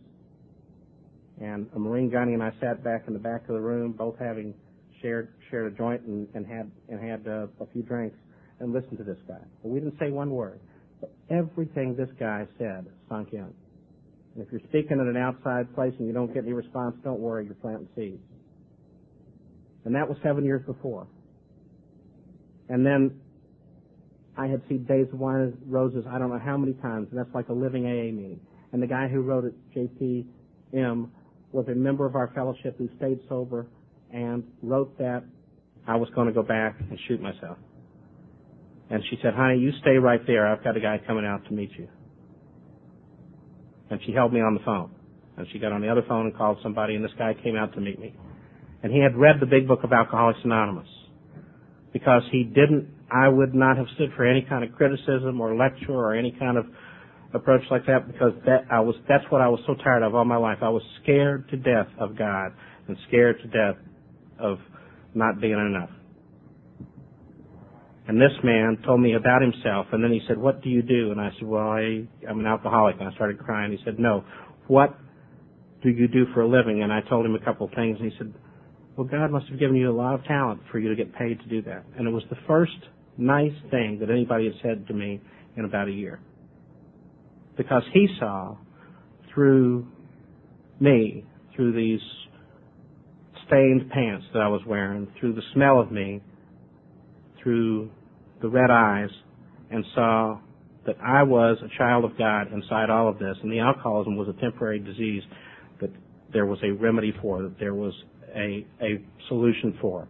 and 1.40 1.66
a 1.74 1.78
Marine 1.78 2.10
gunny 2.10 2.34
and 2.34 2.42
I 2.42 2.52
sat 2.60 2.84
back 2.84 3.04
in 3.06 3.12
the 3.12 3.18
back 3.18 3.42
of 3.42 3.54
the 3.54 3.60
room, 3.60 3.92
both 3.92 4.16
having 4.18 4.54
shared 5.02 5.28
shared 5.50 5.72
a 5.72 5.76
joint 5.76 6.02
and, 6.02 6.28
and 6.34 6.46
had 6.46 6.70
and 6.88 7.00
had 7.00 7.26
uh, 7.26 7.46
a 7.60 7.66
few 7.72 7.82
drinks, 7.82 8.16
and 8.60 8.72
listened 8.72 8.98
to 8.98 9.04
this 9.04 9.18
guy. 9.26 9.40
But 9.62 9.68
we 9.70 9.80
didn't 9.80 9.98
say 9.98 10.10
one 10.10 10.30
word. 10.30 10.60
But 11.00 11.12
everything 11.30 11.96
this 11.96 12.08
guy 12.18 12.46
said 12.58 12.86
sunk 13.08 13.32
in. 13.32 13.40
And 13.40 14.44
if 14.44 14.50
you're 14.50 14.60
speaking 14.68 15.00
at 15.00 15.06
an 15.06 15.16
outside 15.16 15.72
place 15.74 15.92
and 15.98 16.06
you 16.06 16.12
don't 16.12 16.32
get 16.32 16.44
any 16.44 16.52
response, 16.52 16.96
don't 17.04 17.20
worry, 17.20 17.44
you're 17.44 17.54
planting 17.54 17.88
seeds. 17.94 18.22
And 19.84 19.94
that 19.94 20.08
was 20.08 20.16
seven 20.22 20.44
years 20.44 20.62
before. 20.66 21.06
And 22.68 22.84
then 22.84 23.20
I 24.36 24.46
had 24.46 24.62
seen 24.68 24.84
Days 24.84 25.06
of 25.12 25.18
Wine 25.20 25.40
and 25.40 25.58
Roses 25.66 26.04
I 26.08 26.18
don't 26.18 26.30
know 26.30 26.40
how 26.42 26.56
many 26.56 26.72
times, 26.74 27.08
and 27.10 27.18
that's 27.18 27.32
like 27.34 27.48
a 27.48 27.52
living 27.52 27.84
AA 27.84 28.10
meeting. 28.12 28.40
And 28.72 28.82
the 28.82 28.86
guy 28.86 29.08
who 29.08 29.20
wrote 29.20 29.44
it, 29.44 29.54
JPM, 29.76 31.08
was 31.54 31.66
a 31.68 31.74
member 31.74 32.04
of 32.06 32.16
our 32.16 32.30
fellowship 32.34 32.76
who 32.78 32.88
stayed 32.96 33.20
sober 33.28 33.66
and 34.12 34.44
wrote 34.62 34.96
that 34.98 35.24
I 35.86 35.96
was 35.96 36.08
going 36.14 36.26
to 36.26 36.32
go 36.32 36.42
back 36.42 36.76
and 36.78 36.98
shoot 37.06 37.20
myself. 37.20 37.58
And 38.90 39.02
she 39.08 39.18
said, 39.22 39.34
honey, 39.34 39.58
you 39.58 39.70
stay 39.80 39.96
right 39.96 40.20
there. 40.26 40.46
I've 40.46 40.62
got 40.62 40.76
a 40.76 40.80
guy 40.80 41.00
coming 41.06 41.24
out 41.24 41.44
to 41.46 41.52
meet 41.52 41.70
you. 41.78 41.88
And 43.90 44.00
she 44.04 44.12
held 44.12 44.32
me 44.32 44.40
on 44.40 44.54
the 44.54 44.60
phone. 44.64 44.90
And 45.36 45.46
she 45.52 45.58
got 45.58 45.72
on 45.72 45.80
the 45.80 45.88
other 45.88 46.02
phone 46.06 46.26
and 46.26 46.36
called 46.36 46.58
somebody, 46.62 46.94
and 46.94 47.04
this 47.04 47.12
guy 47.18 47.34
came 47.42 47.56
out 47.56 47.72
to 47.74 47.80
meet 47.80 47.98
me. 47.98 48.14
And 48.82 48.92
he 48.92 49.00
had 49.00 49.16
read 49.16 49.36
the 49.40 49.46
big 49.46 49.66
book 49.66 49.80
of 49.82 49.92
Alcoholics 49.92 50.40
Anonymous. 50.44 50.88
Because 51.92 52.22
he 52.30 52.44
didn't 52.44 52.88
I 53.10 53.28
would 53.28 53.54
not 53.54 53.76
have 53.76 53.86
stood 53.94 54.10
for 54.16 54.24
any 54.26 54.42
kind 54.42 54.64
of 54.64 54.74
criticism 54.74 55.40
or 55.40 55.54
lecture 55.54 55.92
or 55.92 56.14
any 56.14 56.32
kind 56.32 56.56
of 56.56 56.66
approach 57.34 57.62
like 57.70 57.84
that 57.86 58.06
because 58.06 58.32
that 58.46 58.64
I 58.70 58.80
was 58.80 58.94
that's 59.08 59.24
what 59.28 59.40
I 59.40 59.48
was 59.48 59.60
so 59.66 59.74
tired 59.74 60.02
of 60.02 60.14
all 60.14 60.24
my 60.24 60.36
life. 60.36 60.58
I 60.62 60.68
was 60.68 60.82
scared 61.02 61.48
to 61.50 61.56
death 61.56 61.88
of 61.98 62.16
God 62.16 62.52
and 62.86 62.96
scared 63.08 63.36
to 63.42 63.48
death 63.48 63.80
of 64.38 64.58
not 65.14 65.40
being 65.40 65.52
enough. 65.52 65.90
And 68.06 68.20
this 68.20 68.32
man 68.42 68.78
told 68.84 69.00
me 69.00 69.14
about 69.14 69.42
himself 69.42 69.86
and 69.92 70.04
then 70.04 70.12
he 70.12 70.20
said, 70.28 70.38
What 70.38 70.62
do 70.62 70.68
you 70.68 70.82
do? 70.82 71.10
And 71.10 71.20
I 71.20 71.30
said, 71.38 71.48
Well 71.48 71.68
I 71.68 72.06
I'm 72.28 72.40
an 72.40 72.46
alcoholic 72.46 72.96
and 73.00 73.08
I 73.08 73.14
started 73.14 73.38
crying. 73.38 73.72
He 73.72 73.78
said, 73.84 73.98
No. 73.98 74.24
What 74.68 74.96
do 75.82 75.90
you 75.90 76.08
do 76.08 76.26
for 76.32 76.42
a 76.42 76.48
living? 76.48 76.82
And 76.82 76.92
I 76.92 77.00
told 77.02 77.26
him 77.26 77.34
a 77.34 77.44
couple 77.44 77.66
of 77.66 77.72
things 77.74 77.98
and 78.00 78.10
he 78.10 78.16
said, 78.16 78.32
Well 78.96 79.08
God 79.08 79.32
must 79.32 79.48
have 79.48 79.58
given 79.58 79.76
you 79.76 79.90
a 79.90 79.96
lot 79.96 80.14
of 80.14 80.24
talent 80.24 80.60
for 80.70 80.78
you 80.78 80.88
to 80.88 80.94
get 80.94 81.14
paid 81.14 81.40
to 81.40 81.46
do 81.48 81.62
that. 81.62 81.84
And 81.98 82.06
it 82.06 82.10
was 82.10 82.22
the 82.30 82.38
first 82.46 82.78
nice 83.16 83.54
thing 83.70 83.98
that 84.00 84.10
anybody 84.10 84.44
had 84.44 84.54
said 84.62 84.86
to 84.88 84.94
me 84.94 85.20
in 85.56 85.64
about 85.64 85.88
a 85.88 85.92
year. 85.92 86.20
Because 87.56 87.82
he 87.92 88.08
saw 88.18 88.56
through 89.32 89.86
me, 90.80 91.24
through 91.54 91.72
these 91.72 92.00
stained 93.46 93.90
pants 93.90 94.24
that 94.32 94.40
I 94.40 94.48
was 94.48 94.62
wearing, 94.66 95.08
through 95.20 95.34
the 95.34 95.42
smell 95.52 95.80
of 95.80 95.92
me, 95.92 96.20
through 97.42 97.90
the 98.40 98.48
red 98.48 98.70
eyes, 98.70 99.10
and 99.70 99.84
saw 99.94 100.38
that 100.86 100.96
I 101.04 101.22
was 101.22 101.58
a 101.64 101.78
child 101.78 102.04
of 102.04 102.16
God 102.18 102.52
inside 102.52 102.90
all 102.90 103.08
of 103.08 103.18
this, 103.18 103.36
and 103.42 103.50
the 103.50 103.60
alcoholism 103.60 104.16
was 104.16 104.28
a 104.28 104.40
temporary 104.40 104.78
disease 104.78 105.22
that 105.80 105.90
there 106.32 106.46
was 106.46 106.58
a 106.62 106.70
remedy 106.72 107.12
for, 107.22 107.42
that 107.42 107.58
there 107.58 107.74
was 107.74 107.94
a, 108.34 108.66
a 108.82 109.02
solution 109.28 109.78
for, 109.80 110.08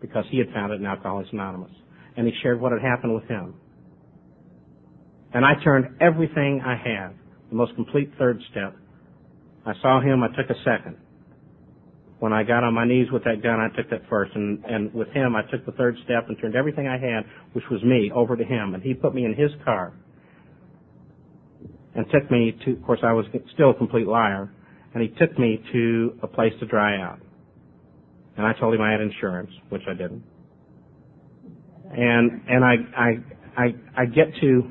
because 0.00 0.24
he 0.30 0.38
had 0.38 0.48
found 0.52 0.72
it 0.72 0.80
in 0.80 0.86
Alcoholics 0.86 1.30
Anonymous. 1.32 1.70
And 2.16 2.26
he 2.26 2.32
shared 2.42 2.60
what 2.60 2.72
had 2.72 2.82
happened 2.82 3.14
with 3.14 3.24
him. 3.24 3.54
And 5.34 5.44
I 5.44 5.54
turned 5.62 5.96
everything 6.00 6.60
I 6.64 6.76
had, 6.76 7.14
the 7.48 7.56
most 7.56 7.74
complete 7.74 8.12
third 8.18 8.40
step. 8.50 8.76
I 9.64 9.72
saw 9.80 10.00
him, 10.00 10.22
I 10.22 10.28
took 10.28 10.50
a 10.50 10.58
second. 10.64 10.96
When 12.18 12.32
I 12.32 12.44
got 12.44 12.62
on 12.62 12.74
my 12.74 12.86
knees 12.86 13.08
with 13.10 13.24
that 13.24 13.42
gun, 13.42 13.58
I 13.58 13.74
took 13.76 13.90
that 13.90 14.02
first. 14.08 14.32
And, 14.34 14.64
and 14.64 14.94
with 14.94 15.08
him, 15.08 15.34
I 15.34 15.42
took 15.50 15.66
the 15.66 15.72
third 15.72 15.96
step 16.04 16.28
and 16.28 16.38
turned 16.40 16.54
everything 16.54 16.86
I 16.86 16.98
had, 16.98 17.24
which 17.52 17.64
was 17.70 17.82
me, 17.82 18.12
over 18.14 18.36
to 18.36 18.44
him. 18.44 18.74
And 18.74 18.82
he 18.82 18.94
put 18.94 19.14
me 19.14 19.24
in 19.24 19.34
his 19.34 19.50
car 19.64 19.92
and 21.94 22.06
took 22.12 22.30
me 22.30 22.56
to, 22.64 22.72
of 22.72 22.82
course, 22.84 23.00
I 23.02 23.12
was 23.12 23.26
still 23.54 23.70
a 23.70 23.74
complete 23.74 24.06
liar, 24.06 24.52
and 24.94 25.02
he 25.02 25.08
took 25.18 25.38
me 25.38 25.62
to 25.72 26.18
a 26.22 26.26
place 26.26 26.52
to 26.60 26.66
dry 26.66 27.00
out. 27.00 27.18
And 28.36 28.46
I 28.46 28.52
told 28.54 28.74
him 28.74 28.80
I 28.80 28.92
had 28.92 29.00
insurance, 29.00 29.50
which 29.68 29.82
I 29.88 29.92
didn't. 29.92 30.22
And, 31.90 32.42
and 32.48 32.64
I, 32.64 32.74
I, 32.96 33.62
I, 33.62 33.74
I 34.02 34.06
get 34.06 34.28
to, 34.40 34.62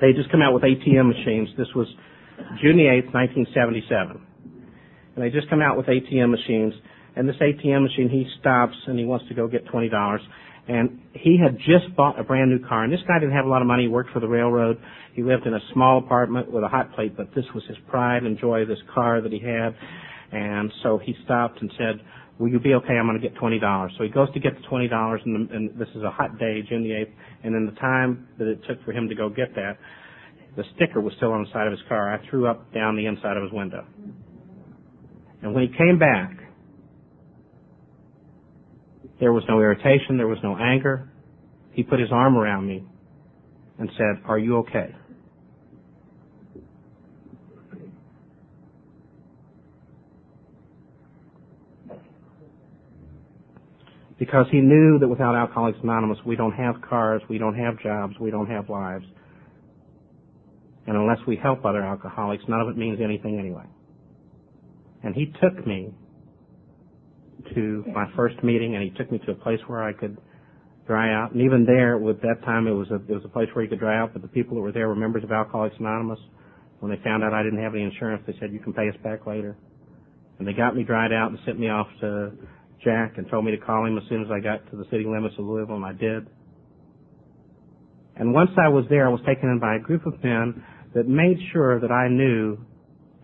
they 0.00 0.12
just 0.12 0.30
come 0.30 0.42
out 0.42 0.54
with 0.54 0.62
ATM 0.62 1.08
machines. 1.08 1.48
This 1.56 1.68
was 1.74 1.86
June 2.62 2.76
the 2.76 2.86
8th, 2.86 3.12
1977. 3.14 4.20
And 5.16 5.24
they 5.24 5.30
just 5.30 5.50
come 5.50 5.60
out 5.60 5.76
with 5.76 5.86
ATM 5.86 6.30
machines. 6.30 6.74
And 7.16 7.28
this 7.28 7.36
ATM 7.36 7.82
machine, 7.82 8.08
he 8.08 8.26
stops 8.40 8.76
and 8.86 8.98
he 8.98 9.04
wants 9.04 9.26
to 9.28 9.34
go 9.34 9.48
get 9.48 9.66
$20 9.66 9.90
and 10.68 11.00
he 11.14 11.38
had 11.42 11.56
just 11.58 11.96
bought 11.96 12.20
a 12.20 12.22
brand 12.22 12.50
new 12.50 12.64
car. 12.64 12.84
And 12.84 12.92
this 12.92 13.00
guy 13.08 13.18
didn't 13.18 13.34
have 13.34 13.46
a 13.46 13.48
lot 13.48 13.62
of 13.62 13.66
money. 13.66 13.84
He 13.84 13.88
worked 13.88 14.10
for 14.12 14.20
the 14.20 14.28
railroad. 14.28 14.78
He 15.14 15.22
lived 15.22 15.46
in 15.46 15.54
a 15.54 15.60
small 15.72 15.98
apartment 15.98 16.52
with 16.52 16.62
a 16.62 16.68
hot 16.68 16.94
plate, 16.94 17.16
but 17.16 17.34
this 17.34 17.46
was 17.54 17.64
his 17.66 17.78
pride 17.88 18.22
and 18.22 18.38
joy, 18.38 18.66
this 18.66 18.78
car 18.94 19.22
that 19.22 19.32
he 19.32 19.40
had. 19.40 19.74
And 20.30 20.70
so 20.82 20.98
he 20.98 21.16
stopped 21.24 21.62
and 21.62 21.72
said, 21.78 22.04
will 22.38 22.48
you 22.48 22.60
be 22.60 22.74
okay? 22.74 22.94
I'm 22.94 23.06
going 23.06 23.20
to 23.20 23.26
get 23.26 23.36
$20. 23.36 23.88
So 23.96 24.04
he 24.04 24.10
goes 24.10 24.32
to 24.34 24.40
get 24.40 24.52
the 24.54 24.66
$20 24.68 25.18
and, 25.24 25.50
and 25.50 25.78
this 25.78 25.88
is 25.94 26.02
a 26.02 26.10
hot 26.10 26.38
day, 26.38 26.62
June 26.68 26.82
the 26.82 26.90
8th. 26.90 27.12
And 27.44 27.54
in 27.54 27.66
the 27.66 27.80
time 27.80 28.28
that 28.38 28.46
it 28.46 28.60
took 28.68 28.84
for 28.84 28.92
him 28.92 29.08
to 29.08 29.14
go 29.14 29.28
get 29.28 29.54
that, 29.56 29.78
the 30.56 30.64
sticker 30.74 31.00
was 31.00 31.12
still 31.16 31.32
on 31.32 31.44
the 31.44 31.50
side 31.52 31.66
of 31.66 31.72
his 31.72 31.82
car. 31.88 32.12
I 32.12 32.28
threw 32.28 32.46
up 32.46 32.72
down 32.72 32.96
the 32.96 33.06
inside 33.06 33.36
of 33.36 33.42
his 33.42 33.52
window. 33.52 33.84
And 35.42 35.54
when 35.54 35.68
he 35.68 35.76
came 35.76 35.98
back, 35.98 36.32
there 39.20 39.32
was 39.32 39.44
no 39.48 39.60
irritation. 39.60 40.16
There 40.16 40.28
was 40.28 40.38
no 40.42 40.56
anger. 40.56 41.10
He 41.72 41.82
put 41.82 42.00
his 42.00 42.10
arm 42.12 42.36
around 42.36 42.66
me 42.66 42.84
and 43.78 43.88
said, 43.96 44.22
are 44.24 44.38
you 44.38 44.58
okay? 44.58 44.94
Because 54.18 54.46
he 54.50 54.60
knew 54.60 54.98
that 54.98 55.08
without 55.08 55.36
Alcoholics 55.36 55.78
Anonymous, 55.82 56.18
we 56.26 56.34
don't 56.34 56.52
have 56.52 56.80
cars, 56.82 57.22
we 57.28 57.38
don't 57.38 57.54
have 57.54 57.78
jobs, 57.80 58.14
we 58.20 58.30
don't 58.30 58.48
have 58.48 58.68
lives. 58.68 59.04
And 60.86 60.96
unless 60.96 61.18
we 61.26 61.36
help 61.36 61.64
other 61.64 61.82
alcoholics, 61.82 62.42
none 62.48 62.60
of 62.60 62.68
it 62.68 62.76
means 62.76 62.98
anything 63.02 63.38
anyway. 63.38 63.64
And 65.04 65.14
he 65.14 65.32
took 65.40 65.64
me 65.66 65.92
to 67.54 67.84
my 67.94 68.06
first 68.16 68.42
meeting, 68.42 68.74
and 68.74 68.82
he 68.82 68.90
took 68.90 69.12
me 69.12 69.18
to 69.26 69.32
a 69.32 69.34
place 69.34 69.60
where 69.68 69.82
I 69.82 69.92
could 69.92 70.18
dry 70.86 71.14
out. 71.14 71.32
And 71.32 71.42
even 71.42 71.64
there, 71.64 71.98
with 71.98 72.20
that 72.22 72.42
time, 72.44 72.66
it 72.66 72.72
was 72.72 72.90
a 72.90 72.96
it 72.96 73.14
was 73.14 73.22
a 73.24 73.28
place 73.28 73.48
where 73.52 73.62
you 73.62 73.70
could 73.70 73.78
dry 73.78 73.98
out. 73.98 74.12
But 74.12 74.22
the 74.22 74.28
people 74.28 74.56
that 74.56 74.62
were 74.62 74.72
there 74.72 74.88
were 74.88 74.96
members 74.96 75.22
of 75.22 75.30
Alcoholics 75.30 75.76
Anonymous. 75.78 76.18
When 76.80 76.90
they 76.90 77.00
found 77.04 77.22
out 77.22 77.32
I 77.32 77.42
didn't 77.42 77.62
have 77.62 77.74
any 77.74 77.84
insurance, 77.84 78.22
they 78.26 78.34
said 78.40 78.52
you 78.52 78.60
can 78.60 78.72
pay 78.72 78.88
us 78.88 78.96
back 79.04 79.26
later. 79.26 79.56
And 80.38 80.46
they 80.46 80.52
got 80.52 80.74
me 80.74 80.84
dried 80.84 81.12
out 81.12 81.30
and 81.30 81.38
sent 81.44 81.58
me 81.58 81.68
off 81.68 81.88
to 82.00 82.32
Jack 82.84 83.18
and 83.18 83.28
told 83.30 83.44
me 83.44 83.50
to 83.50 83.58
call 83.58 83.86
him 83.86 83.98
as 83.98 84.04
soon 84.08 84.22
as 84.22 84.28
I 84.30 84.40
got 84.40 84.68
to 84.70 84.76
the 84.76 84.84
city 84.90 85.04
limits 85.04 85.34
of 85.38 85.44
Louisville, 85.44 85.76
and 85.76 85.84
I 85.84 85.92
did. 85.92 86.28
And 88.16 88.32
once 88.32 88.50
I 88.58 88.68
was 88.68 88.84
there, 88.88 89.06
I 89.06 89.10
was 89.10 89.20
taken 89.26 89.48
in 89.48 89.58
by 89.60 89.76
a 89.76 89.78
group 89.78 90.06
of 90.06 90.22
men 90.22 90.62
that 90.94 91.06
made 91.08 91.38
sure 91.52 91.80
that 91.80 91.90
I 91.90 92.08
knew 92.08 92.58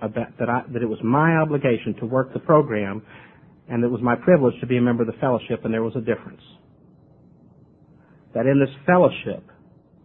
about, 0.00 0.38
that 0.38 0.48
I, 0.48 0.62
that 0.72 0.82
it 0.82 0.88
was 0.88 0.98
my 1.02 1.36
obligation 1.36 1.94
to 2.00 2.06
work 2.06 2.32
the 2.32 2.40
program 2.40 3.02
and 3.68 3.82
it 3.82 3.88
was 3.88 4.00
my 4.02 4.14
privilege 4.14 4.54
to 4.60 4.66
be 4.66 4.76
a 4.76 4.80
member 4.80 5.02
of 5.02 5.06
the 5.06 5.18
fellowship, 5.20 5.64
and 5.64 5.72
there 5.72 5.82
was 5.82 5.96
a 5.96 6.00
difference. 6.00 6.42
That 8.34 8.46
in 8.46 8.60
this 8.60 8.74
fellowship, 8.84 9.42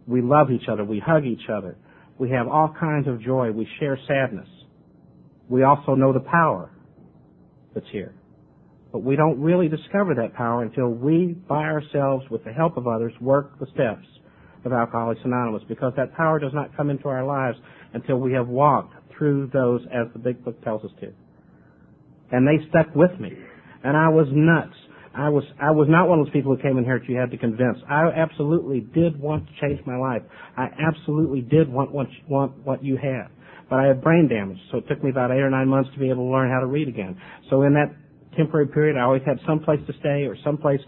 we 0.06 0.22
love 0.22 0.50
each 0.50 0.68
other, 0.70 0.84
we 0.84 0.98
hug 0.98 1.26
each 1.26 1.48
other, 1.52 1.76
we 2.18 2.30
have 2.30 2.48
all 2.48 2.74
kinds 2.78 3.06
of 3.06 3.20
joy, 3.20 3.50
we 3.50 3.68
share 3.78 3.98
sadness. 4.08 4.48
We 5.48 5.62
also 5.62 5.94
know 5.94 6.12
the 6.12 6.20
power 6.20 6.70
that's 7.74 7.86
here. 7.92 8.14
But 8.92 9.02
we 9.02 9.16
don't 9.16 9.40
really 9.40 9.68
discover 9.68 10.14
that 10.16 10.34
power 10.34 10.62
until 10.62 10.88
we, 10.88 11.34
by 11.48 11.62
ourselves, 11.64 12.24
with 12.30 12.44
the 12.44 12.52
help 12.52 12.76
of 12.76 12.86
others, 12.86 13.12
work 13.20 13.58
the 13.60 13.66
steps 13.72 14.06
of 14.64 14.72
Alcoholics 14.72 15.20
Anonymous, 15.24 15.62
because 15.68 15.92
that 15.96 16.14
power 16.16 16.38
does 16.38 16.52
not 16.52 16.76
come 16.76 16.90
into 16.90 17.08
our 17.08 17.24
lives 17.24 17.56
until 17.94 18.18
we 18.18 18.32
have 18.32 18.48
walked 18.48 18.94
through 19.16 19.50
those 19.52 19.80
as 19.92 20.06
the 20.12 20.18
Big 20.18 20.44
Book 20.44 20.62
tells 20.62 20.84
us 20.84 20.90
to. 21.00 21.12
And 22.32 22.46
they 22.46 22.66
stuck 22.68 22.94
with 22.94 23.18
me 23.20 23.32
and 23.82 23.96
I 23.96 24.08
was 24.08 24.26
nuts. 24.30 24.76
I 25.14 25.28
was 25.28 25.42
I 25.60 25.70
was 25.72 25.88
not 25.90 26.08
one 26.08 26.20
of 26.20 26.26
those 26.26 26.32
people 26.32 26.54
who 26.54 26.62
came 26.62 26.78
in 26.78 26.84
here 26.84 26.98
that 26.98 27.08
you 27.08 27.16
had 27.16 27.30
to 27.32 27.38
convince. 27.38 27.78
I 27.88 28.08
absolutely 28.14 28.80
did 28.80 29.18
want 29.18 29.46
to 29.46 29.52
change 29.60 29.84
my 29.86 29.96
life. 29.96 30.22
I 30.56 30.68
absolutely 30.78 31.40
did 31.40 31.68
want 31.68 31.90
what 31.90 32.08
you, 32.10 32.18
want 32.28 32.64
what 32.64 32.84
you 32.84 32.96
had. 32.96 33.26
But 33.68 33.80
I 33.80 33.86
had 33.86 34.02
brain 34.02 34.28
damage, 34.28 34.58
so 34.70 34.78
it 34.78 34.88
took 34.88 35.02
me 35.02 35.10
about 35.10 35.30
eight 35.30 35.40
or 35.40 35.50
nine 35.50 35.68
months 35.68 35.90
to 35.94 35.98
be 35.98 36.10
able 36.10 36.26
to 36.26 36.32
learn 36.32 36.50
how 36.50 36.60
to 36.60 36.66
read 36.66 36.88
again. 36.88 37.20
So 37.50 37.62
in 37.62 37.74
that 37.74 37.94
temporary 38.36 38.68
period, 38.68 38.96
I 38.96 39.02
always 39.02 39.22
had 39.26 39.38
some 39.46 39.60
place 39.60 39.80
to 39.86 39.92
stay 40.00 40.26
or 40.26 40.36
some 40.44 40.56
place. 40.56 40.80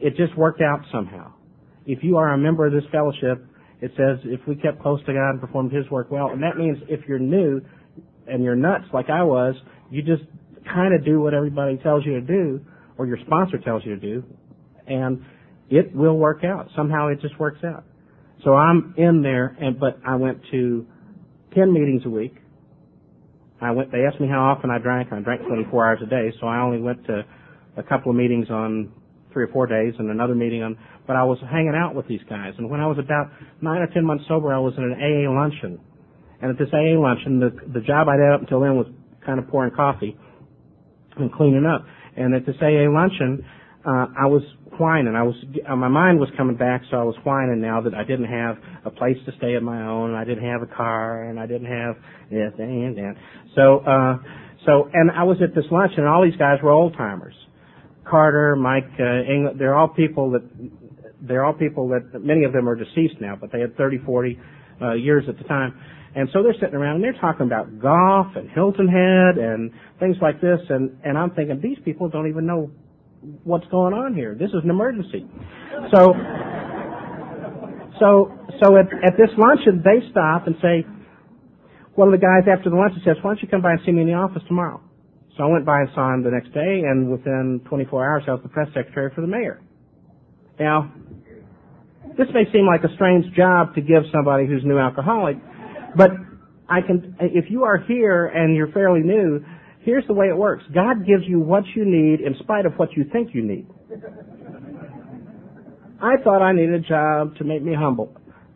It 0.00 0.16
just 0.16 0.36
worked 0.36 0.60
out 0.60 0.80
somehow. 0.92 1.32
If 1.86 2.02
you 2.02 2.16
are 2.16 2.32
a 2.32 2.38
member 2.38 2.66
of 2.66 2.72
this 2.72 2.84
fellowship, 2.90 3.44
it 3.80 3.92
says 3.96 4.18
if 4.24 4.40
we 4.46 4.56
kept 4.56 4.80
close 4.80 5.00
to 5.06 5.12
God 5.12 5.30
and 5.30 5.40
performed 5.40 5.72
His 5.72 5.88
work 5.90 6.10
well, 6.10 6.30
and 6.30 6.42
that 6.42 6.56
means 6.56 6.78
if 6.88 7.06
you're 7.06 7.18
new 7.18 7.60
and 8.26 8.42
you're 8.42 8.56
nuts 8.56 8.84
like 8.92 9.10
I 9.10 9.22
was, 9.22 9.54
you 9.90 10.02
just 10.02 10.22
kind 10.72 10.94
of 10.94 11.04
do 11.04 11.20
what 11.20 11.34
everybody 11.34 11.76
tells 11.78 12.04
you 12.04 12.14
to 12.14 12.20
do 12.20 12.60
or 12.98 13.06
your 13.06 13.18
sponsor 13.24 13.58
tells 13.58 13.84
you 13.84 13.94
to 13.94 14.00
do 14.00 14.24
and 14.86 15.24
it 15.70 15.94
will 15.94 16.16
work 16.16 16.44
out. 16.44 16.68
Somehow 16.76 17.08
it 17.08 17.20
just 17.20 17.38
works 17.38 17.60
out. 17.64 17.84
So 18.44 18.54
I'm 18.54 18.94
in 18.96 19.22
there 19.22 19.56
and 19.60 19.78
but 19.78 19.98
I 20.06 20.16
went 20.16 20.40
to 20.50 20.86
10 21.54 21.72
meetings 21.72 22.02
a 22.04 22.10
week. 22.10 22.36
I 23.60 23.70
went 23.70 23.92
they 23.92 24.04
asked 24.04 24.20
me 24.20 24.28
how 24.28 24.42
often 24.42 24.70
I 24.70 24.78
drank. 24.78 25.12
I 25.12 25.20
drank 25.20 25.46
24 25.46 25.86
hours 25.86 25.98
a 26.02 26.06
day, 26.06 26.32
so 26.40 26.46
I 26.46 26.60
only 26.60 26.80
went 26.80 27.04
to 27.06 27.24
a 27.76 27.82
couple 27.82 28.10
of 28.10 28.16
meetings 28.16 28.50
on 28.50 28.92
three 29.32 29.44
or 29.44 29.48
four 29.48 29.66
days 29.66 29.94
and 29.98 30.10
another 30.10 30.34
meeting 30.34 30.62
on 30.62 30.78
but 31.06 31.14
I 31.14 31.22
was 31.22 31.38
hanging 31.50 31.74
out 31.76 31.94
with 31.94 32.08
these 32.08 32.20
guys. 32.28 32.54
And 32.58 32.68
when 32.68 32.80
I 32.80 32.86
was 32.86 32.98
about 32.98 33.30
9 33.60 33.80
or 33.80 33.86
10 33.86 34.04
months 34.04 34.24
sober, 34.26 34.52
I 34.52 34.58
was 34.58 34.74
in 34.76 34.82
an 34.82 34.94
AA 34.98 35.30
luncheon. 35.30 35.78
And 36.42 36.50
at 36.50 36.58
this 36.58 36.68
AA 36.72 36.98
luncheon, 36.98 37.40
the 37.40 37.50
the 37.72 37.80
job 37.80 38.08
I'd 38.08 38.20
had 38.20 38.34
up 38.34 38.40
until 38.40 38.60
then 38.60 38.76
was 38.76 38.86
kind 39.24 39.38
of 39.38 39.48
pouring 39.48 39.74
coffee 39.74 40.16
and 41.16 41.32
cleaning 41.32 41.64
up. 41.64 41.86
And 42.16 42.34
at 42.34 42.44
this 42.44 42.56
AA 42.60 42.90
luncheon, 42.90 43.44
uh, 43.86 44.06
I 44.18 44.26
was 44.26 44.42
whining. 44.80 45.14
I 45.14 45.22
was, 45.22 45.36
uh, 45.68 45.76
my 45.76 45.88
mind 45.88 46.18
was 46.18 46.28
coming 46.36 46.56
back, 46.56 46.82
so 46.90 46.96
I 46.96 47.04
was 47.04 47.14
whining 47.24 47.60
now 47.60 47.80
that 47.80 47.94
I 47.94 48.02
didn't 48.02 48.26
have 48.26 48.56
a 48.84 48.90
place 48.90 49.16
to 49.26 49.32
stay 49.38 49.54
of 49.54 49.62
my 49.62 49.86
own, 49.86 50.10
and 50.10 50.18
I 50.18 50.24
didn't 50.24 50.44
have 50.44 50.62
a 50.62 50.66
car, 50.66 51.24
and 51.24 51.38
I 51.38 51.46
didn't 51.46 51.70
have 51.70 51.96
this 52.30 52.52
and 52.58 52.96
that. 52.96 53.14
So, 53.54 53.78
uh, 53.86 54.16
so, 54.66 54.90
and 54.92 55.10
I 55.10 55.22
was 55.22 55.38
at 55.40 55.54
this 55.54 55.64
luncheon, 55.70 56.00
and 56.00 56.08
all 56.08 56.24
these 56.24 56.36
guys 56.36 56.58
were 56.62 56.70
old 56.70 56.94
timers. 56.96 57.34
Carter, 58.08 58.56
Mike, 58.56 58.90
uh, 58.98 59.22
England, 59.22 59.58
they're 59.58 59.76
all 59.76 59.88
people 59.88 60.32
that, 60.32 60.42
they're 61.20 61.44
all 61.44 61.54
people 61.54 61.88
that, 61.88 62.20
many 62.20 62.44
of 62.44 62.52
them 62.52 62.68
are 62.68 62.76
deceased 62.76 63.20
now, 63.20 63.36
but 63.40 63.52
they 63.52 63.60
had 63.60 63.76
30, 63.76 63.98
40, 64.04 64.38
uh, 64.82 64.94
years 64.94 65.24
at 65.28 65.38
the 65.38 65.44
time. 65.44 65.78
And 66.14 66.28
so 66.32 66.42
they're 66.42 66.54
sitting 66.54 66.74
around 66.74 66.96
and 66.96 67.04
they're 67.04 67.20
talking 67.20 67.46
about 67.46 67.78
golf 67.78 68.28
and 68.36 68.48
Hilton 68.50 68.88
Head 68.88 69.36
and 69.36 69.70
things 70.00 70.16
like 70.22 70.40
this. 70.40 70.60
And, 70.70 70.96
and 71.04 71.18
I'm 71.18 71.30
thinking, 71.32 71.60
these 71.62 71.76
people 71.84 72.08
don't 72.08 72.26
even 72.26 72.46
know 72.46 72.70
what's 73.44 73.66
going 73.68 73.94
on 73.94 74.14
here. 74.14 74.34
This 74.38 74.50
is 74.50 74.62
an 74.62 74.70
emergency. 74.70 75.26
So, 75.94 76.14
so, 77.98 78.32
so 78.62 78.76
at, 78.76 78.86
at 79.04 79.16
this 79.16 79.30
luncheon, 79.38 79.82
they 79.84 80.06
stop 80.10 80.46
and 80.46 80.56
say, 80.62 80.86
one 81.94 82.12
of 82.12 82.12
the 82.12 82.24
guys 82.24 82.44
after 82.46 82.70
the 82.70 82.76
luncheon 82.76 83.00
says, 83.04 83.16
why 83.22 83.30
don't 83.30 83.42
you 83.42 83.48
come 83.48 83.62
by 83.62 83.72
and 83.72 83.80
see 83.84 83.92
me 83.92 84.02
in 84.02 84.08
the 84.08 84.14
office 84.14 84.42
tomorrow? 84.46 84.80
So 85.36 85.44
I 85.44 85.46
went 85.46 85.66
by 85.66 85.80
and 85.80 85.88
saw 85.94 86.12
him 86.14 86.22
the 86.22 86.30
next 86.30 86.52
day, 86.52 86.82
and 86.88 87.10
within 87.10 87.60
24 87.68 88.08
hours, 88.08 88.22
I 88.26 88.32
was 88.32 88.40
the 88.42 88.48
press 88.48 88.68
secretary 88.74 89.10
for 89.14 89.20
the 89.20 89.26
mayor. 89.26 89.60
Now, 90.58 90.92
this 92.16 92.28
may 92.32 92.50
seem 92.52 92.66
like 92.66 92.84
a 92.84 92.94
strange 92.94 93.26
job 93.34 93.74
to 93.74 93.80
give 93.80 94.04
somebody 94.12 94.46
who's 94.46 94.64
new 94.64 94.78
alcoholic, 94.78 95.36
but 95.96 96.10
I 96.68 96.80
can, 96.80 97.16
if 97.20 97.50
you 97.50 97.64
are 97.64 97.78
here 97.78 98.26
and 98.26 98.56
you're 98.56 98.72
fairly 98.72 99.00
new, 99.00 99.44
Here's 99.86 100.04
the 100.08 100.14
way 100.14 100.26
it 100.26 100.36
works. 100.36 100.64
God 100.74 101.06
gives 101.06 101.22
you 101.28 101.38
what 101.38 101.62
you 101.76 101.84
need 101.84 102.20
in 102.20 102.34
spite 102.40 102.66
of 102.66 102.72
what 102.72 102.88
you 102.96 103.04
think 103.12 103.30
you 103.32 103.42
need. 103.42 103.68
I 106.02 106.16
thought 106.24 106.42
I 106.42 106.52
needed 106.52 106.74
a 106.74 106.80
job 106.80 107.36
to 107.36 107.44
make 107.44 107.62
me 107.62 107.72
humble. 107.72 108.12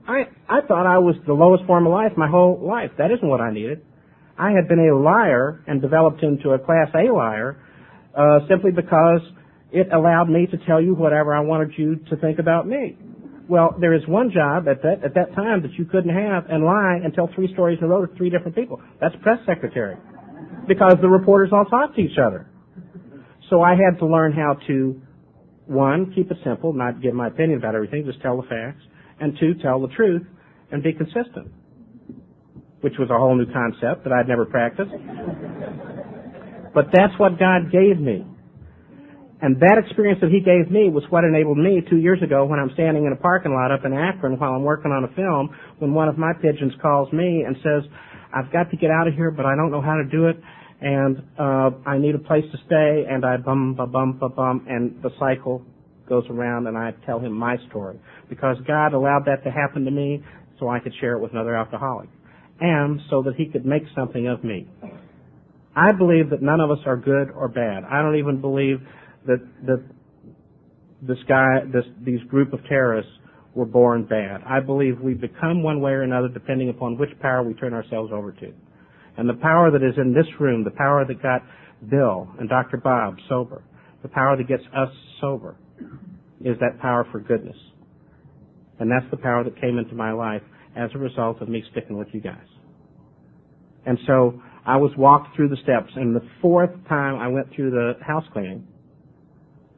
I, 0.09 0.25
I 0.49 0.61
thought 0.67 0.87
I 0.87 0.99
was 0.99 1.15
the 1.29 1.33
lowest 1.33 1.65
form 1.67 1.87
of 1.87 1.93
life 1.93 2.13
my 2.17 2.29
whole 2.29 2.61
life. 2.61 2.91
That 2.99 3.13
isn't 3.13 3.27
what 3.27 3.41
I 3.41 3.53
needed. 3.53 3.85
I 4.37 4.51
had 4.51 4.67
been 4.67 4.81
a 4.81 4.99
liar 4.99 5.63
and 5.69 5.81
developed 5.81 6.25
into 6.25 6.51
a 6.51 6.59
class 6.59 6.89
A 6.95 7.13
liar 7.13 7.63
uh, 8.13 8.41
simply 8.49 8.73
because 8.73 9.21
it 9.71 9.87
allowed 9.93 10.29
me 10.29 10.49
to 10.49 10.57
tell 10.67 10.83
you 10.83 10.95
whatever 10.97 11.33
I 11.33 11.41
wanted 11.41 11.79
you 11.79 11.97
to 12.11 12.17
think 12.17 12.41
about 12.41 12.67
me. 12.67 12.99
Well, 13.49 13.77
there 13.81 13.95
is 13.95 14.03
one 14.09 14.33
job 14.33 14.67
at 14.67 14.83
that 14.83 15.05
at 15.05 15.15
that 15.15 15.35
time 15.37 15.63
that 15.63 15.75
you 15.79 15.85
couldn't 15.85 16.15
have 16.15 16.47
and 16.51 16.65
lie 16.65 16.99
and 17.03 17.15
tell 17.15 17.31
three 17.35 17.53
stories 17.53 17.79
in 17.81 17.85
a 17.85 17.89
row 17.89 18.05
to 18.05 18.17
three 18.17 18.31
different 18.31 18.57
people. 18.57 18.81
That's 19.01 19.15
press 19.23 19.39
secretary, 19.47 19.97
because 20.71 20.95
the 21.03 21.09
reporters 21.09 21.51
all 21.53 21.65
talk 21.65 21.97
to 21.97 22.01
each 22.01 22.17
other. 22.17 22.47
So 23.51 23.61
I 23.61 23.75
had 23.75 23.99
to 23.99 24.07
learn 24.07 24.31
how 24.33 24.55
to 24.69 25.03
one, 25.67 26.13
keep 26.15 26.31
it 26.31 26.37
simple, 26.45 26.73
not 26.73 27.03
give 27.03 27.13
my 27.13 27.27
opinion 27.27 27.59
about 27.59 27.75
everything, 27.75 28.07
just 28.07 28.23
tell 28.23 28.41
the 28.41 28.47
facts, 28.47 28.83
and 29.19 29.37
two, 29.41 29.55
tell 29.61 29.83
the 29.83 29.89
truth 29.89 30.23
and 30.71 30.81
be 30.81 30.93
consistent, 30.93 31.51
which 32.83 32.95
was 33.01 33.11
a 33.11 33.19
whole 33.19 33.35
new 33.35 33.51
concept 33.53 34.05
that 34.05 34.13
I'd 34.13 34.29
never 34.29 34.47
practiced. 34.47 34.95
but 36.73 36.87
that's 36.95 37.19
what 37.19 37.39
God 37.39 37.73
gave 37.73 37.99
me. 37.99 38.25
And 39.43 39.59
that 39.59 39.83
experience 39.83 40.21
that 40.23 40.31
He 40.31 40.39
gave 40.39 40.71
me 40.71 40.87
was 40.91 41.03
what 41.11 41.25
enabled 41.25 41.59
me 41.59 41.83
two 41.91 41.99
years 41.99 42.23
ago 42.23 42.45
when 42.47 42.61
I'm 42.61 42.71
standing 42.75 43.07
in 43.07 43.13
a 43.13 43.17
parking 43.17 43.55
lot 43.55 43.73
up 43.73 43.85
in 43.85 43.93
Akron 43.93 44.39
while 44.39 44.53
I'm 44.53 44.63
working 44.63 44.93
on 44.93 45.03
a 45.03 45.11
film 45.19 45.51
when 45.79 45.95
one 45.95 46.07
of 46.07 46.19
my 46.19 46.33
pigeons 46.35 46.75
calls 46.81 47.13
me 47.13 47.43
and 47.43 47.57
says, 47.59 47.91
I've 48.33 48.53
got 48.53 48.71
to 48.71 48.77
get 48.77 48.91
out 48.91 49.09
of 49.09 49.15
here, 49.15 49.33
but 49.33 49.47
I 49.47 49.57
don't 49.57 49.73
know 49.73 49.83
how 49.83 49.97
to 49.97 50.05
do 50.05 50.29
it 50.29 50.39
and 50.81 51.23
uh, 51.39 51.71
I 51.87 51.99
need 51.99 52.15
a 52.15 52.19
place 52.19 52.45
to 52.51 52.59
stay, 52.67 53.05
and 53.09 53.25
I 53.25 53.37
bum, 53.37 53.75
ba 53.77 53.87
bum, 53.87 54.19
ba 54.19 54.29
bum, 54.29 54.67
and 54.69 55.03
the 55.03 55.11
cycle 55.19 55.63
goes 56.09 56.25
around, 56.31 56.67
and 56.67 56.77
I 56.77 56.93
tell 57.07 57.21
him 57.21 57.33
my 57.33 57.57
story 57.69 57.99
because 58.29 58.57
God 58.67 58.95
allowed 58.95 59.25
that 59.27 59.45
to 59.45 59.51
happen 59.51 59.85
to 59.85 59.91
me 59.91 60.23
so 60.59 60.69
I 60.69 60.81
could 60.81 60.93
share 61.01 61.17
it 61.17 61.21
with 61.21 61.33
another 61.33 61.57
alcoholic, 61.57 62.09
and 62.61 63.01
so 63.11 63.23
that 63.23 63.35
He 63.37 63.47
could 63.47 63.67
make 63.67 63.83
something 63.95 64.27
of 64.27 64.43
me. 64.43 64.69
I 65.77 65.93
believe 65.93 66.31
that 66.31 66.43
none 66.43 66.61
of 66.61 66.71
us 66.71 66.79
are 66.87 66.97
good 66.97 67.31
or 67.31 67.49
bad. 67.49 67.85
I 67.85 68.03
don't 68.03 68.17
even 68.17 68.41
believe 68.41 68.81
that 69.27 69.39
that 69.67 69.83
this 71.03 71.19
guy, 71.29 71.61
this 71.73 71.85
these 72.05 72.21
group 72.29 72.53
of 72.53 72.61
terrorists 72.69 73.13
were 73.55 73.67
born 73.67 74.05
bad. 74.05 74.43
I 74.47 74.61
believe 74.61 75.01
we 75.01 75.15
become 75.15 75.63
one 75.63 75.81
way 75.81 75.93
or 75.93 76.03
another 76.03 76.29
depending 76.29 76.69
upon 76.69 76.99
which 76.99 77.11
power 77.21 77.43
we 77.43 77.55
turn 77.55 77.73
ourselves 77.73 78.13
over 78.13 78.33
to. 78.33 78.53
And 79.21 79.29
the 79.29 79.35
power 79.35 79.71
that 79.71 79.83
is 79.83 79.99
in 79.99 80.15
this 80.15 80.25
room, 80.41 80.65
the 80.65 80.71
power 80.71 81.05
that 81.05 81.23
got 81.23 81.43
Bill 81.91 82.27
and 82.39 82.49
Dr. 82.49 82.79
Bob 82.79 83.17
sober, 83.29 83.63
the 84.01 84.09
power 84.09 84.35
that 84.35 84.49
gets 84.49 84.63
us 84.75 84.89
sober, 85.21 85.57
is 86.43 86.57
that 86.61 86.81
power 86.81 87.07
for 87.13 87.21
goodness. 87.21 87.57
And 88.79 88.91
that's 88.91 89.05
the 89.11 89.19
power 89.19 89.45
that 89.45 89.61
came 89.61 89.77
into 89.77 89.95
my 89.95 90.13
life 90.13 90.41
as 90.75 90.89
a 90.95 90.99
result 90.99 91.43
of 91.43 91.51
me 91.51 91.63
sticking 91.71 91.99
with 91.99 92.09
you 92.13 92.23
guys. 92.23 92.47
And 93.85 93.99
so 94.07 94.41
I 94.65 94.79
was 94.79 94.91
walked 94.97 95.37
through 95.37 95.51
the 95.51 95.59
steps, 95.63 95.93
and 95.97 96.17
the 96.17 96.27
fourth 96.41 96.71
time 96.89 97.21
I 97.21 97.29
went 97.29 97.49
through 97.55 97.73
the 97.73 98.03
house 98.03 98.25
cleaning, 98.33 98.67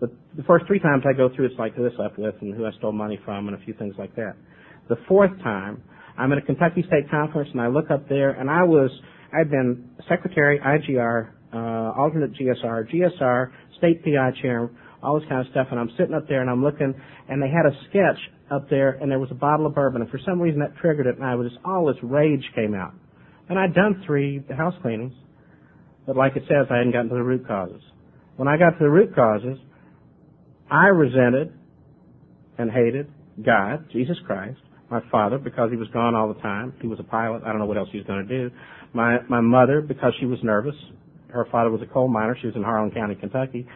the, 0.01 0.09
the 0.37 0.45
first 0.45 0.69
three 0.69 0.79
times 0.79 1.03
I 1.05 1.17
go 1.17 1.29
through, 1.35 1.47
it's 1.47 1.59
like 1.59 1.75
who 1.75 1.85
I 1.85 1.97
slept 1.97 2.17
with 2.17 2.37
and 2.43 2.55
who 2.55 2.65
I 2.65 2.71
stole 2.79 2.93
money 2.93 3.19
from 3.25 3.49
and 3.49 3.61
a 3.61 3.65
few 3.65 3.75
things 3.75 3.97
like 3.99 4.15
that. 4.15 4.37
The 4.89 4.99
fourth 5.09 5.37
time, 5.43 5.83
I'm 6.17 6.31
at 6.31 6.39
a 6.39 6.43
Kentucky 6.43 6.85
State 6.87 7.11
Conference, 7.11 7.49
and 7.51 7.61
I 7.61 7.67
look 7.67 7.91
up 7.91 8.09
there, 8.09 8.31
and 8.31 8.49
I 8.49 8.63
was 8.63 8.93
I've 9.33 9.51
been 9.51 9.91
secretary, 10.09 10.61
IGR, 10.61 11.31
uh, 11.53 12.01
alternate 12.01 12.33
GSR, 12.35 12.93
GSR, 12.93 13.51
state 13.79 14.05
PI 14.05 14.33
chair, 14.43 14.71
all 15.03 15.19
this 15.19 15.29
kind 15.29 15.45
of 15.45 15.51
stuff, 15.51 15.69
and 15.71 15.81
I'm 15.81 15.91
sitting 15.99 16.15
up 16.15 16.29
there 16.29 16.41
and 16.41 16.51
I'm 16.51 16.63
looking, 16.63 16.95
and 17.29 17.43
they 17.43 17.49
had 17.49 17.67
a 17.67 17.73
sketch 17.89 18.19
up 18.51 18.69
there, 18.69 18.91
and 19.01 19.11
there 19.11 19.19
was 19.19 19.31
a 19.31 19.35
bottle 19.35 19.67
of 19.67 19.75
bourbon, 19.75 20.03
and 20.03 20.11
for 20.11 20.21
some 20.25 20.41
reason 20.41 20.61
that 20.61 20.77
triggered 20.77 21.07
it, 21.07 21.17
and 21.17 21.25
I 21.25 21.35
was 21.35 21.51
all 21.65 21.87
this 21.87 21.97
rage 22.03 22.45
came 22.55 22.75
out, 22.75 22.93
and 23.49 23.59
I'd 23.59 23.75
done 23.75 24.03
three 24.07 24.43
house 24.57 24.75
cleanings, 24.83 25.15
but 26.07 26.17
like 26.17 26.37
it 26.37 26.43
says, 26.49 26.67
I 26.71 26.79
hadn't 26.79 26.93
gotten 26.93 27.09
to 27.09 27.15
the 27.15 27.23
root 27.23 27.47
causes. 27.47 27.81
When 28.37 28.49
I 28.49 28.57
got 28.57 28.71
to 28.71 28.79
the 28.81 28.91
root 28.91 29.15
causes, 29.15 29.59
I 30.71 30.87
resented 30.87 31.53
and 32.59 32.71
hated 32.71 33.11
God, 33.45 33.87
Jesus 33.93 34.17
Christ, 34.27 34.59
my 34.91 35.01
father 35.11 35.39
because 35.39 35.71
he 35.71 35.77
was 35.77 35.89
gone 35.89 36.15
all 36.15 36.33
the 36.33 36.41
time. 36.41 36.75
He 36.81 36.87
was 36.87 37.01
a 37.01 37.05
pilot. 37.05 37.43
I 37.45 37.49
don't 37.49 37.59
know 37.59 37.67
what 37.67 37.79
else 37.79 37.89
he 37.91 37.99
was 37.99 38.07
going 38.07 38.27
to 38.27 38.49
do. 38.49 38.55
My 38.95 39.19
my 39.29 39.41
mother 39.41 39.81
because 39.81 40.13
she 40.21 40.27
was 40.27 40.39
nervous. 40.43 40.75
Her 41.29 41.47
father 41.51 41.71
was 41.71 41.81
a 41.83 41.87
coal 41.87 42.09
miner. 42.09 42.37
She 42.41 42.47
was 42.47 42.57
in 42.57 42.63
Harlan 42.63 42.91
County, 42.91 43.15
Kentucky. 43.15 43.67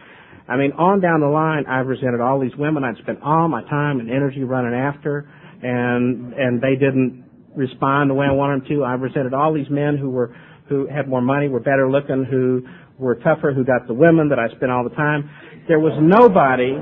I 0.47 0.55
mean, 0.55 0.71
on 0.73 1.01
down 1.01 1.19
the 1.19 1.27
line, 1.27 1.65
I 1.67 1.79
resented 1.79 2.21
all 2.21 2.39
these 2.39 2.55
women 2.57 2.83
I'd 2.83 2.97
spent 3.01 3.19
all 3.21 3.47
my 3.49 3.63
time 3.63 3.99
and 3.99 4.09
energy 4.09 4.43
running 4.43 4.73
after, 4.73 5.29
and 5.61 6.33
and 6.33 6.61
they 6.61 6.75
didn't 6.75 7.25
respond 7.55 8.09
the 8.09 8.13
way 8.13 8.27
I 8.27 8.31
wanted 8.31 8.61
them 8.61 8.77
to. 8.77 8.83
I 8.83 8.93
resented 8.93 9.33
all 9.33 9.53
these 9.53 9.69
men 9.69 9.97
who 9.97 10.09
were 10.09 10.35
who 10.69 10.87
had 10.87 11.07
more 11.07 11.21
money, 11.21 11.49
were 11.49 11.59
better 11.59 11.89
looking, 11.89 12.25
who 12.29 12.63
were 12.97 13.15
tougher, 13.15 13.53
who 13.53 13.63
got 13.63 13.87
the 13.87 13.93
women 13.93 14.29
that 14.29 14.39
I 14.39 14.47
spent 14.55 14.71
all 14.71 14.83
the 14.83 14.95
time. 14.95 15.29
There 15.67 15.79
was 15.79 15.93
nobody, 15.99 16.75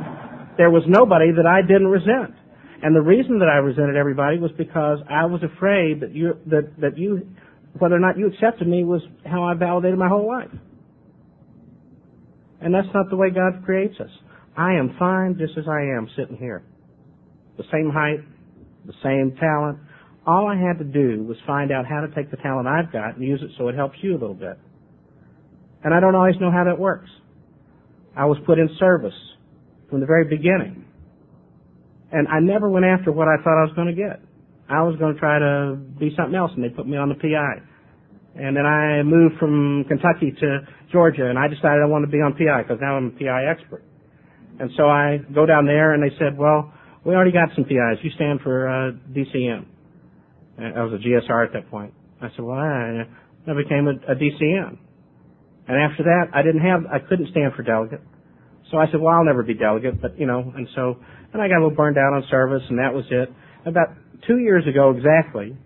there 0.58 0.70
was 0.70 0.84
nobody 0.88 1.32
that 1.32 1.46
I 1.46 1.62
didn't 1.62 1.88
resent. 1.88 2.36
And 2.84 2.96
the 2.96 3.02
reason 3.02 3.40
that 3.40 3.48
I 3.48 3.58
resented 3.58 3.96
everybody 3.96 4.38
was 4.38 4.52
because 4.58 5.00
I 5.10 5.26
was 5.26 5.42
afraid 5.42 6.02
that 6.02 6.14
you 6.14 6.38
that 6.48 6.74
that 6.80 6.98
you 6.98 7.28
whether 7.80 7.96
or 7.96 8.00
not 8.00 8.18
you 8.18 8.28
accepted 8.28 8.68
me 8.68 8.84
was 8.84 9.02
how 9.26 9.44
I 9.44 9.54
validated 9.54 10.00
my 10.00 10.08
whole 10.08 10.28
life. 10.28 10.52
And 12.62 12.74
that's 12.74 12.88
not 12.94 13.10
the 13.10 13.18
way 13.18 13.30
God 13.30 13.64
creates 13.66 14.00
us. 14.00 14.10
I 14.58 14.74
am 14.74 14.96
fine 14.98 15.38
just 15.38 15.58
as 15.58 15.66
I 15.68 15.82
am 15.98 16.08
sitting 16.16 16.38
here. 16.38 16.64
The 17.58 17.66
same 17.72 17.92
height, 17.92 18.20
the 18.86 18.94
same 19.04 19.36
talent. 19.40 19.80
All 20.26 20.48
I 20.48 20.56
had 20.56 20.80
to 20.80 20.86
do 20.86 21.24
was 21.24 21.38
find 21.46 21.72
out 21.72 21.86
how 21.86 22.02
to 22.02 22.08
take 22.16 22.32
the 22.32 22.38
talent 22.38 22.68
I've 22.68 22.92
got 22.92 23.16
and 23.16 23.24
use 23.24 23.42
it 23.44 23.52
so 23.58 23.68
it 23.68 23.76
helps 23.76 23.98
you 24.02 24.12
a 24.12 24.20
little 24.20 24.34
bit. 24.34 24.58
And 25.84 25.94
I 25.94 26.00
don't 26.00 26.16
always 26.16 26.36
know 26.40 26.52
how 26.52 26.64
that 26.64 26.80
works. 26.80 27.10
I 28.18 28.26
was 28.26 28.38
put 28.46 28.58
in 28.58 28.70
service 28.80 29.14
from 29.90 30.00
the 30.00 30.06
very 30.06 30.24
beginning. 30.26 30.86
And 32.12 32.28
I 32.28 32.40
never 32.40 32.70
went 32.70 32.86
after 32.86 33.12
what 33.12 33.28
I 33.28 33.38
thought 33.44 33.60
I 33.60 33.66
was 33.66 33.74
going 33.76 33.88
to 33.88 33.94
get. 33.94 34.22
I 34.70 34.82
was 34.82 34.96
going 34.98 35.14
to 35.14 35.20
try 35.20 35.38
to 35.40 35.78
be 36.00 36.14
something 36.18 36.36
else, 36.36 36.52
and 36.56 36.64
they 36.64 36.70
put 36.70 36.88
me 36.88 36.98
on 36.98 37.10
the 37.10 37.16
PI. 37.16 37.62
And 38.36 38.56
then 38.58 38.66
I 38.66 39.04
moved 39.04 39.38
from 39.40 39.86
Kentucky 39.88 40.34
to 40.42 40.68
Georgia, 40.92 41.30
and 41.30 41.38
I 41.38 41.48
decided 41.48 41.82
I 41.84 41.88
wanted 41.88 42.08
to 42.08 42.12
be 42.12 42.22
on 42.22 42.34
PI 42.34 42.64
because 42.64 42.80
now 42.82 42.98
I'm 42.98 43.08
a 43.08 43.20
PI 43.20 43.46
expert. 43.46 43.84
And 44.60 44.72
so 44.76 44.88
I 44.90 45.20
go 45.34 45.46
down 45.46 45.66
there, 45.66 45.94
and 45.94 46.04
they 46.04 46.16
said, 46.18 46.38
"Well, 46.38 46.74
we 47.06 47.14
already 47.14 47.32
got 47.32 47.50
some 47.56 47.66
PIs. 47.66 48.04
You 48.04 48.12
stand 48.12 48.42
for 48.42 48.68
uh, 48.68 48.92
DCM." 49.14 49.66
I 50.58 50.84
was 50.84 50.94
a 50.94 51.04
GSR 51.04 51.46
at 51.48 51.54
that 51.54 51.70
point. 51.70 51.94
I 52.22 52.30
said, 52.30 52.44
"Well, 52.44 52.58
I, 52.58 53.04
I 53.48 53.54
became 53.54 53.88
a, 53.88 54.12
a 54.12 54.16
DCM." 54.16 54.78
And 55.68 55.78
after 55.78 56.04
that, 56.04 56.30
I 56.34 56.42
didn't 56.44 56.62
have, 56.62 56.86
I 56.86 57.00
couldn't 57.00 57.30
stand 57.32 57.54
for 57.56 57.64
delegate. 57.64 58.02
So 58.72 58.78
I 58.78 58.86
said, 58.92 59.00
"Well, 59.00 59.14
I'll 59.14 59.26
never 59.26 59.44
be 59.44 59.54
delegate." 59.54 60.02
But 60.02 60.18
you 60.20 60.26
know, 60.26 60.52
and 60.56 60.68
so, 60.76 60.98
and 61.34 61.42
I 61.42 61.48
got 61.48 61.60
a 61.60 61.64
little 61.64 61.76
burned 61.76 61.98
out 61.98 62.14
on 62.14 62.24
service, 62.32 62.64
and 62.70 62.80
that 62.80 62.94
was 62.94 63.06
it. 63.12 63.30
About 63.66 63.90
two 64.28 64.40
years 64.40 64.66
ago 64.68 64.92
exactly, 64.92 65.58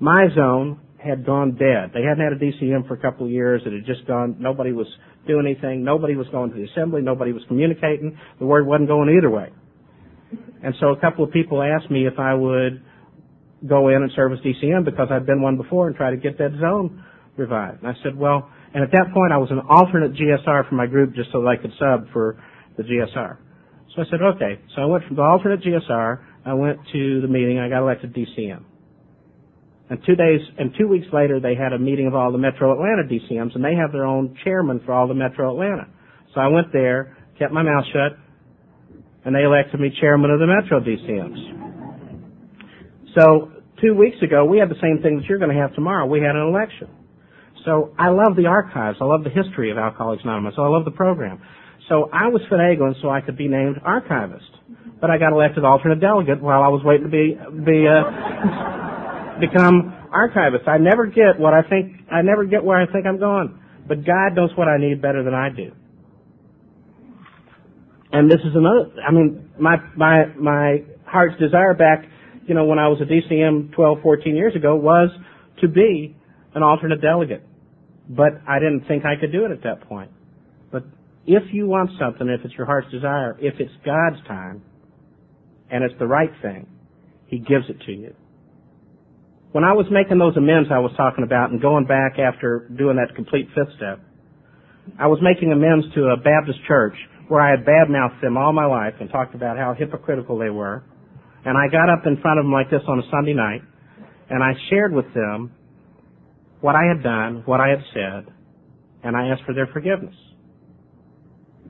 my 0.00 0.28
zone 0.34 0.80
had 1.02 1.24
gone 1.24 1.52
dead. 1.52 1.92
They 1.94 2.02
hadn't 2.02 2.22
had 2.22 2.32
a 2.32 2.38
DCM 2.38 2.86
for 2.88 2.94
a 2.94 2.98
couple 2.98 3.26
of 3.26 3.32
years. 3.32 3.62
It 3.64 3.72
had 3.72 3.86
just 3.86 4.06
gone, 4.06 4.36
nobody 4.38 4.72
was 4.72 4.86
doing 5.26 5.46
anything. 5.46 5.84
Nobody 5.84 6.16
was 6.16 6.26
going 6.28 6.50
to 6.50 6.56
the 6.56 6.64
assembly. 6.64 7.02
Nobody 7.02 7.32
was 7.32 7.42
communicating. 7.48 8.18
The 8.38 8.46
word 8.46 8.66
wasn't 8.66 8.88
going 8.88 9.14
either 9.16 9.30
way. 9.30 9.50
And 10.62 10.74
so 10.80 10.88
a 10.88 11.00
couple 11.00 11.24
of 11.24 11.30
people 11.30 11.62
asked 11.62 11.90
me 11.90 12.06
if 12.06 12.18
I 12.18 12.34
would 12.34 12.82
go 13.66 13.88
in 13.88 14.02
and 14.02 14.10
serve 14.14 14.32
as 14.32 14.38
DCM 14.40 14.84
because 14.84 15.08
I'd 15.10 15.26
been 15.26 15.42
one 15.42 15.56
before 15.56 15.86
and 15.86 15.96
try 15.96 16.10
to 16.10 16.16
get 16.16 16.38
that 16.38 16.50
zone 16.60 17.04
revived. 17.36 17.82
And 17.82 17.88
I 17.88 17.94
said, 18.02 18.16
well, 18.16 18.50
and 18.74 18.82
at 18.82 18.90
that 18.90 19.06
point 19.14 19.32
I 19.32 19.38
was 19.38 19.50
an 19.50 19.60
alternate 19.68 20.14
GSR 20.14 20.68
for 20.68 20.74
my 20.74 20.86
group 20.86 21.14
just 21.14 21.30
so 21.32 21.42
that 21.42 21.48
I 21.48 21.56
could 21.56 21.72
sub 21.78 22.12
for 22.12 22.42
the 22.76 22.82
GSR. 22.82 23.38
So 23.94 24.02
I 24.02 24.04
said, 24.10 24.20
okay. 24.36 24.60
So 24.74 24.82
I 24.82 24.84
went 24.84 25.04
from 25.06 25.16
the 25.16 25.22
alternate 25.22 25.60
GSR 25.62 26.24
I 26.48 26.54
went 26.54 26.78
to 26.92 27.20
the 27.20 27.28
meeting. 27.28 27.58
I 27.58 27.68
got 27.68 27.82
elected 27.82 28.14
DCM. 28.14 28.64
And 29.90 30.00
two 30.06 30.16
days 30.16 30.40
and 30.58 30.72
two 30.78 30.88
weeks 30.88 31.06
later, 31.12 31.40
they 31.40 31.54
had 31.54 31.74
a 31.74 31.78
meeting 31.78 32.06
of 32.06 32.14
all 32.14 32.32
the 32.32 32.38
Metro 32.38 32.72
Atlanta 32.72 33.02
DCMs, 33.04 33.54
and 33.54 33.62
they 33.62 33.74
have 33.74 33.92
their 33.92 34.06
own 34.06 34.34
chairman 34.44 34.80
for 34.84 34.94
all 34.94 35.06
the 35.06 35.14
Metro 35.14 35.50
Atlanta. 35.50 35.88
So 36.34 36.40
I 36.40 36.48
went 36.48 36.72
there, 36.72 37.18
kept 37.38 37.52
my 37.52 37.62
mouth 37.62 37.84
shut, 37.92 38.18
and 39.24 39.34
they 39.34 39.42
elected 39.42 39.78
me 39.78 39.90
chairman 40.00 40.30
of 40.30 40.40
the 40.40 40.46
Metro 40.46 40.80
DCMs. 40.80 41.58
So 43.14 43.52
two 43.82 43.94
weeks 43.94 44.16
ago, 44.22 44.46
we 44.46 44.58
had 44.58 44.70
the 44.70 44.80
same 44.80 45.02
thing 45.02 45.16
that 45.18 45.26
you're 45.26 45.38
going 45.38 45.54
to 45.54 45.60
have 45.60 45.74
tomorrow. 45.74 46.06
We 46.06 46.20
had 46.20 46.34
an 46.34 46.48
election. 46.48 46.88
So 47.66 47.92
I 47.98 48.08
love 48.08 48.36
the 48.36 48.46
archives. 48.46 48.98
I 49.02 49.04
love 49.04 49.22
the 49.22 49.30
history 49.30 49.70
of 49.70 49.76
Alcoholics 49.76 50.22
Anonymous. 50.24 50.54
I 50.56 50.66
love 50.66 50.86
the 50.86 50.92
program. 50.92 51.42
So 51.90 52.08
I 52.12 52.28
was 52.28 52.40
finagling 52.50 53.00
so 53.02 53.10
I 53.10 53.20
could 53.20 53.36
be 53.36 53.48
named 53.48 53.76
archivist 53.84 54.57
but 55.00 55.10
I 55.10 55.18
got 55.18 55.32
elected 55.32 55.64
alternate 55.64 56.00
delegate 56.00 56.42
while 56.42 56.62
I 56.62 56.68
was 56.68 56.82
waiting 56.84 57.04
to 57.04 57.10
be 57.10 57.36
be 57.64 57.86
uh, 57.86 59.38
become 59.40 59.94
archivist. 60.12 60.66
I 60.68 60.78
never 60.78 61.06
get 61.06 61.38
what 61.38 61.54
I 61.54 61.62
think. 61.62 62.08
I 62.10 62.22
never 62.22 62.44
get 62.44 62.64
where 62.64 62.80
I 62.80 62.90
think 62.90 63.06
I'm 63.06 63.18
going. 63.18 63.58
But 63.86 64.04
God 64.04 64.34
knows 64.34 64.50
what 64.56 64.68
I 64.68 64.76
need 64.78 65.00
better 65.00 65.24
than 65.24 65.34
I 65.34 65.48
do. 65.48 65.72
And 68.12 68.30
this 68.30 68.40
is 68.40 68.54
another, 68.54 68.90
I 69.06 69.12
mean, 69.12 69.50
my, 69.58 69.76
my, 69.96 70.26
my 70.38 70.82
heart's 71.06 71.38
desire 71.38 71.74
back, 71.74 72.04
you 72.46 72.54
know, 72.54 72.64
when 72.64 72.78
I 72.78 72.88
was 72.88 73.00
a 73.00 73.04
DCM 73.04 73.74
12, 73.74 73.98
14 74.02 74.36
years 74.36 74.54
ago 74.56 74.76
was 74.76 75.10
to 75.60 75.68
be 75.68 76.16
an 76.54 76.62
alternate 76.62 77.02
delegate. 77.02 77.44
But 78.08 78.40
I 78.48 78.58
didn't 78.58 78.86
think 78.88 79.04
I 79.04 79.20
could 79.20 79.32
do 79.32 79.44
it 79.44 79.50
at 79.50 79.62
that 79.64 79.86
point. 79.86 80.10
But 80.70 80.84
if 81.26 81.42
you 81.52 81.66
want 81.66 81.90
something, 82.00 82.28
if 82.28 82.44
it's 82.44 82.54
your 82.54 82.66
heart's 82.66 82.90
desire, 82.90 83.36
if 83.38 83.54
it's 83.60 83.72
God's 83.84 84.26
time, 84.26 84.62
and 85.70 85.84
it's 85.84 85.94
the 85.98 86.06
right 86.06 86.30
thing, 86.42 86.66
He 87.26 87.38
gives 87.38 87.68
it 87.68 87.80
to 87.86 87.92
you. 87.92 88.14
When 89.52 89.64
I 89.64 89.72
was 89.72 89.86
making 89.90 90.18
those 90.18 90.36
amends 90.36 90.68
I 90.70 90.78
was 90.78 90.92
talking 90.96 91.24
about 91.24 91.50
and 91.50 91.60
going 91.60 91.86
back 91.86 92.18
after 92.18 92.68
doing 92.76 92.96
that 92.96 93.14
complete 93.16 93.48
fifth 93.54 93.74
step, 93.76 94.00
I 94.98 95.06
was 95.06 95.18
making 95.22 95.52
amends 95.52 95.86
to 95.94 96.08
a 96.08 96.16
Baptist 96.16 96.58
church 96.66 96.94
where 97.28 97.40
I 97.40 97.50
had 97.50 97.64
badmouthed 97.64 98.20
them 98.20 98.36
all 98.36 98.52
my 98.52 98.66
life 98.66 98.94
and 99.00 99.10
talked 99.10 99.34
about 99.34 99.56
how 99.56 99.74
hypocritical 99.74 100.38
they 100.38 100.50
were. 100.50 100.82
And 101.44 101.56
I 101.56 101.68
got 101.70 101.88
up 101.88 102.06
in 102.06 102.20
front 102.20 102.38
of 102.38 102.44
them 102.44 102.52
like 102.52 102.70
this 102.70 102.82
on 102.88 102.98
a 102.98 103.10
Sunday 103.10 103.34
night 103.34 103.62
and 104.30 104.42
I 104.42 104.52
shared 104.70 104.92
with 104.92 105.12
them 105.14 105.52
what 106.60 106.74
I 106.74 106.84
had 106.84 107.02
done, 107.02 107.42
what 107.46 107.60
I 107.60 107.68
had 107.68 107.82
said, 107.94 108.32
and 109.02 109.16
I 109.16 109.28
asked 109.28 109.44
for 109.46 109.54
their 109.54 109.68
forgiveness. 109.68 110.14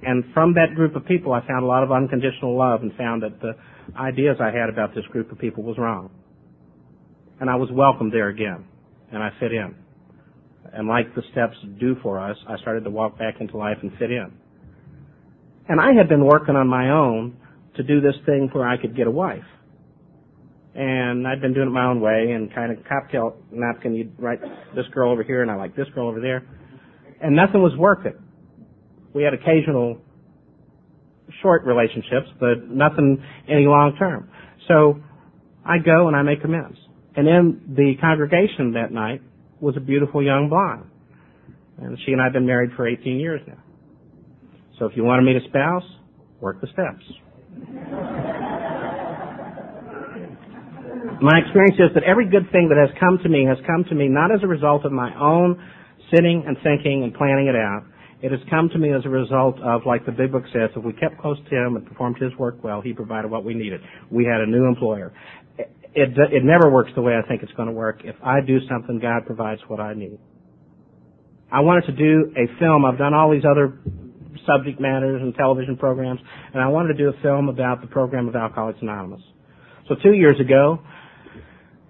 And 0.03 0.25
from 0.33 0.55
that 0.55 0.75
group 0.75 0.95
of 0.95 1.05
people, 1.07 1.33
I 1.33 1.47
found 1.47 1.65
a 1.65 1.67
lot 1.67 1.83
of 1.83 1.91
unconditional 1.91 2.57
love 2.57 2.83
and 2.83 2.93
found 2.95 3.23
that 3.23 3.41
the 3.41 3.55
ideas 3.97 4.37
I 4.41 4.57
had 4.57 4.69
about 4.69 4.95
this 4.95 5.05
group 5.07 5.33
of 5.33 5.39
people 5.39 5.63
was 5.65 5.77
wrong. 5.79 6.11
And 7.41 7.51
I 7.51 7.57
was 7.57 7.69
welcomed 7.73 8.13
there 8.13 8.29
again, 8.29 8.65
and 9.13 9.23
I 9.23 9.31
fit 9.41 9.53
in. 9.53 9.75
And 10.73 10.87
like 10.87 11.15
the 11.15 11.23
steps 11.33 11.57
do 11.81 11.97
for 12.03 12.21
us, 12.21 12.37
I 12.49 12.59
started 12.59 12.85
to 12.85 12.91
walk 12.91 13.19
back 13.19 13.41
into 13.41 13.57
life 13.57 13.79
and 13.83 13.91
fit 13.99 14.11
in. 14.11 14.33
And 15.69 15.81
I 15.81 15.93
had 15.93 16.09
been 16.09 16.25
working 16.25 16.57
on 16.57 16.69
my 16.69 16.91
own 16.91 17.37
to 17.77 17.83
do 17.83 18.01
this 18.01 18.15
thing 18.27 18.49
where 18.53 18.69
I 18.69 18.77
could 18.77 18.97
get 18.97 19.07
a 19.07 19.11
wife. 19.11 19.45
And 20.75 21.27
I'd 21.27 21.41
been 21.41 21.55
doing 21.55 21.69
it 21.69 21.71
my 21.71 21.87
own 21.87 22.01
way 22.01 22.33
and 22.33 22.55
kind 22.55 22.71
of 22.71 22.85
cocktail 22.85 23.37
napkin, 23.51 23.95
you'd 23.95 24.13
write 24.19 24.41
this 24.75 24.87
girl 24.93 25.11
over 25.11 25.23
here 25.23 25.43
and 25.43 25.51
I 25.51 25.57
like 25.57 25.75
this 25.75 25.89
girl 25.95 26.09
over 26.09 26.21
there. 26.21 26.47
And 27.21 27.35
nothing 27.35 27.63
was 27.63 27.73
working. 27.77 28.15
We 29.15 29.23
had 29.23 29.35
occasional 29.35 29.99
short 31.43 31.65
relationships, 31.65 32.29
but 32.41 32.69
nothing 32.69 33.23
any 33.49 33.67
long 33.67 33.97
term. 33.99 34.31
So 34.67 35.01
I 35.65 35.79
go 35.79 36.09
and 36.09 36.17
I 36.17 36.23
make 36.23 36.45
amends. 36.45 36.79
And 37.17 37.27
in 37.27 37.75
the 37.77 37.95
congregation 38.01 38.73
that 38.75 38.93
night 38.93 39.23
was 39.61 39.77
a 39.77 39.81
beautiful 39.81 40.23
young 40.23 40.49
blonde. 40.49 40.85
And 41.79 41.99
she 42.05 42.13
and 42.13 42.21
I 42.21 42.25
have 42.25 42.33
been 42.33 42.47
married 42.47 42.71
for 42.77 42.87
18 42.87 43.19
years 43.19 43.41
now. 43.47 43.59
So 44.79 44.87
if 44.87 44.97
you 44.97 45.05
want 45.05 45.21
to 45.21 45.25
meet 45.25 45.37
a 45.37 45.49
spouse, 45.49 45.85
work 46.41 46.61
the 46.61 46.69
steps. 46.69 47.05
my 51.21 51.39
experience 51.39 51.77
is 51.79 51.91
that 51.95 52.05
every 52.05 52.29
good 52.29 52.51
thing 52.53 52.69
that 52.71 52.79
has 52.79 52.91
come 52.99 53.19
to 53.23 53.29
me 53.29 53.45
has 53.45 53.59
come 53.67 53.85
to 53.89 53.95
me 53.95 54.09
not 54.09 54.31
as 54.33 54.41
a 54.43 54.47
result 54.47 54.85
of 54.85 54.93
my 54.93 55.11
own 55.19 55.61
sitting 56.15 56.45
and 56.47 56.57
thinking 56.63 57.03
and 57.03 57.15
planning 57.15 57.49
it 57.49 57.57
out. 57.57 57.83
It 58.21 58.33
has 58.33 58.41
come 58.51 58.69
to 58.71 58.79
me 58.79 58.93
as 58.93 59.03
a 59.05 59.09
result 59.09 59.61
of, 59.61 59.83
like 59.87 60.05
the 60.05 60.12
big 60.12 60.33
book 60.33 60.43
says, 60.53 60.71
if 60.75 60.85
we 60.85 60.93
kept 60.93 61.19
close 61.21 61.39
to 61.51 61.57
him 61.57 61.77
and 61.77 61.87
performed 61.87 62.16
his 62.21 62.35
work 62.37 62.62
well, 62.64 62.81
he 62.81 62.93
provided 62.93 63.31
what 63.31 63.45
we 63.45 63.55
needed. 63.55 63.81
We 64.11 64.25
had 64.25 64.41
a 64.41 64.47
new 64.47 64.66
employer. 64.66 65.12
It, 65.57 65.71
it, 65.95 66.19
it 66.33 66.45
never 66.45 66.71
works 66.71 66.91
the 66.97 67.03
way 67.03 67.14
I 67.14 67.27
think 67.29 67.43
it's 67.43 67.53
going 67.53 67.69
to 67.69 67.75
work. 67.75 68.01
If 68.03 68.16
I 68.23 68.41
do 68.41 68.59
something, 68.69 68.99
God 68.99 69.25
provides 69.25 69.61
what 69.69 69.79
I 69.79 69.95
need. 69.95 70.19
I 71.51 71.61
wanted 71.61 71.87
to 71.87 71.93
do 71.93 72.33
a 72.37 72.59
film. 72.59 72.85
I've 72.85 72.99
done 72.99 73.14
all 73.14 73.31
these 73.31 73.45
other 73.49 73.79
subject 74.47 74.81
matters 74.81 75.23
and 75.23 75.35
television 75.35 75.77
programs, 75.77 76.21
and 76.53 76.62
I 76.62 76.69
wanted 76.69 76.95
to 76.95 76.99
do 76.99 77.09
a 77.09 77.23
film 77.23 77.49
about 77.49 77.81
the 77.83 77.87
program 77.87 78.29
of 78.29 78.35
Alcoholics 78.35 78.81
Anonymous. 78.83 79.23
So 79.89 79.95
two 80.03 80.12
years 80.12 80.41
ago, 80.41 80.81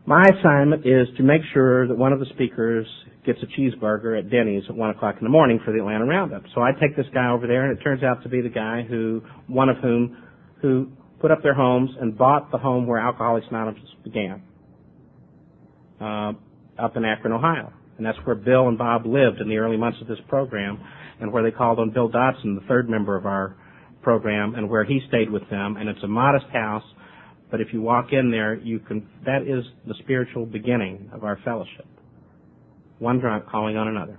my 0.06 0.24
assignment 0.38 0.86
is 0.86 1.08
to 1.16 1.22
make 1.22 1.42
sure 1.52 1.88
that 1.88 1.96
one 1.96 2.12
of 2.12 2.20
the 2.20 2.26
speakers 2.34 2.86
gets 3.24 3.38
a 3.42 3.60
cheeseburger 3.60 4.18
at 4.18 4.30
Denny's 4.30 4.64
at 4.68 4.74
one 4.74 4.90
o'clock 4.90 5.16
in 5.18 5.24
the 5.24 5.30
morning 5.30 5.60
for 5.64 5.72
the 5.72 5.78
Atlanta 5.78 6.04
Roundup. 6.04 6.42
So 6.54 6.62
I 6.62 6.72
take 6.72 6.96
this 6.96 7.06
guy 7.12 7.30
over 7.30 7.46
there, 7.46 7.68
and 7.68 7.78
it 7.78 7.82
turns 7.82 8.02
out 8.02 8.22
to 8.22 8.28
be 8.28 8.40
the 8.40 8.48
guy 8.48 8.82
who, 8.88 9.22
one 9.46 9.68
of 9.68 9.76
whom, 9.78 10.16
who 10.62 10.88
put 11.20 11.30
up 11.30 11.42
their 11.42 11.54
homes 11.54 11.90
and 12.00 12.16
bought 12.16 12.50
the 12.50 12.58
home 12.58 12.86
where 12.86 12.98
Alcoholics 12.98 13.46
Anonymous 13.50 13.82
began, 14.04 14.42
uh, 16.00 16.32
up 16.78 16.96
in 16.96 17.04
Akron, 17.04 17.32
Ohio. 17.32 17.72
And 17.96 18.06
that's 18.06 18.18
where 18.24 18.36
Bill 18.36 18.68
and 18.68 18.78
Bob 18.78 19.04
lived 19.04 19.40
in 19.40 19.48
the 19.48 19.56
early 19.56 19.76
months 19.76 19.98
of 20.00 20.06
this 20.06 20.20
program 20.28 20.80
and 21.20 21.32
where 21.32 21.42
they 21.42 21.50
called 21.50 21.80
on 21.80 21.90
Bill 21.90 22.08
Dotson, 22.08 22.54
the 22.54 22.64
third 22.68 22.88
member 22.88 23.16
of 23.16 23.26
our 23.26 23.56
program, 24.02 24.54
and 24.54 24.70
where 24.70 24.84
he 24.84 25.00
stayed 25.08 25.30
with 25.30 25.42
them. 25.50 25.76
And 25.76 25.88
it's 25.88 26.02
a 26.04 26.08
modest 26.08 26.46
house, 26.52 26.84
but 27.50 27.60
if 27.60 27.68
you 27.72 27.82
walk 27.82 28.12
in 28.12 28.30
there, 28.30 28.54
you 28.54 28.78
can, 28.78 29.08
that 29.26 29.42
is 29.42 29.64
the 29.86 29.94
spiritual 29.98 30.46
beginning 30.46 31.10
of 31.12 31.24
our 31.24 31.38
fellowship. 31.44 31.86
One 32.98 33.20
drunk 33.20 33.46
calling 33.48 33.76
on 33.76 33.88
another. 33.88 34.18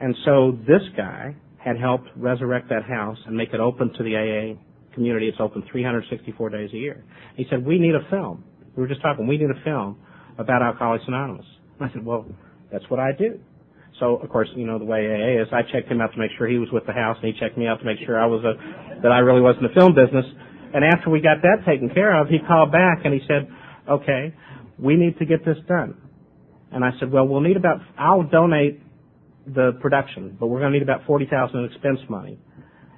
And 0.00 0.14
so 0.24 0.58
this 0.66 0.82
guy 0.96 1.36
had 1.58 1.78
helped 1.78 2.08
resurrect 2.16 2.68
that 2.70 2.84
house 2.84 3.18
and 3.26 3.36
make 3.36 3.52
it 3.52 3.60
open 3.60 3.92
to 3.94 4.02
the 4.02 4.16
AA 4.16 4.94
community. 4.94 5.28
It's 5.28 5.38
open 5.40 5.62
364 5.70 6.50
days 6.50 6.70
a 6.72 6.76
year. 6.76 7.04
He 7.36 7.46
said, 7.48 7.64
we 7.64 7.78
need 7.78 7.94
a 7.94 8.08
film. 8.10 8.44
We 8.76 8.82
were 8.82 8.88
just 8.88 9.02
talking, 9.02 9.26
we 9.26 9.38
need 9.38 9.50
a 9.50 9.64
film 9.64 9.98
about 10.38 10.62
Alcoholics 10.62 11.04
Anonymous. 11.06 11.46
I 11.80 11.90
said, 11.92 12.04
well, 12.04 12.26
that's 12.70 12.84
what 12.88 12.98
I 13.00 13.12
do. 13.12 13.38
So 14.00 14.16
of 14.16 14.28
course, 14.30 14.48
you 14.56 14.66
know 14.66 14.78
the 14.78 14.84
way 14.84 15.06
AA 15.06 15.42
is. 15.42 15.48
I 15.52 15.62
checked 15.70 15.90
him 15.90 16.00
out 16.00 16.12
to 16.12 16.18
make 16.18 16.30
sure 16.36 16.48
he 16.48 16.58
was 16.58 16.68
with 16.72 16.86
the 16.86 16.92
house, 16.92 17.16
and 17.22 17.32
he 17.32 17.38
checked 17.38 17.56
me 17.56 17.68
out 17.68 17.78
to 17.78 17.84
make 17.84 17.98
sure 18.04 18.18
I 18.18 18.26
was 18.26 18.42
a 18.42 18.54
that 19.02 19.12
I 19.12 19.18
really 19.18 19.40
was 19.40 19.54
in 19.60 19.62
the 19.62 19.74
film 19.74 19.94
business. 19.94 20.24
And 20.74 20.84
after 20.84 21.10
we 21.10 21.20
got 21.20 21.42
that 21.42 21.62
taken 21.66 21.90
care 21.90 22.18
of, 22.20 22.28
he 22.28 22.38
called 22.40 22.72
back 22.72 23.04
and 23.04 23.14
he 23.14 23.20
said, 23.28 23.46
"Okay, 23.88 24.34
we 24.78 24.96
need 24.96 25.18
to 25.18 25.24
get 25.24 25.44
this 25.44 25.58
done." 25.68 26.01
And 26.72 26.84
I 26.84 26.90
said, 26.98 27.10
"Well, 27.10 27.26
we'll 27.26 27.40
need 27.40 27.56
about 27.56 27.80
I'll 27.98 28.22
donate 28.22 28.80
the 29.46 29.72
production, 29.80 30.36
but 30.38 30.46
we're 30.46 30.60
going 30.60 30.72
to 30.72 30.78
need 30.78 30.84
about 30.84 31.06
forty 31.06 31.26
thousand 31.26 31.60
in 31.60 31.64
expense 31.66 32.00
money." 32.08 32.38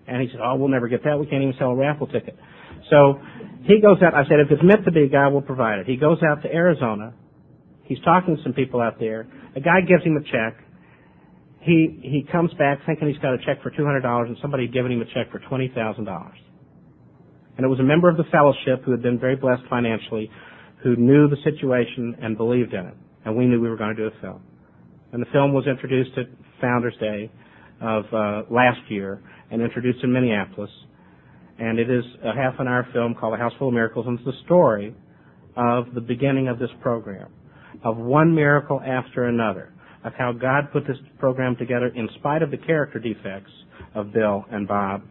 And 0.07 0.21
he 0.23 0.29
said, 0.29 0.41
"Oh, 0.43 0.57
we'll 0.57 0.69
never 0.69 0.89
get 0.89 1.05
that. 1.05 1.19
We 1.19 1.27
can't 1.27 1.43
even 1.43 1.55
sell 1.59 1.71
a 1.71 1.77
raffle 1.77 2.07
ticket." 2.07 2.37
So 2.91 3.21
he 3.65 3.81
goes 3.81 3.99
out. 4.03 4.15
I 4.15 4.25
said, 4.25 4.41
"If 4.41 4.51
it's 4.51 4.63
meant 4.63 4.85
to 4.85 4.93
be, 4.93 5.09
God 5.09 5.31
will 5.31 5.43
provide 5.43 5.81
it." 5.81 5.87
He 5.87 5.97
goes 5.97 6.19
out 6.23 6.43
to 6.43 6.53
Arizona. 6.53 7.15
He's 7.85 8.01
talking 8.01 8.37
to 8.37 8.43
some 8.43 8.53
people 8.53 8.81
out 8.81 8.99
there. 8.99 9.27
A 9.57 9.61
guy 9.61 9.81
gives 9.81 10.05
him 10.05 10.17
a 10.17 10.23
check 10.23 10.65
he 11.65 11.99
he 12.03 12.27
comes 12.31 12.53
back 12.55 12.81
thinking 12.85 13.09
he's 13.09 13.19
got 13.19 13.33
a 13.33 13.39
check 13.39 13.63
for 13.63 13.71
two 13.71 13.85
hundred 13.85 14.03
dollars, 14.03 14.29
and 14.29 14.37
somebody 14.41 14.67
had 14.67 14.75
given 14.75 14.93
him 14.93 15.01
a 15.01 15.07
check 15.07 15.33
for 15.33 15.39
twenty 15.49 15.73
thousand 15.75 16.05
dollars. 16.05 16.37
And 17.57 17.65
it 17.65 17.69
was 17.69 17.81
a 17.81 17.85
member 17.85 18.09
of 18.11 18.17
the 18.17 18.25
fellowship 18.31 18.85
who 18.85 18.91
had 18.91 19.03
been 19.03 19.19
very 19.19 19.37
blessed 19.37 19.63
financially, 19.71 20.31
who 20.83 20.97
knew 20.97 21.29
the 21.29 21.37
situation 21.43 22.17
and 22.21 22.37
believed 22.37 22.75
in 22.75 22.87
it. 22.87 22.95
And 23.25 23.37
we 23.37 23.47
knew 23.47 23.61
we 23.61 23.69
were 23.69 23.77
going 23.77 23.95
to 23.95 24.11
do 24.11 24.15
a 24.15 24.21
film. 24.21 24.43
And 25.13 25.23
the 25.23 25.31
film 25.33 25.53
was 25.53 25.67
introduced 25.67 26.11
at 26.19 26.27
Founders 26.61 26.95
Day 27.01 27.31
of 27.81 28.05
uh, 28.13 28.43
last 28.51 28.81
year 28.89 29.23
and 29.51 29.63
introduced 29.63 30.03
in 30.03 30.13
Minneapolis. 30.13 30.71
And 31.59 31.79
it 31.79 31.89
is 31.89 32.05
a 32.25 32.35
half 32.35 32.55
an 32.59 32.67
hour 32.67 32.87
film 32.93 33.15
called 33.15 33.35
A 33.35 33.37
House 33.37 33.53
Full 33.59 33.69
of 33.69 33.75
Miracles, 33.75 34.07
and 34.09 34.19
it's 34.19 34.27
the 34.27 34.45
story 34.45 34.95
of 35.57 35.95
the 35.95 36.01
beginning 36.01 36.49
of 36.49 36.59
this 36.59 36.71
program, 36.83 37.31
of 37.85 37.97
one 37.97 38.35
miracle 38.35 38.81
after 38.81 39.25
another 39.25 39.73
of 40.05 40.13
how 40.19 40.33
God 40.33 40.71
put 40.73 40.87
this 40.87 40.99
program 41.19 41.57
together 41.57 41.87
in 41.95 42.09
spite 42.19 42.43
of 42.43 42.51
the 42.51 42.59
character 42.59 42.99
defects 42.99 43.51
of 43.95 44.13
Bill 44.13 44.45
and 44.51 44.69
Bob 44.69 45.03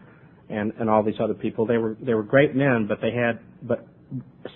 and, 0.49 0.71
and 0.79 0.89
all 0.89 1.03
these 1.03 1.19
other 1.21 1.33
people. 1.33 1.65
They 1.65 1.77
were 1.77 1.97
they 1.99 2.13
were 2.13 2.23
great 2.23 2.55
men, 2.55 2.85
but 2.87 2.99
they 3.01 3.11
had 3.11 3.39
but 3.63 3.87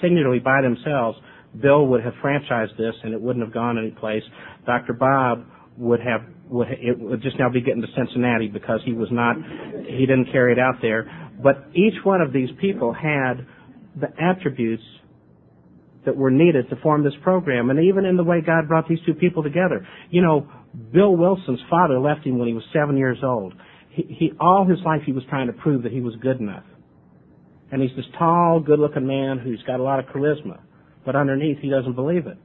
singularly 0.01 0.39
by 0.39 0.62
themselves, 0.62 1.18
Bill 1.62 1.88
would 1.88 2.03
have 2.03 2.14
franchised 2.24 2.78
this 2.78 2.93
and 3.03 3.14
it 3.14 3.22
wouldn't 3.22 3.45
have 3.45 3.53
gone 3.53 3.78
anyplace. 3.78 4.24
Dr. 4.66 4.93
Bob 4.93 5.45
would 5.78 5.99
have 5.99 6.22
would 6.49 6.68
it 6.70 6.97
would 6.99 7.22
just 7.22 7.38
now 7.38 7.49
be 7.49 7.62
getting 7.62 7.82
to 7.82 7.88
Cincinnati 7.95 8.47
because 8.47 8.80
he 8.86 8.93
was 8.93 9.10
not 9.12 9.36
he 9.88 10.05
didn't 10.05 10.32
carry 10.32 10.53
it 10.53 10.60
out 10.60 10.76
there. 10.82 11.32
But 11.41 11.68
each 11.74 11.93
one 12.03 12.22
of 12.22 12.34
these 12.34 12.49
people 12.60 12.93
had 12.93 13.45
the 13.99 14.08
attributes 14.22 14.84
that 16.05 16.16
were 16.16 16.32
needed 16.32 16.70
to 16.70 16.76
form 16.78 17.03
this 17.03 17.14
program. 17.22 17.70
And 17.70 17.80
even 17.84 18.05
in 18.05 18.16
the 18.16 18.24
way 18.24 18.41
God 18.41 18.68
brought 18.68 18.88
these 18.88 18.99
two 19.05 19.14
people 19.14 19.43
together. 19.43 19.86
You 20.10 20.22
know, 20.22 20.49
Bill 20.93 21.16
Wilson's 21.16 21.60
father 21.70 21.99
left 21.99 22.26
him 22.26 22.39
when 22.39 22.47
he 22.47 22.53
was 22.53 22.64
seven 22.72 22.97
years 22.97 23.18
old. 23.24 23.53
He, 23.89 24.03
he 24.03 24.32
all 24.39 24.66
his 24.66 24.80
life 24.86 25.01
he 25.05 25.12
was 25.12 25.24
trying 25.30 25.47
to 25.47 25.53
prove 25.53 25.84
that 25.84 25.91
he 25.91 25.99
was 25.99 26.16
good 26.22 26.39
enough. 26.39 26.64
And 27.72 27.82
he's 27.82 27.91
this 27.97 28.05
tall, 28.18 28.62
good-looking 28.62 29.05
man 29.05 29.39
who's 29.39 29.62
got 29.68 29.82
a 29.82 29.84
lot 29.84 29.99
of 29.99 30.05
charisma, 30.05 30.60
but 31.08 31.16
underneath 31.16 31.58
he 31.60 31.70
doesn't 31.70 31.95
believe 31.95 32.28
it. 32.28 32.38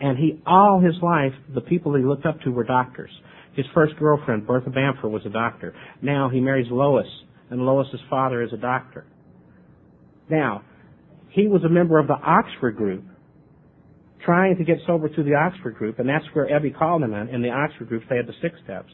And 0.00 0.16
he, 0.16 0.40
all 0.46 0.80
his 0.80 0.94
life, 1.02 1.32
the 1.54 1.60
people 1.60 1.94
he 1.94 2.02
looked 2.02 2.24
up 2.24 2.40
to 2.40 2.50
were 2.50 2.64
doctors. 2.64 3.10
His 3.54 3.66
first 3.74 3.94
girlfriend, 3.98 4.46
Bertha 4.46 4.70
Bamford, 4.70 5.12
was 5.12 5.26
a 5.26 5.28
doctor. 5.28 5.74
Now 6.00 6.30
he 6.30 6.40
marries 6.40 6.68
Lois, 6.70 7.06
and 7.50 7.60
Lois's 7.60 8.00
father 8.08 8.42
is 8.42 8.50
a 8.54 8.56
doctor. 8.56 9.04
Now, 10.30 10.62
he 11.28 11.48
was 11.48 11.62
a 11.64 11.68
member 11.68 11.98
of 11.98 12.06
the 12.06 12.14
Oxford 12.14 12.76
group. 12.76 13.04
trying 14.24 14.56
to 14.56 14.64
get 14.64 14.76
sober 14.86 15.08
through 15.08 15.24
the 15.24 15.34
Oxford 15.34 15.76
group, 15.76 15.98
and 15.98 16.08
that's 16.08 16.24
where 16.32 16.46
Ebby 16.46 16.76
called 16.76 17.02
him 17.02 17.14
in. 17.14 17.28
In 17.28 17.42
the 17.42 17.50
Oxford 17.50 17.88
group, 17.88 18.02
they 18.08 18.16
had 18.16 18.26
the 18.26 18.34
six 18.42 18.54
steps. 18.64 18.92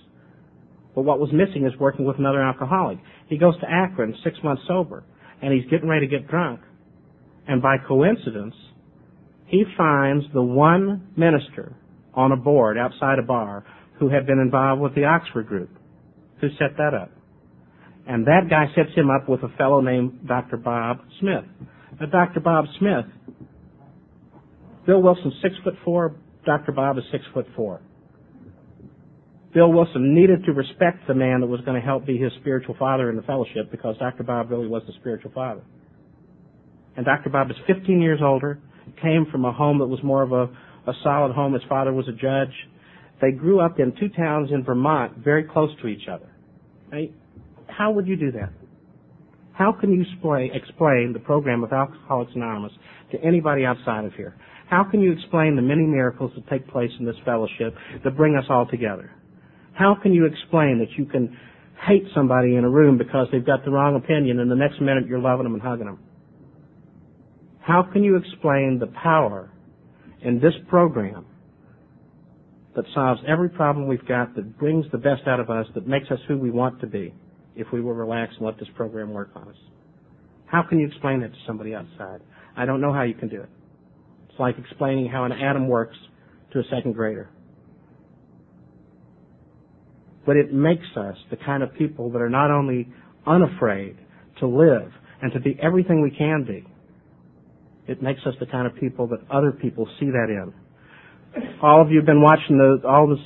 But 0.95 1.03
what 1.03 1.19
was 1.21 1.31
missing 1.33 1.67
is 1.67 1.79
working 1.79 2.05
with 2.05 2.19
another 2.19 2.43
alcoholic. 2.43 2.99
He 3.29 3.37
goes 3.37 3.59
to 3.61 3.67
Akron, 3.71 4.15
six 4.25 4.37
months 4.43 4.63
sober, 4.67 5.05
and 5.43 5.53
he's 5.53 5.69
getting 5.71 5.89
ready 5.89 6.07
to 6.09 6.11
get 6.19 6.29
drunk. 6.29 6.61
And 7.49 7.63
by 7.63 7.77
coincidence, 7.87 8.55
he 9.47 9.65
finds 9.77 10.25
the 10.35 10.43
one 10.43 11.09
minister 11.17 11.77
on 12.15 12.33
a 12.33 12.37
board 12.37 12.77
outside 12.77 13.19
a 13.19 13.23
bar 13.23 13.65
who 13.99 14.09
had 14.09 14.27
been 14.27 14.39
involved 14.39 14.83
with 14.83 14.95
the 14.95 15.05
Oxford 15.05 15.47
group, 15.47 15.71
who 16.41 16.49
set 16.59 16.77
that 16.79 16.93
up. 16.95 17.11
And 18.07 18.27
that 18.27 18.49
guy 18.51 18.67
sets 18.75 18.95
him 18.95 19.11
up 19.11 19.29
with 19.29 19.43
a 19.43 19.49
fellow 19.57 19.81
named 19.81 20.27
Dr. 20.27 20.57
Bob 20.57 20.99
Smith. 21.21 21.45
Now, 22.01 22.07
Dr. 22.07 22.41
Bob 22.41 22.67
Smith, 22.79 23.07
Bill 24.87 25.03
Wilson's 25.03 25.35
six 25.43 25.55
foot 25.65 25.75
four, 25.85 26.17
Dr. 26.45 26.73
Bob 26.73 26.99
is 26.99 27.05
six 27.11 27.25
foot 27.35 27.47
four. 27.57 27.81
Bill 29.53 29.73
Wilson 29.73 30.15
needed 30.15 30.45
to 30.45 30.53
respect 30.53 31.07
the 31.09 31.15
man 31.15 31.41
that 31.41 31.47
was 31.47 31.61
going 31.63 31.81
to 31.81 31.85
help 31.85 32.05
be 32.05 32.19
his 32.19 32.31
spiritual 32.41 32.77
father 32.79 33.09
in 33.09 33.17
the 33.17 33.23
fellowship 33.23 33.71
because 33.71 33.97
Dr. 33.99 34.23
Bob 34.23 34.51
really 34.51 34.69
was 34.69 34.83
the 34.87 34.93
spiritual 35.01 35.33
father. 35.35 35.63
And 36.97 37.05
Dr. 37.05 37.31
Bob 37.31 37.51
is 37.51 37.57
15 37.67 38.01
years 38.01 38.21
older, 38.23 38.59
came 39.03 39.27
from 39.31 39.45
a 39.45 39.53
home 39.53 39.79
that 39.79 39.87
was 39.87 40.03
more 40.03 40.23
of 40.23 40.33
a, 40.33 40.45
a 40.89 40.95
solid 41.03 41.35
home. 41.35 41.53
His 41.53 41.63
father 41.69 41.93
was 41.93 42.09
a 42.09 42.13
judge. 42.13 42.55
They 43.21 43.33
grew 43.33 43.61
up 43.61 43.79
in 43.79 43.93
two 43.99 44.09
towns 44.09 44.51
in 44.53 44.65
Vermont 44.65 45.19
very 45.19 45.45
close 45.45 45.71
to 45.83 45.89
each 45.89 46.09
other. 46.11 46.29
I 46.93 47.11
how 47.69 47.91
would 47.91 48.07
you 48.07 48.17
do 48.17 48.33
that? 48.33 48.51
How 49.53 49.73
can 49.73 49.93
you 49.93 50.03
explain 50.55 51.13
the 51.13 51.21
program 51.25 51.65
of 51.65 51.73
Alcoholics 51.73 52.33
Anonymous 52.35 52.73
to 53.13 53.21
anybody 53.23 53.65
outside 53.65 54.05
of 54.05 54.13
here? 54.15 54.35
How 54.69 54.85
can 54.85 55.01
you 55.01 55.13
explain 55.13 55.57
the 55.57 55.63
many 55.63 55.83
miracles 55.83 56.33
that 56.35 56.49
take 56.49 56.67
place 56.69 56.91
in 56.99 57.07
this 57.07 57.17
fellowship 57.25 57.75
that 58.05 58.17
bring 58.17 58.37
us 58.37 58.45
all 58.49 58.67
together? 58.67 59.11
How 59.75 59.97
can 60.03 60.13
you 60.13 60.27
explain 60.27 60.79
that 60.79 60.99
you 60.99 61.07
can 61.07 61.37
hate 61.87 62.05
somebody 62.15 62.57
in 62.57 62.65
a 62.65 62.71
room 62.71 62.99
because 62.99 63.29
they've 63.31 63.45
got 63.45 63.65
the 63.65 63.71
wrong 63.71 63.97
opinion 63.97 64.41
and 64.41 64.51
the 64.51 64.57
next 64.57 64.81
minute 64.81 65.07
you're 65.07 65.19
loving 65.19 65.45
them 65.45 65.55
and 65.55 65.63
hugging 65.63 65.87
them? 65.87 65.99
How 67.67 67.83
can 67.83 68.05
you 68.05 68.15
explain 68.15 68.79
the 68.79 68.87
power 68.87 69.51
in 70.23 70.39
this 70.39 70.53
program 70.69 71.27
that 72.77 72.85
solves 72.95 73.21
every 73.27 73.49
problem 73.49 73.89
we've 73.89 74.07
got, 74.07 74.37
that 74.37 74.57
brings 74.57 74.87
the 74.93 74.99
best 74.99 75.23
out 75.27 75.41
of 75.41 75.51
us, 75.51 75.67
that 75.75 75.85
makes 75.85 76.09
us 76.13 76.21
who 76.29 76.39
we 76.39 76.53
want 76.53 76.81
to 76.81 76.87
be 76.87 77.13
if 77.57 77.67
we 77.73 77.81
will 77.81 77.95
relax 77.95 78.35
and 78.37 78.47
let 78.47 78.57
this 78.61 78.69
program 78.77 79.11
work 79.11 79.31
on 79.35 79.49
us? 79.49 79.57
How 80.47 80.63
can 80.63 80.79
you 80.79 80.87
explain 80.87 81.23
that 81.23 81.33
to 81.33 81.39
somebody 81.45 81.75
outside? 81.75 82.21
I 82.57 82.67
don't 82.67 82.81
know 82.81 82.93
how 82.93 83.03
you 83.03 83.15
can 83.15 83.29
do 83.29 83.41
it. 83.41 83.49
It's 84.31 84.39
like 84.39 84.55
explaining 84.59 85.09
how 85.09 85.25
an 85.25 85.33
atom 85.33 85.67
works 85.67 85.97
to 86.53 86.61
a 86.61 86.65
second 86.71 86.93
grader. 86.93 87.29
But 90.25 90.37
it 90.37 90.53
makes 90.53 90.87
us 90.97 91.17
the 91.31 91.37
kind 91.37 91.65
of 91.65 91.75
people 91.75 92.13
that 92.13 92.23
are 92.23 92.31
not 92.31 92.53
only 92.53 92.87
unafraid 93.27 93.97
to 94.39 94.47
live 94.47 94.93
and 95.21 95.33
to 95.33 95.41
be 95.41 95.59
everything 95.61 96.01
we 96.01 96.17
can 96.17 96.45
be, 96.45 96.65
it 97.89 98.03
makes 98.03 98.21
us 98.27 98.35
the 98.41 98.47
kind 98.47 98.67
of 98.67 98.75
people 98.77 99.07
that 99.09 99.21
other 99.31 99.53
people 99.53 99.89
see 100.01 100.07
that 100.07 100.29
in. 100.29 100.53
All 101.63 101.83
of 101.83 101.91
you 101.91 101.99
have 101.99 102.07
been 102.07 102.23
watching 102.23 102.59
the, 102.59 102.87
all 102.87 103.09
this 103.09 103.19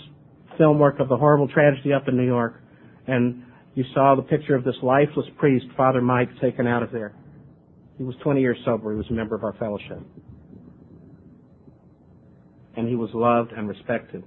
film 0.59 0.79
work 0.79 1.01
of 1.01 1.09
the 1.09 1.17
horrible 1.17 1.49
tragedy 1.49 1.93
up 1.93 2.09
in 2.09 2.17
New 2.17 2.27
York, 2.27 2.61
and 3.07 3.43
you 3.75 3.85
saw 3.95 4.15
the 4.15 4.23
picture 4.23 4.55
of 4.55 4.65
this 4.65 4.75
lifeless 4.83 5.27
priest, 5.39 5.67
Father 5.77 6.01
Mike, 6.01 6.29
taken 6.41 6.67
out 6.67 6.83
of 6.83 6.91
there. 6.91 7.15
He 7.97 8.05
was 8.05 8.15
20 8.23 8.41
years 8.41 8.59
sober. 8.65 8.93
He 8.93 8.97
was 8.97 9.07
a 9.11 9.13
member 9.13 9.35
of 9.35 9.45
our 9.45 9.53
fellowship. 9.55 10.01
And 12.77 12.89
he 12.89 12.97
was 12.97 13.11
loved 13.15 13.53
and 13.53 13.69
respected. 13.69 14.25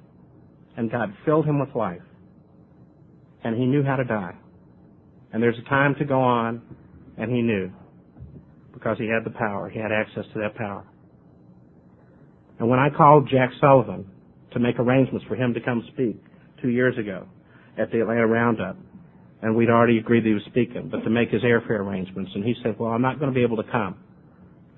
And 0.77 0.91
God 0.91 1.13
filled 1.25 1.45
him 1.45 1.59
with 1.59 1.75
life. 1.75 2.01
And 3.43 3.57
he 3.57 3.65
knew 3.65 3.83
how 3.83 3.95
to 3.95 4.03
die. 4.03 4.35
And 5.31 5.41
there's 5.41 5.57
a 5.57 5.69
time 5.69 5.95
to 5.99 6.05
go 6.05 6.21
on, 6.21 6.61
and 7.17 7.31
he 7.31 7.41
knew 7.41 7.71
because 8.83 8.97
he 8.97 9.07
had 9.07 9.23
the 9.23 9.37
power. 9.37 9.69
He 9.69 9.79
had 9.79 9.91
access 9.91 10.25
to 10.33 10.39
that 10.39 10.55
power. 10.55 10.83
And 12.59 12.69
when 12.69 12.79
I 12.79 12.89
called 12.89 13.29
Jack 13.31 13.49
Sullivan 13.61 14.05
to 14.51 14.59
make 14.59 14.77
arrangements 14.77 15.25
for 15.27 15.35
him 15.35 15.53
to 15.53 15.61
come 15.61 15.87
speak 15.93 16.21
two 16.61 16.69
years 16.69 16.97
ago 16.97 17.25
at 17.77 17.91
the 17.91 18.01
Atlanta 18.01 18.27
Roundup, 18.27 18.77
and 19.41 19.55
we'd 19.55 19.69
already 19.69 19.97
agreed 19.97 20.23
that 20.23 20.27
he 20.27 20.33
was 20.33 20.43
speaking, 20.47 20.89
but 20.89 21.01
to 21.01 21.09
make 21.09 21.29
his 21.29 21.43
airfare 21.43 21.79
arrangements, 21.79 22.31
and 22.35 22.43
he 22.43 22.55
said, 22.61 22.77
well, 22.77 22.91
I'm 22.91 23.01
not 23.01 23.19
going 23.19 23.31
to 23.31 23.35
be 23.35 23.43
able 23.43 23.57
to 23.57 23.71
come. 23.71 23.97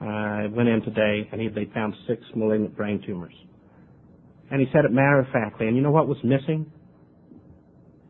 I 0.01 0.47
went 0.47 0.69
in 0.69 0.81
today, 0.81 1.27
and 1.31 1.41
he, 1.41 1.49
they 1.49 1.65
found 1.73 1.93
six 2.07 2.21
malignant 2.35 2.75
brain 2.75 3.01
tumors. 3.05 3.33
And 4.51 4.61
he 4.61 4.67
said 4.71 4.85
it 4.85 4.91
matter 4.91 5.19
of 5.19 5.27
factly, 5.33 5.67
and 5.67 5.75
you 5.75 5.81
know 5.81 5.91
what 5.91 6.07
was 6.07 6.17
missing? 6.23 6.71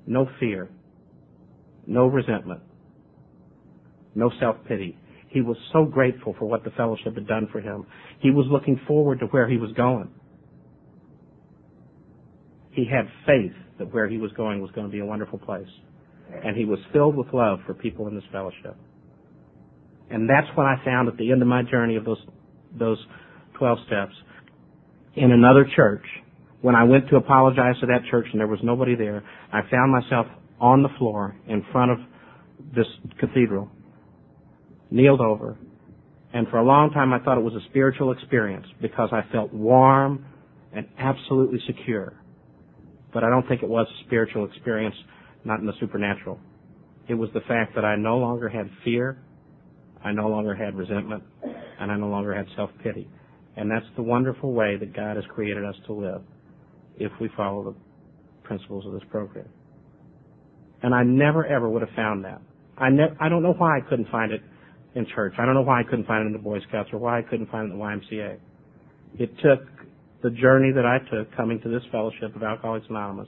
No 0.06 0.30
fear, 0.40 0.70
no 1.88 2.08
resentment, 2.08 2.62
no 4.14 4.30
self-pity. 4.40 4.98
He 5.36 5.42
was 5.42 5.58
so 5.74 5.84
grateful 5.84 6.34
for 6.40 6.46
what 6.46 6.64
the 6.64 6.70
fellowship 6.78 7.16
had 7.16 7.28
done 7.28 7.50
for 7.52 7.60
him. 7.60 7.86
He 8.22 8.32
was 8.32 8.46
looking 8.50 8.80
forward 8.88 9.20
to 9.20 9.26
where 9.26 9.50
he 9.50 9.58
was 9.58 9.70
going. 9.74 10.10
He 12.72 12.86
had 12.90 13.10
faith 13.26 13.52
that 13.78 13.94
where 13.94 14.08
he 14.08 14.18
was 14.18 14.32
going 14.38 14.62
was 14.62 14.72
going 14.72 14.88
to 14.88 14.92
be 14.92 15.02
a 15.02 15.06
wonderful 15.06 15.38
place. 15.38 15.68
And 16.42 16.56
he 16.56 16.64
was 16.64 16.80
filled 16.94 17.18
with 17.18 17.28
love 17.34 17.60
for 17.66 17.74
people 17.74 18.08
in 18.08 18.16
this 18.16 18.24
fellowship. 18.32 18.78
And 20.10 20.30
that's 20.30 20.48
what 20.56 20.68
I 20.68 20.76
found 20.86 21.10
at 21.10 21.18
the 21.18 21.30
end 21.34 21.42
of 21.42 21.50
my 21.50 21.64
journey 21.64 21.98
of 21.98 22.06
those, 22.06 22.26
those 22.80 23.06
12 23.60 23.80
steps 23.88 24.14
in 25.18 25.34
another 25.34 25.68
church. 25.76 26.06
When 26.62 26.76
I 26.76 26.86
went 26.86 27.10
to 27.10 27.18
apologize 27.18 27.76
to 27.82 27.88
that 27.88 28.04
church 28.10 28.28
and 28.32 28.40
there 28.40 28.48
was 28.48 28.62
nobody 28.64 28.96
there, 28.96 29.22
I 29.52 29.64
found 29.70 29.92
myself 29.92 30.28
on 30.62 30.82
the 30.82 30.90
floor 30.98 31.36
in 31.46 31.62
front 31.74 31.92
of 31.92 31.98
this 32.74 32.88
cathedral 33.20 33.70
kneeled 34.96 35.20
over, 35.20 35.58
and 36.34 36.48
for 36.48 36.58
a 36.58 36.64
long 36.64 36.90
time 36.92 37.12
I 37.12 37.20
thought 37.20 37.38
it 37.38 37.44
was 37.44 37.54
a 37.54 37.70
spiritual 37.70 38.14
experience 38.14 38.66
because 38.82 39.10
I 39.12 39.22
felt 39.32 39.54
warm 39.54 40.26
and 40.74 40.88
absolutely 40.98 41.60
secure. 41.68 42.14
But 43.14 43.24
I 43.24 43.30
don't 43.30 43.48
think 43.48 43.62
it 43.62 43.70
was 43.70 43.88
a 43.88 44.06
spiritual 44.06 44.46
experience, 44.46 44.96
not 45.44 45.60
in 45.60 45.66
the 45.66 45.74
supernatural. 45.80 46.40
It 47.08 47.14
was 47.14 47.30
the 47.34 47.42
fact 47.42 47.76
that 47.76 47.84
I 47.86 47.96
no 47.96 48.18
longer 48.18 48.48
had 48.48 48.70
fear, 48.84 49.18
I 50.04 50.12
no 50.12 50.28
longer 50.28 50.56
had 50.56 50.76
resentment, 50.76 51.24
and 51.80 51.92
I 51.92 51.98
no 51.98 52.08
longer 52.08 52.34
had 52.34 52.46
self-pity. 52.56 53.08
And 53.58 53.70
that's 53.70 53.86
the 53.96 54.02
wonderful 54.04 54.54
way 54.54 54.78
that 54.78 54.96
God 54.96 55.18
has 55.18 55.26
created 55.34 55.64
us 55.66 55.76
to 55.88 55.94
live 55.94 56.22
if 56.98 57.12
we 57.20 57.30
follow 57.36 57.64
the 57.64 57.76
principles 58.48 58.86
of 58.86 58.94
this 58.94 59.04
program. 59.10 59.48
And 60.84 60.94
I 60.94 61.04
never 61.04 61.46
ever 61.46 61.70
would 61.70 61.82
have 61.82 61.96
found 61.96 62.24
that. 62.26 62.42
I 62.78 62.90
ne- 62.90 63.16
I 63.20 63.30
don't 63.30 63.44
know 63.44 63.54
why 63.54 63.78
I 63.78 63.82
couldn't 63.82 64.10
find 64.10 64.32
it 64.32 64.42
in 64.96 65.06
church. 65.14 65.34
I 65.38 65.46
don't 65.46 65.54
know 65.54 65.62
why 65.62 65.82
I 65.82 65.84
couldn't 65.84 66.08
find 66.08 66.24
it 66.24 66.28
in 66.28 66.34
the 66.34 66.40
Boy 66.40 66.60
Scouts 66.68 66.90
or 66.94 67.00
why 67.00 67.20
I 67.20 67.22
couldn't 67.22 67.52
find 67.52 67.70
it 67.70 67.74
in 67.74 67.80
the 67.80 67.84
YMCA. 67.84 68.38
It 69.20 69.30
took 69.44 69.68
the 70.24 70.30
journey 70.32 70.72
that 70.74 70.86
I 70.86 71.00
took 71.14 71.36
coming 71.36 71.62
to 71.62 71.70
this 71.70 71.84
fellowship 71.92 72.36
of 72.36 72.42
Alcoholics 72.42 72.88
Anonymous 72.90 73.28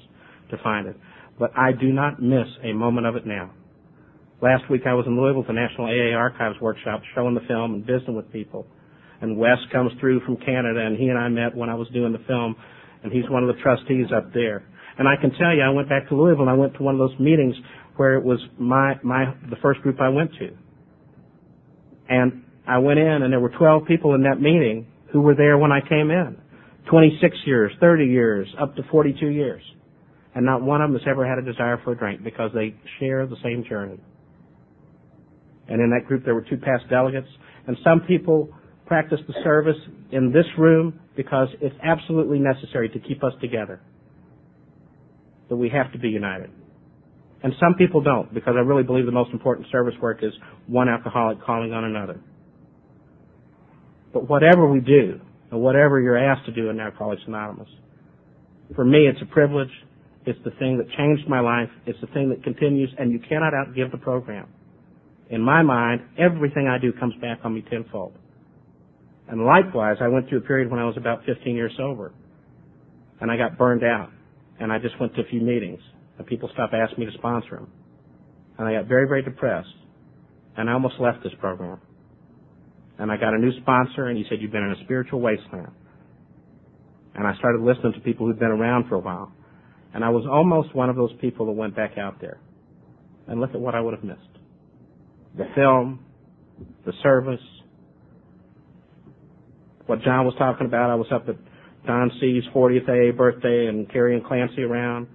to 0.49 0.57
find 0.63 0.87
it. 0.87 0.95
But 1.37 1.51
I 1.55 1.71
do 1.71 1.91
not 1.91 2.21
miss 2.21 2.47
a 2.63 2.73
moment 2.73 3.05
of 3.05 3.15
it 3.15 3.27
now. 3.27 3.51
Last 4.41 4.69
week 4.69 4.81
I 4.87 4.93
was 4.93 5.05
in 5.07 5.19
Louisville 5.19 5.41
at 5.41 5.47
the 5.47 5.53
National 5.53 5.87
AA 5.87 6.15
Archives 6.15 6.59
workshop 6.61 7.01
showing 7.13 7.35
the 7.35 7.45
film 7.47 7.73
and 7.73 7.85
visiting 7.85 8.15
with 8.15 8.31
people. 8.31 8.65
And 9.21 9.37
Wes 9.37 9.57
comes 9.71 9.91
through 9.99 10.21
from 10.25 10.37
Canada 10.37 10.79
and 10.85 10.97
he 10.97 11.07
and 11.07 11.17
I 11.17 11.27
met 11.27 11.55
when 11.55 11.69
I 11.69 11.75
was 11.75 11.87
doing 11.89 12.13
the 12.13 12.23
film 12.27 12.55
and 13.03 13.11
he's 13.11 13.29
one 13.29 13.43
of 13.43 13.53
the 13.53 13.61
trustees 13.61 14.07
up 14.15 14.33
there. 14.33 14.63
And 14.97 15.07
I 15.07 15.15
can 15.19 15.31
tell 15.37 15.53
you, 15.53 15.61
I 15.61 15.69
went 15.69 15.89
back 15.89 16.07
to 16.09 16.15
Louisville 16.15 16.41
and 16.41 16.49
I 16.49 16.53
went 16.53 16.75
to 16.75 16.83
one 16.83 16.95
of 16.95 16.99
those 16.99 17.19
meetings 17.19 17.55
where 17.97 18.15
it 18.15 18.23
was 18.23 18.39
my, 18.57 18.95
my, 19.03 19.33
the 19.49 19.55
first 19.61 19.81
group 19.81 19.99
I 19.99 20.09
went 20.09 20.31
to. 20.39 20.49
And 22.09 22.43
I 22.67 22.77
went 22.79 22.99
in 22.99 23.23
and 23.23 23.31
there 23.31 23.39
were 23.39 23.51
12 23.57 23.85
people 23.85 24.15
in 24.15 24.23
that 24.23 24.41
meeting 24.41 24.87
who 25.11 25.21
were 25.21 25.35
there 25.35 25.57
when 25.57 25.71
I 25.71 25.81
came 25.81 26.11
in. 26.11 26.37
26 26.89 27.35
years, 27.45 27.71
30 27.79 28.05
years, 28.05 28.47
up 28.59 28.75
to 28.75 28.83
42 28.89 29.27
years. 29.27 29.61
And 30.35 30.45
not 30.45 30.61
one 30.61 30.81
of 30.81 30.91
them 30.91 30.99
has 30.99 31.07
ever 31.09 31.27
had 31.27 31.37
a 31.37 31.41
desire 31.41 31.81
for 31.83 31.93
a 31.93 31.97
drink 31.97 32.23
because 32.23 32.51
they 32.53 32.75
share 32.99 33.25
the 33.25 33.35
same 33.43 33.63
journey. 33.67 33.99
And 35.67 35.81
in 35.81 35.89
that 35.89 36.07
group 36.07 36.23
there 36.23 36.35
were 36.35 36.45
two 36.47 36.57
past 36.57 36.89
delegates. 36.89 37.27
And 37.67 37.75
some 37.83 38.01
people 38.01 38.49
practice 38.85 39.19
the 39.27 39.33
service 39.43 39.75
in 40.11 40.31
this 40.31 40.45
room 40.57 40.99
because 41.15 41.49
it's 41.61 41.75
absolutely 41.83 42.39
necessary 42.39 42.89
to 42.89 42.99
keep 42.99 43.23
us 43.23 43.33
together. 43.41 43.81
That 45.49 45.55
we 45.57 45.69
have 45.69 45.91
to 45.93 45.99
be 45.99 46.09
united. 46.09 46.51
And 47.43 47.53
some 47.59 47.75
people 47.75 48.01
don't, 48.01 48.33
because 48.33 48.55
I 48.57 48.61
really 48.61 48.83
believe 48.83 49.05
the 49.05 49.11
most 49.11 49.31
important 49.31 49.67
service 49.71 49.93
work 50.01 50.19
is 50.23 50.33
one 50.65 50.89
alcoholic 50.89 51.41
calling 51.43 51.71
on 51.71 51.83
another. 51.83 52.19
But 54.13 54.27
whatever 54.27 54.67
we 54.67 54.79
do, 54.79 55.19
or 55.51 55.59
whatever 55.59 55.99
you're 55.99 56.17
asked 56.17 56.45
to 56.47 56.51
do 56.51 56.69
in 56.69 56.79
Alcoholics 56.79 57.21
Anonymous, 57.27 57.69
for 58.75 58.83
me 58.83 59.07
it's 59.07 59.21
a 59.21 59.25
privilege. 59.25 59.69
It's 60.25 60.39
the 60.43 60.51
thing 60.51 60.77
that 60.77 60.89
changed 60.97 61.29
my 61.29 61.39
life. 61.39 61.69
It's 61.85 61.99
the 62.01 62.07
thing 62.07 62.29
that 62.29 62.43
continues, 62.43 62.89
and 62.97 63.11
you 63.11 63.19
cannot 63.19 63.53
outgive 63.53 63.91
the 63.91 63.97
program. 63.97 64.47
In 65.29 65.41
my 65.41 65.61
mind, 65.61 66.01
everything 66.17 66.67
I 66.67 66.79
do 66.79 66.91
comes 66.91 67.13
back 67.21 67.39
on 67.43 67.53
me 67.53 67.63
tenfold. 67.69 68.13
And 69.29 69.45
likewise, 69.45 69.97
I 69.99 70.07
went 70.07 70.29
through 70.29 70.39
a 70.39 70.41
period 70.41 70.71
when 70.71 70.79
I 70.79 70.85
was 70.85 70.95
about 70.97 71.25
15 71.25 71.55
years 71.55 71.73
sober. 71.77 72.13
And 73.19 73.29
I 73.29 73.37
got 73.37 73.57
burned 73.57 73.83
out. 73.83 74.09
And 74.59 74.71
I 74.71 74.79
just 74.79 74.99
went 74.99 75.15
to 75.15 75.21
a 75.21 75.25
few 75.25 75.41
meetings. 75.41 75.81
And 76.17 76.25
people 76.25 76.49
stopped 76.53 76.73
asking 76.73 77.05
me 77.05 77.11
to 77.11 77.17
sponsor 77.17 77.57
them. 77.57 77.71
And 78.57 78.67
I 78.67 78.73
got 78.73 78.87
very, 78.87 79.07
very 79.07 79.21
depressed. 79.23 79.69
And 80.55 80.69
I 80.69 80.73
almost 80.73 80.95
left 80.99 81.23
this 81.23 81.33
program. 81.39 81.79
And 82.97 83.11
I 83.11 83.17
got 83.17 83.33
a 83.33 83.37
new 83.37 83.51
sponsor, 83.61 84.07
and 84.07 84.17
he 84.17 84.25
said, 84.27 84.39
You've 84.41 84.51
been 84.51 84.63
in 84.63 84.71
a 84.71 84.83
spiritual 84.83 85.21
wasteland. 85.21 85.71
And 87.13 87.27
I 87.27 87.35
started 87.37 87.61
listening 87.61 87.93
to 87.93 87.99
people 87.99 88.25
who'd 88.25 88.39
been 88.39 88.47
around 88.49 88.89
for 88.89 88.95
a 88.95 88.99
while. 88.99 89.31
And 89.93 90.03
I 90.03 90.09
was 90.09 90.25
almost 90.29 90.75
one 90.75 90.89
of 90.89 90.95
those 90.95 91.11
people 91.21 91.45
that 91.47 91.51
went 91.51 91.75
back 91.75 91.97
out 91.97 92.19
there. 92.19 92.39
And 93.27 93.39
look 93.39 93.51
at 93.51 93.59
what 93.59 93.75
I 93.75 93.81
would 93.81 93.93
have 93.93 94.03
missed 94.03 94.21
the 95.37 95.45
film, 95.53 95.99
the 96.85 96.93
service, 97.03 97.41
what 99.85 100.01
John 100.01 100.25
was 100.25 100.33
talking 100.37 100.65
about. 100.65 100.89
I 100.89 100.95
was 100.95 101.07
up 101.11 101.29
at 101.29 101.35
Don 101.85 102.11
C's 102.19 102.43
40th 102.53 102.89
AA 102.89 103.15
birthday 103.15 103.67
and 103.67 103.91
carrying 103.91 104.23
Clancy 104.23 104.63
around. 104.63 105.07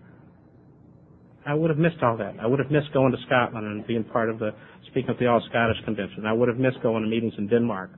I 1.45 1.55
would 1.55 1.70
have 1.70 1.78
missed 1.78 2.03
all 2.03 2.16
that. 2.18 2.34
I 2.40 2.47
would 2.47 2.61
have 2.61 2.70
missed 2.70 2.93
going 2.93 3.12
to 3.12 3.18
Scotland 3.26 3.66
and 3.66 3.86
being 3.86 4.05
part 4.05 4.30
of 4.30 4.38
the 4.38 4.51
speaking 4.90 5.11
at 5.11 5.18
the 5.18 5.26
All 5.26 5.43
Scottish 5.49 5.76
Convention. 5.84 6.24
I 6.26 6.32
would 6.32 6.49
have 6.49 6.59
missed 6.59 6.80
going 6.82 7.03
to 7.03 7.09
meetings 7.09 7.34
in 7.38 7.49
Denmark. 7.49 7.90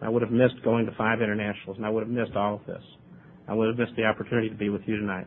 I 0.00 0.08
would 0.08 0.22
have 0.22 0.30
missed 0.30 0.62
going 0.64 0.86
to 0.86 0.92
five 0.96 1.20
internationals, 1.20 1.76
and 1.76 1.84
I 1.84 1.90
would 1.90 2.02
have 2.02 2.10
missed 2.10 2.34
all 2.34 2.54
of 2.54 2.66
this. 2.66 2.82
I 3.48 3.54
would 3.54 3.68
have 3.68 3.78
missed 3.78 3.96
the 3.96 4.04
opportunity 4.04 4.48
to 4.48 4.54
be 4.54 4.70
with 4.70 4.82
you 4.86 4.96
tonight, 4.96 5.26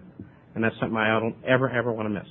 and 0.56 0.64
that's 0.64 0.76
something 0.80 0.98
I 0.98 1.20
don't 1.20 1.36
ever 1.46 1.70
ever 1.70 1.92
want 1.92 2.08
to 2.08 2.10
miss. 2.10 2.28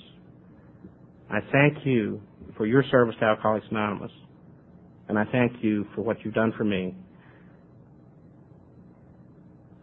I 1.30 1.38
thank 1.52 1.86
you 1.86 2.20
for 2.56 2.66
your 2.66 2.82
service 2.90 3.14
to 3.20 3.26
Alcoholics 3.26 3.66
Anonymous, 3.70 4.10
and 5.08 5.18
I 5.18 5.24
thank 5.30 5.52
you 5.62 5.86
for 5.94 6.02
what 6.02 6.16
you've 6.24 6.34
done 6.34 6.52
for 6.56 6.64
me. 6.64 6.96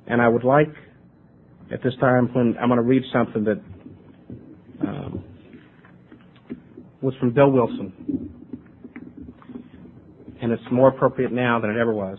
And 0.07 0.21
I 0.21 0.27
would 0.27 0.43
like, 0.43 0.73
at 1.71 1.81
this 1.83 1.93
time, 2.01 2.33
when 2.33 2.57
I'm 2.59 2.67
going 2.67 2.77
to 2.77 2.83
read 2.83 3.03
something 3.13 3.43
that 3.45 3.61
um, 4.81 5.23
was 7.01 7.13
from 7.19 7.33
Bill 7.33 7.49
Wilson, 7.49 8.33
and 10.41 10.51
it's 10.51 10.63
more 10.71 10.89
appropriate 10.89 11.31
now 11.31 11.59
than 11.59 11.69
it 11.69 11.77
ever 11.77 11.93
was. 11.93 12.17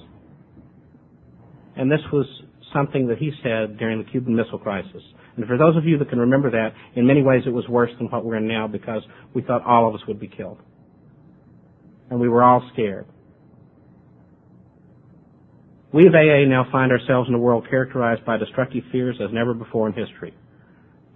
And 1.77 1.91
this 1.91 2.01
was 2.13 2.27
something 2.73 3.07
that 3.09 3.19
he 3.19 3.31
said 3.43 3.79
during 3.79 3.99
the 3.99 4.11
Cuban 4.11 4.35
Missile 4.35 4.59
Crisis. 4.59 5.03
And 5.37 5.47
for 5.47 5.57
those 5.57 5.77
of 5.77 5.85
you 5.85 5.99
that 5.99 6.09
can 6.09 6.19
remember 6.19 6.51
that, 6.51 6.75
in 6.95 7.07
many 7.07 7.23
ways 7.23 7.43
it 7.47 7.51
was 7.51 7.67
worse 7.69 7.91
than 7.99 8.09
what 8.09 8.25
we're 8.25 8.37
in 8.37 8.47
now 8.47 8.67
because 8.67 9.03
we 9.35 9.43
thought 9.43 9.65
all 9.65 9.89
of 9.89 9.95
us 9.95 10.01
would 10.07 10.21
be 10.21 10.29
killed. 10.29 10.59
And 12.11 12.21
we 12.21 12.29
were 12.29 12.43
all 12.43 12.69
scared. 12.73 13.07
We 15.93 16.07
of 16.07 16.15
AA 16.15 16.49
now 16.49 16.67
find 16.71 16.93
ourselves 16.93 17.29
in 17.29 17.35
a 17.35 17.39
world 17.39 17.67
characterized 17.69 18.25
by 18.25 18.37
destructive 18.37 18.85
fears 18.93 19.17
as 19.23 19.31
never 19.33 19.55
before 19.55 19.89
in 19.89 19.93
history. 19.93 20.35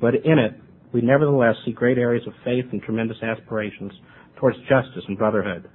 But 0.00 0.14
in 0.14 0.38
it, 0.38 0.54
we 0.94 1.00
nevertheless 1.02 1.56
see 1.66 1.72
great 1.72 1.98
areas 1.98 2.24
of 2.26 2.32
faith 2.44 2.66
and 2.70 2.80
tremendous 2.80 3.16
aspirations 3.20 3.92
towards 4.38 4.56
justice 4.60 5.02
and 5.08 5.18
brotherhood. 5.18 5.68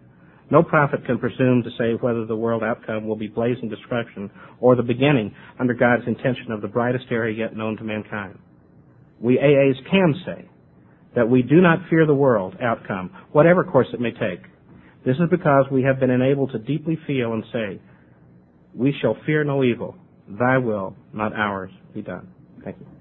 No 0.50 0.64
prophet 0.64 1.06
can 1.06 1.20
presume 1.20 1.62
to 1.62 1.70
say 1.78 1.94
whether 2.00 2.26
the 2.26 2.36
world 2.36 2.64
outcome 2.64 3.06
will 3.06 3.18
be 3.18 3.28
blazing 3.28 3.70
destruction 3.70 4.32
or 4.62 4.76
the 4.76 4.82
beginning 4.82 5.36
under 5.60 5.74
God's 5.74 6.08
intention 6.08 6.52
of 6.52 6.62
the 6.62 6.68
brightest 6.68 7.06
era 7.12 7.32
yet 7.32 7.56
known 7.56 7.78
to 7.78 7.84
mankind. 7.84 8.40
We 9.20 9.38
AAs 9.38 9.92
can 9.92 10.16
say 10.26 10.50
that 11.16 11.30
we 11.30 11.42
do 11.42 11.60
not 11.62 11.80
fear 11.90 12.06
the 12.06 12.16
world 12.16 12.56
outcome, 12.62 13.12
whatever 13.34 13.64
course 13.64 13.88
it 13.94 14.00
may 14.00 14.12
take. 14.12 14.42
This 15.06 15.18
is 15.18 15.30
because 15.30 15.66
we 15.70 15.84
have 15.84 16.00
been 16.00 16.10
enabled 16.10 16.52
to 16.54 16.60
deeply 16.60 16.98
feel 17.06 17.34
and 17.34 17.44
say, 17.52 17.82
we 18.74 18.96
shall 19.02 19.18
fear 19.26 19.44
no 19.44 19.64
evil. 19.64 19.96
Thy 20.30 20.58
will, 20.58 20.96
not 21.14 21.34
ours, 21.34 21.72
be 21.94 22.02
done. 22.02 22.30
Thank 22.64 22.78
you. 22.80 22.99